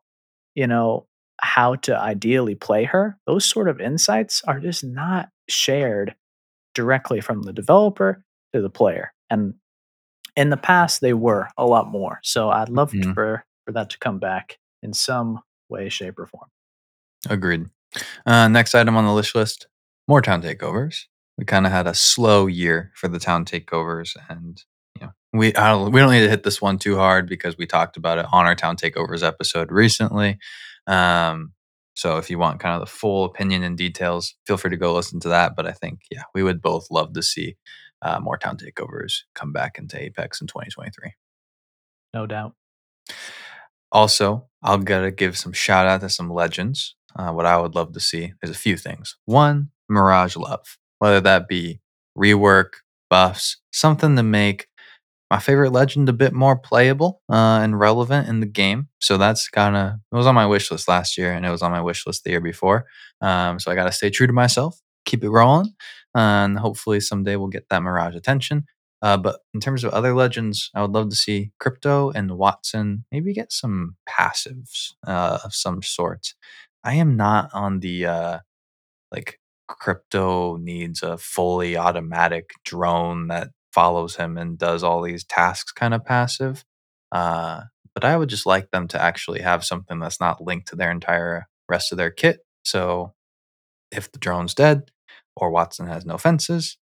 you 0.54 0.68
know, 0.68 1.08
how 1.42 1.76
to 1.76 2.00
ideally 2.00 2.56
play 2.56 2.86
her? 2.86 3.18
Those 3.28 3.44
sort 3.46 3.68
of 3.68 3.82
insights 3.82 4.42
are 4.48 4.60
just 4.60 4.84
not 4.84 5.30
shared 5.50 6.16
directly 6.74 7.20
from 7.22 7.42
the 7.42 7.54
developer 7.54 8.24
to 8.54 8.62
the 8.62 8.70
player. 8.70 9.14
And 9.30 9.56
in 10.36 10.50
the 10.50 10.58
past, 10.58 11.02
they 11.02 11.14
were 11.14 11.50
a 11.58 11.66
lot 11.66 11.88
more. 11.90 12.20
So 12.24 12.50
I'd 12.50 12.70
love 12.70 12.92
Mhm. 12.92 13.14
for, 13.14 13.46
for 13.66 13.72
that 13.74 13.90
to 13.92 13.98
come 14.00 14.20
back 14.20 14.60
in 14.84 14.94
some 14.94 15.42
way, 15.70 15.90
shape, 15.90 16.20
or 16.20 16.28
form. 16.28 16.50
Agreed. 17.30 17.66
Uh, 18.26 18.48
next 18.48 18.76
item 18.76 18.98
on 18.98 19.06
the 19.06 19.14
list 19.14 19.36
list 19.36 19.68
more 20.08 20.22
town 20.22 20.42
takeovers. 20.42 21.04
We 21.38 21.46
kind 21.46 21.66
of 21.66 21.72
had 21.72 21.88
a 21.88 21.94
slow 21.94 22.48
year 22.48 22.92
for 22.96 23.08
the 23.08 23.20
town 23.20 23.46
takeovers, 23.46 24.16
and 24.30 24.62
you 25.00 25.08
know 25.08 25.14
we 25.34 25.52
don't, 25.52 25.92
we 25.92 26.00
don't 26.00 26.12
need 26.12 26.22
to 26.22 26.30
hit 26.30 26.44
this 26.44 26.62
one 26.62 26.78
too 26.78 26.96
hard 26.96 27.28
because 27.28 27.58
we 27.58 27.66
talked 27.66 27.98
about 27.98 28.18
it 28.18 28.26
on 28.32 28.46
our 28.46 28.56
town 28.56 28.78
takeovers 28.78 29.26
episode 29.26 29.72
recently. 29.72 30.38
Um, 30.88 31.54
so 31.94 32.18
if 32.18 32.30
you 32.30 32.38
want 32.38 32.60
kind 32.60 32.76
of 32.76 32.82
the 32.82 32.92
full 32.92 33.26
opinion 33.26 33.64
and 33.64 33.78
details, 33.78 34.36
feel 34.46 34.58
free 34.58 34.70
to 34.70 34.78
go 34.78 34.94
listen 34.94 35.20
to 35.22 35.30
that. 35.30 35.56
But 35.56 35.66
I 35.66 35.72
think 35.72 36.02
yeah, 36.12 36.24
we 36.34 36.44
would 36.44 36.62
both 36.62 36.88
love 36.90 37.14
to 37.14 37.24
see 37.24 37.58
uh, 38.02 38.20
more 38.20 38.38
town 38.38 38.58
takeovers 38.58 39.22
come 39.34 39.52
back 39.52 39.78
into 39.78 40.02
Apex 40.02 40.40
in 40.40 40.48
2023. 40.48 41.14
No 42.14 42.26
doubt. 42.26 42.54
Also, 43.92 44.48
I'll 44.62 44.78
gotta 44.78 45.12
give 45.12 45.38
some 45.38 45.54
shout 45.54 45.88
out 45.88 46.02
to 46.02 46.10
some 46.10 46.30
legends. 46.30 46.96
Uh, 47.18 47.32
what 47.32 47.46
I 47.46 47.58
would 47.58 47.76
love 47.76 47.94
to 47.94 48.00
see 48.00 48.34
is 48.44 48.50
a 48.50 48.54
few 48.56 48.78
things. 48.78 49.16
One, 49.26 49.70
Mirage 49.90 50.36
Love, 50.36 50.78
whether 51.00 51.22
that 51.22 51.48
be 51.48 51.80
rework, 52.18 52.74
buffs, 53.10 53.58
something 53.72 54.16
to 54.16 54.24
make 54.24 54.68
my 55.32 55.40
favorite 55.40 55.72
legend 55.72 56.08
a 56.08 56.14
bit 56.14 56.34
more 56.34 56.56
playable 56.58 57.22
uh, 57.30 57.60
and 57.62 57.80
relevant 57.80 58.28
in 58.28 58.40
the 58.40 58.46
game. 58.46 58.90
So 59.00 59.18
that's 59.18 59.50
kind 59.50 59.76
of 59.76 59.94
it 60.12 60.16
was 60.16 60.28
on 60.28 60.36
my 60.36 60.46
wish 60.46 60.72
list 60.72 60.88
last 60.88 61.18
year, 61.18 61.34
and 61.34 61.46
it 61.46 61.50
was 61.50 61.62
on 61.62 61.72
my 61.72 61.82
wish 61.82 62.06
list 62.06 62.24
the 62.24 62.32
year 62.32 62.42
before. 62.42 62.86
Um, 63.22 63.60
so 63.60 63.72
I 63.72 63.76
gotta 63.76 63.92
stay 63.92 64.10
true 64.10 64.28
to 64.28 64.34
myself, 64.34 64.80
keep 65.06 65.24
it 65.24 65.30
rolling, 65.30 65.74
and 66.14 66.60
hopefully 66.60 67.00
someday 67.00 67.36
we'll 67.36 67.48
get 67.48 67.70
that 67.70 67.82
Mirage 67.82 68.16
attention. 68.16 68.66
Uh, 69.02 69.18
but 69.18 69.40
in 69.54 69.60
terms 69.60 69.84
of 69.84 69.94
other 69.94 70.16
legends, 70.16 70.72
I 70.74 70.82
would 70.82 70.92
love 70.92 71.10
to 71.10 71.16
see 71.16 71.52
Crypto 71.60 72.12
and 72.12 72.32
Wattson 72.32 73.04
maybe 73.12 73.34
get 73.34 73.52
some 73.52 73.98
passives 74.10 74.94
uh, 75.06 75.40
of 75.44 75.54
some 75.54 75.82
sort. 75.84 76.34
I 76.86 76.96
am 76.96 77.18
not 77.18 77.50
on 77.54 77.80
the 77.80 78.06
uh, 78.06 78.40
like 79.12 79.40
crypto 79.68 80.58
needs 80.58 81.02
a 81.02 81.18
fully 81.18 81.76
automatic 81.76 82.52
drone 82.64 83.28
that 83.30 83.50
follows 83.74 84.16
him 84.16 84.38
and 84.38 84.58
does 84.58 84.84
all 84.84 85.02
these 85.02 85.26
tasks 85.26 85.72
kind 85.72 85.94
of 85.96 86.06
passive. 86.06 86.64
Uh, 87.12 87.62
but 87.96 88.04
I 88.04 88.16
would 88.16 88.30
just 88.30 88.46
like 88.46 88.70
them 88.70 88.88
to 88.90 89.02
actually 89.02 89.42
have 89.42 89.66
something 89.66 90.00
that's 90.00 90.20
not 90.20 90.42
linked 90.42 90.68
to 90.68 90.76
their 90.76 90.92
entire 90.92 91.48
rest 91.68 91.92
of 91.92 91.98
their 91.98 92.12
kit. 92.12 92.40
So 92.64 93.14
if 93.92 94.12
the 94.12 94.20
drone's 94.20 94.54
dead 94.54 94.92
or 95.36 95.52
Wattson 95.52 95.88
has 95.88 96.06
no 96.06 96.18
fences, 96.18 96.78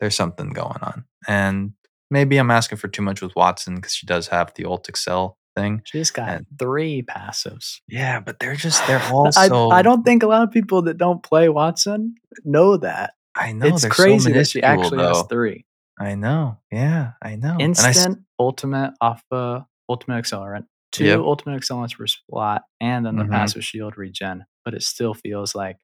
there's 0.00 0.16
something 0.16 0.50
going 0.50 0.78
on. 0.80 1.06
And 1.26 1.72
maybe 2.10 2.36
I'm 2.36 2.50
asking 2.50 2.78
for 2.78 2.88
too 2.88 3.02
much 3.02 3.20
with 3.20 3.34
Wattson 3.34 3.76
because 3.76 3.94
she 3.94 4.06
does 4.06 4.28
have 4.28 4.52
the 4.54 4.64
ult 4.64 4.86
accel 4.86 5.34
thing. 5.54 5.82
She's 5.84 6.10
got 6.10 6.28
And- 6.28 6.46
three 6.58 7.02
passives. 7.02 7.80
Yeah, 7.88 8.20
but 8.20 8.38
they're 8.38 8.54
just 8.56 8.86
they're 8.86 9.02
all 9.12 9.28
I, 9.36 9.48
so. 9.48 9.70
I 9.70 9.82
don't 9.82 10.02
think 10.04 10.22
a 10.22 10.26
lot 10.26 10.42
of 10.42 10.50
people 10.50 10.82
that 10.82 10.98
don't 10.98 11.22
play 11.22 11.46
Wattson 11.46 12.12
know 12.44 12.76
that. 12.78 13.14
I 13.34 13.52
know 13.52 13.66
it's 13.66 13.82
they're 13.82 13.90
so 13.90 14.02
crazy 14.02 14.32
that 14.32 14.48
she 14.48 14.62
actually 14.62 15.02
has 15.02 15.22
three. 15.30 15.64
I 15.98 16.14
know. 16.16 16.58
Yeah, 16.70 17.12
I 17.22 17.36
know. 17.36 17.52
And 17.60 17.76
I 17.78 17.88
Instant, 17.88 18.20
ultimate, 18.38 18.94
off 19.00 19.22
uh, 19.30 19.60
ultimate 19.88 20.24
accelerant, 20.24 20.66
two 20.90 21.04
Yep. 21.04 21.18
ultimate 21.20 21.60
accelerants 21.60 21.96
per 21.96 22.06
slot, 22.06 22.62
and 22.80 23.06
then 23.06 23.16
the 23.16 23.24
Mhm. 23.24 23.30
passive 23.30 23.64
shield 23.64 23.96
regen. 23.96 24.44
But 24.64 24.74
it 24.74 24.82
still 24.82 25.14
feels 25.14 25.54
like 25.54 25.78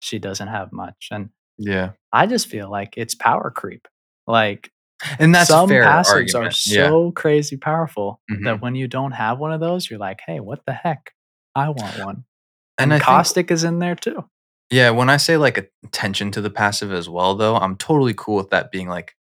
she 0.00 0.18
doesn't 0.18 0.48
have 0.48 0.72
much. 0.72 1.08
And 1.10 1.30
yeah, 1.58 1.92
I 2.12 2.26
just 2.26 2.48
feel 2.48 2.70
like 2.70 2.94
it's 2.96 3.14
power 3.14 3.50
creep. 3.50 3.86
Like 4.26 4.70
and 5.18 5.34
that's 5.34 5.48
some 5.48 5.68
passives 5.68 6.08
argument. 6.08 6.34
are 6.34 6.44
yeah. 6.72 6.88
so 6.88 7.12
crazy 7.12 7.56
powerful 7.56 8.20
Mhm. 8.30 8.44
that 8.44 8.62
when 8.62 8.74
you 8.74 8.86
don't 8.88 9.12
have 9.12 9.38
one 9.38 9.52
of 9.52 9.60
those, 9.60 9.88
you're 9.90 9.98
like, 9.98 10.20
hey, 10.26 10.40
what 10.40 10.64
the 10.66 10.72
heck? 10.72 11.12
I 11.54 11.68
want 11.68 11.98
one. 12.04 12.24
And 12.78 12.90
think, 12.90 13.02
Caustic 13.02 13.50
is 13.50 13.64
in 13.64 13.78
there 13.78 13.94
too. 13.94 14.24
yeah, 14.70 14.90
when 14.90 15.08
I 15.10 15.16
say 15.18 15.36
like 15.36 15.70
attention 15.84 16.30
to 16.32 16.40
the 16.40 16.50
passive 16.50 16.92
as 16.92 17.08
well, 17.08 17.34
though, 17.36 17.56
I'm 17.56 17.76
totally 17.76 18.14
cool 18.16 18.36
with 18.36 18.50
that 18.50 18.70
being 18.72 18.88
like, 18.88 19.14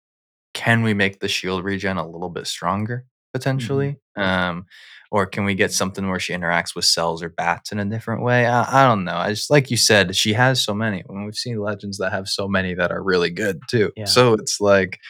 can 0.55 0.83
we 0.83 0.95
make 0.95 1.21
the 1.21 1.29
shield 1.29 1.64
regen 1.64 1.97
a 1.97 2.07
little 2.07 2.29
bit 2.31 2.47
stronger 2.47 3.07
potentially? 3.33 3.97
Um, 4.16 4.66
or 5.11 5.26
can 5.26 5.44
we 5.44 5.54
get 5.54 5.72
something 5.72 6.08
where 6.08 6.20
she 6.20 6.32
interacts 6.32 6.74
with 6.74 6.84
cells 6.84 7.22
or 7.22 7.28
bats 7.28 7.72
in 7.72 7.80
a 7.80 7.84
different 7.84 8.22
way? 8.22 8.46
I, 8.46 8.84
I 8.84 8.88
don't 8.88 9.04
know. 9.04 9.16
I 9.16 9.30
just 9.30 9.50
like 9.50 9.70
you 9.70 9.76
said, 9.76 10.14
she 10.14 10.32
has 10.34 10.62
so 10.62 10.72
many. 10.72 11.02
When 11.06 11.24
we've 11.24 11.34
seen 11.34 11.58
legends 11.58 11.98
that 11.98 12.12
have 12.12 12.28
so 12.28 12.46
many 12.46 12.74
that 12.74 12.92
are 12.92 13.02
really 13.02 13.30
good 13.30 13.61
too. 13.68 13.90
Yeah. 13.96 14.04
So 14.04 14.34
it's 14.34 14.61
like, 14.61 15.00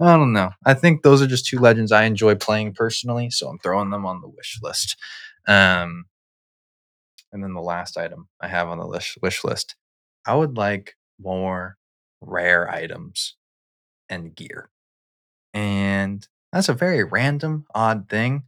I 0.00 0.16
don't 0.16 0.34
know. 0.34 0.50
I 0.66 0.74
think 0.74 1.02
those 1.02 1.22
are 1.22 1.26
just 1.26 1.46
two 1.46 1.58
legends 1.58 1.90
I 1.90 2.04
enjoy 2.04 2.34
playing 2.34 2.74
personally, 2.74 3.30
so 3.30 3.48
I'm 3.48 3.58
throwing 3.58 3.90
them 3.90 4.04
on 4.04 4.20
the 4.20 4.28
wish 4.28 4.58
list. 4.62 4.96
Um, 5.48 6.04
and 7.32 7.42
then 7.42 7.54
the 7.54 7.62
last 7.62 7.96
item 7.96 8.28
I 8.40 8.48
have 8.48 8.68
on 8.68 8.78
the 8.78 8.86
list, 8.86 9.18
wish 9.22 9.42
list, 9.42 9.74
I 10.26 10.34
would 10.34 10.56
like 10.56 10.96
more 11.18 11.76
rare 12.20 12.70
items 12.70 13.36
and 14.08 14.34
gear. 14.34 14.70
And 15.54 16.26
that's 16.52 16.68
a 16.68 16.74
very 16.74 17.04
random, 17.04 17.64
odd 17.74 18.08
thing, 18.08 18.44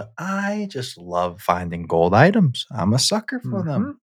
but 0.00 0.12
I 0.16 0.66
just 0.70 0.96
love 0.96 1.42
finding 1.42 1.82
gold 1.82 2.14
items. 2.14 2.66
I'm 2.74 2.94
a 2.94 2.98
sucker 2.98 3.38
for 3.38 3.62
them. 3.62 4.00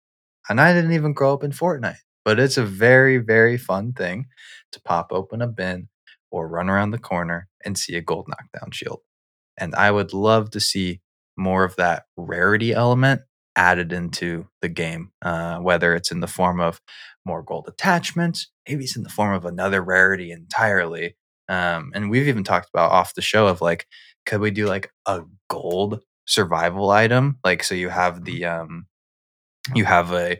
And 0.48 0.60
I 0.60 0.74
didn't 0.74 0.92
even 0.92 1.14
grow 1.14 1.32
up 1.32 1.42
in 1.42 1.52
Fortnite, 1.52 1.96
but 2.22 2.38
it's 2.38 2.58
a 2.58 2.64
very, 2.64 3.16
very 3.16 3.56
fun 3.56 3.94
thing 3.94 4.26
to 4.72 4.80
pop 4.82 5.08
open 5.10 5.40
a 5.40 5.46
bin 5.46 5.88
or 6.30 6.48
run 6.48 6.68
around 6.68 6.90
the 6.90 6.98
corner 6.98 7.48
and 7.64 7.78
see 7.78 7.96
a 7.96 8.02
gold 8.02 8.28
knockdown 8.28 8.72
shield. 8.72 9.00
And 9.56 9.74
I 9.74 9.90
would 9.90 10.12
love 10.12 10.50
to 10.50 10.60
see 10.60 11.00
more 11.36 11.64
of 11.64 11.76
that 11.76 12.04
rarity 12.16 12.74
element 12.74 13.22
added 13.56 13.90
into 13.90 14.46
the 14.60 14.68
game, 14.68 15.12
uh, 15.22 15.58
whether 15.60 15.94
it's 15.94 16.10
in 16.10 16.20
the 16.20 16.26
form 16.26 16.60
of 16.60 16.80
more 17.24 17.42
gold 17.42 17.68
attachments, 17.68 18.50
maybe 18.68 18.84
it's 18.84 18.96
in 18.96 19.02
the 19.02 19.08
form 19.08 19.34
of 19.34 19.46
another 19.46 19.80
rarity 19.80 20.30
entirely. 20.30 21.16
Um, 21.48 21.90
and 21.94 22.10
we've 22.10 22.28
even 22.28 22.44
talked 22.44 22.68
about 22.68 22.92
off 22.92 23.14
the 23.14 23.22
show 23.22 23.46
of 23.46 23.62
like, 23.62 23.86
could 24.26 24.40
we 24.40 24.50
do 24.50 24.66
like 24.66 24.90
a 25.06 25.22
gold 25.48 26.00
survival 26.26 26.90
item? 26.90 27.38
Like, 27.44 27.64
so 27.64 27.74
you 27.74 27.88
have 27.88 28.24
the 28.24 28.44
um, 28.44 28.86
you 29.74 29.84
have 29.84 30.12
a 30.12 30.38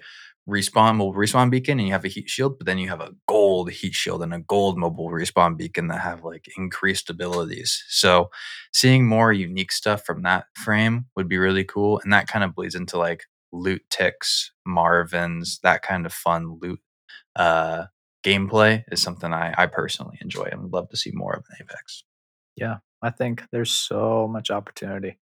respawn 0.48 0.96
mobile 0.96 1.18
respawn 1.18 1.50
beacon 1.50 1.78
and 1.78 1.88
you 1.88 1.92
have 1.92 2.04
a 2.04 2.08
heat 2.08 2.30
shield, 2.30 2.58
but 2.58 2.66
then 2.66 2.78
you 2.78 2.88
have 2.88 3.00
a 3.00 3.12
gold 3.26 3.70
heat 3.70 3.94
shield 3.94 4.22
and 4.22 4.32
a 4.32 4.38
gold 4.40 4.78
mobile 4.78 5.10
respawn 5.10 5.56
beacon 5.56 5.88
that 5.88 6.00
have 6.00 6.22
like 6.24 6.46
increased 6.56 7.10
abilities. 7.10 7.84
So 7.88 8.30
seeing 8.72 9.06
more 9.06 9.32
unique 9.32 9.72
stuff 9.72 10.04
from 10.04 10.22
that 10.22 10.46
frame 10.54 11.06
would 11.16 11.28
be 11.28 11.38
really 11.38 11.64
cool. 11.64 12.00
And 12.04 12.12
that 12.12 12.28
kind 12.28 12.44
of 12.44 12.54
bleeds 12.54 12.76
into 12.76 12.96
like 12.96 13.24
loot 13.52 13.82
ticks, 13.90 14.52
Marvins, 14.66 15.60
that 15.62 15.82
kind 15.82 16.06
of 16.06 16.12
fun 16.12 16.58
loot 16.62 16.80
uh 17.34 17.84
gameplay 18.24 18.82
is 18.90 19.00
something 19.00 19.32
I, 19.32 19.54
I 19.56 19.66
personally 19.66 20.18
enjoy 20.20 20.44
and 20.50 20.62
would 20.62 20.72
love 20.72 20.88
to 20.90 20.96
see 20.96 21.12
more 21.14 21.34
of 21.34 21.44
in 21.50 21.64
Apex. 21.64 22.02
Yeah, 22.56 22.78
I 23.06 23.10
think 23.10 23.44
there's 23.52 23.70
so 23.70 24.26
much 24.26 24.50
opportunity 24.50 25.18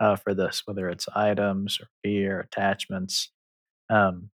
uh, 0.00 0.16
for 0.16 0.34
this, 0.34 0.62
whether 0.64 0.88
it's 0.88 1.06
items 1.14 1.78
or 1.80 1.86
gear, 2.02 2.40
attachments. 2.40 3.30
Um, 3.88 4.30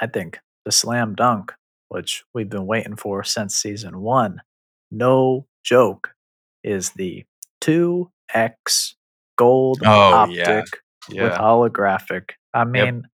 I 0.00 0.06
think 0.06 0.38
the 0.66 0.72
slam 0.72 1.14
dunk, 1.14 1.52
which 1.88 2.24
we've 2.34 2.48
been 2.50 2.66
waiting 2.66 2.96
for 2.96 3.24
since 3.24 3.54
season 3.56 4.00
one, 4.00 4.42
no 4.90 5.46
joke, 5.64 6.10
is 6.62 6.90
the 6.90 7.24
2x 7.62 8.94
gold 9.38 9.80
Oh, 9.84 10.12
optic 10.14 10.66
yeah. 11.08 11.22
with 11.22 11.32
holographic. 11.32 12.32
I 12.52 12.64
mean, 12.64 13.04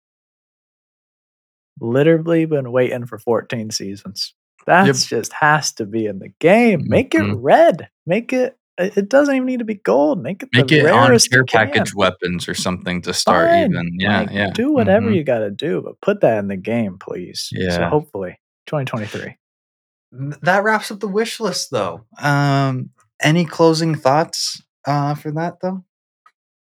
literally 1.80 2.44
been 2.46 2.72
waiting 2.72 3.06
for 3.06 3.18
14 3.18 3.70
seasons. 3.70 4.34
That's 4.66 5.06
just 5.06 5.32
has 5.34 5.72
to 5.74 5.86
be 5.86 6.06
in 6.06 6.18
the 6.18 6.30
game. 6.40 6.84
Make 6.88 7.14
it 7.14 7.20
Mhm. 7.22 7.38
red. 7.40 7.88
Make 8.06 8.32
it. 8.32 8.58
It 8.78 8.96
it 8.96 9.08
doesn't 9.08 9.34
even 9.34 9.46
need 9.46 9.60
to 9.60 9.64
be 9.64 9.74
gold. 9.76 10.22
Make 10.22 10.42
it 10.42 10.48
Make 10.52 10.68
the 10.68 10.80
it 10.80 10.90
on 10.90 11.08
rarest 11.08 11.30
care 11.30 11.44
package 11.44 11.94
weapons 11.94 12.48
or 12.48 12.54
something 12.54 13.00
to 13.02 13.14
start 13.14 13.50
Fine. 13.50 13.70
even. 13.70 13.90
Yeah, 13.98 14.18
Like, 14.20 14.30
yeah. 14.32 14.50
Do 14.54 14.72
whatever 14.72 15.10
Mhm. 15.10 15.16
you 15.16 15.24
got 15.24 15.38
to 15.40 15.50
do, 15.50 15.82
but 15.82 16.00
put 16.00 16.20
that 16.22 16.38
in 16.38 16.48
the 16.48 16.56
game, 16.56 16.98
please. 16.98 17.48
Yeah. 17.52 17.70
So 17.70 17.80
Yeah. 17.82 17.88
hopefully, 17.90 18.38
2023. 18.66 19.36
That 20.42 20.62
wraps 20.64 20.90
up 20.90 21.00
the 21.00 21.08
wish 21.08 21.40
list 21.40 21.70
though 21.72 22.04
um 22.22 22.90
any 23.22 23.44
closing 23.44 23.94
thoughts 23.96 24.62
uh 24.86 25.14
for 25.16 25.32
that 25.32 25.54
though 25.60 25.84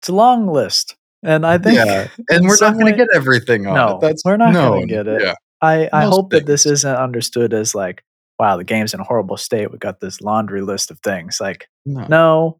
It's 0.02 0.10
a 0.10 0.14
long 0.14 0.48
list, 0.48 0.96
and 1.24 1.46
I 1.46 1.58
think 1.60 1.76
yeah 1.78 2.08
and 2.30 2.46
we're 2.48 2.58
not 2.62 2.74
going 2.74 2.88
to 2.88 2.98
get 2.98 3.10
everything 3.14 3.68
on 3.68 3.76
No, 3.76 3.88
it 3.98 4.02
that's 4.02 4.26
we're 4.26 4.38
not 4.38 4.54
no, 4.54 4.72
gonna 4.72 4.88
get 4.88 5.08
it. 5.08 5.22
yeah 5.22 5.36
I, 5.62 5.90
I 5.94 6.04
Most 6.06 6.14
hope 6.16 6.30
that 6.32 6.46
this 6.46 6.64
things. 6.66 6.80
isn't 6.80 6.96
understood 6.98 7.54
as 7.54 7.74
like, 7.76 8.04
wow, 8.40 8.58
the 8.58 8.64
game's 8.64 8.94
in 8.94 9.00
a 9.00 9.06
horrible 9.06 9.38
state. 9.38 9.72
We've 9.72 9.80
got 9.80 10.00
this 10.00 10.22
laundry 10.22 10.62
list 10.62 10.92
of 10.92 11.00
things. 11.00 11.40
Like, 11.40 11.68
no. 11.86 12.06
no, 12.08 12.60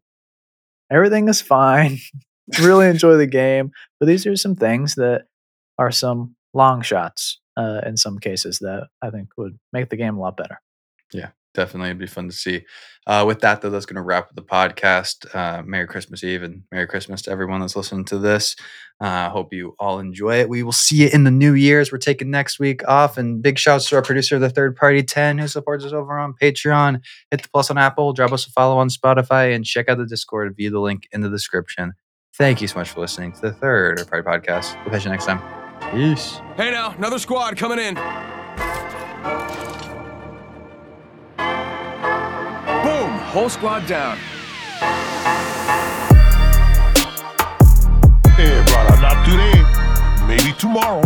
everything 0.90 1.28
is 1.28 1.40
fine. 1.40 1.98
really 2.60 2.88
enjoy 2.88 3.16
the 3.16 3.26
game, 3.26 3.72
but 3.98 4.06
these 4.06 4.26
are 4.26 4.36
some 4.36 4.54
things 4.54 4.94
that 4.96 5.26
are 5.78 5.90
some 5.90 6.36
long 6.52 6.82
shots 6.82 7.40
uh, 7.56 7.80
in 7.86 7.96
some 7.96 8.18
cases 8.18 8.58
that 8.60 8.88
I 9.02 9.10
think 9.10 9.28
would 9.36 9.58
make 9.72 9.90
the 9.90 9.96
game 9.96 10.16
a 10.16 10.20
lot 10.20 10.36
better. 10.36 10.60
Definitely 11.54 11.88
it'd 11.88 11.98
be 11.98 12.06
fun 12.06 12.28
to 12.28 12.34
see. 12.34 12.64
Uh 13.06 13.24
with 13.26 13.40
that 13.40 13.60
though 13.60 13.70
that's 13.70 13.86
going 13.86 13.96
to 13.96 14.02
wrap 14.02 14.28
up 14.28 14.34
the 14.34 14.42
podcast. 14.42 15.34
Uh 15.34 15.62
merry 15.62 15.86
christmas 15.86 16.22
eve 16.22 16.42
and 16.42 16.62
merry 16.72 16.86
christmas 16.86 17.22
to 17.22 17.30
everyone 17.30 17.60
that's 17.60 17.76
listening 17.76 18.04
to 18.06 18.18
this. 18.18 18.56
Uh 19.00 19.30
hope 19.30 19.52
you 19.52 19.74
all 19.78 19.98
enjoy 19.98 20.40
it. 20.40 20.48
We 20.48 20.62
will 20.62 20.72
see 20.72 21.02
you 21.04 21.10
in 21.12 21.24
the 21.24 21.30
new 21.30 21.54
years 21.54 21.90
we're 21.90 21.98
taking 21.98 22.30
next 22.30 22.58
week 22.58 22.86
off 22.88 23.16
and 23.16 23.42
big 23.42 23.58
shouts 23.58 23.88
to 23.88 23.96
our 23.96 24.02
producer 24.02 24.34
of 24.36 24.40
the 24.40 24.50
third 24.50 24.76
party 24.76 25.02
10 25.02 25.38
who 25.38 25.48
supports 25.48 25.84
us 25.84 25.92
over 25.92 26.18
on 26.18 26.34
patreon. 26.40 27.00
Hit 27.30 27.42
the 27.42 27.48
plus 27.48 27.70
on 27.70 27.78
apple 27.78 28.12
drop 28.12 28.32
us 28.32 28.46
a 28.46 28.50
follow 28.50 28.76
on 28.78 28.88
spotify 28.88 29.54
and 29.54 29.64
check 29.64 29.88
out 29.88 29.98
the 29.98 30.06
discord. 30.06 30.54
Via 30.56 30.70
the 30.70 30.80
link 30.80 31.08
in 31.12 31.20
the 31.20 31.30
description. 31.30 31.92
Thank 32.36 32.60
you 32.60 32.66
so 32.68 32.78
much 32.80 32.90
for 32.90 33.00
listening 33.00 33.32
to 33.32 33.40
the 33.40 33.52
third 33.52 34.04
party 34.08 34.26
podcast. 34.26 34.74
We'll 34.82 34.92
catch 34.92 35.04
you 35.04 35.10
next 35.10 35.26
time. 35.26 35.40
Peace. 35.92 36.40
Hey 36.56 36.70
now, 36.70 36.92
another 36.92 37.18
squad 37.18 37.56
coming 37.56 37.78
in. 37.78 38.33
Whole 43.34 43.48
squad 43.48 43.88
down. 43.88 44.16
Yeah, 48.38 48.64
brother, 48.64 49.00
not 49.02 49.26
today. 49.26 50.28
Maybe 50.28 50.52
tomorrow. 50.56 51.02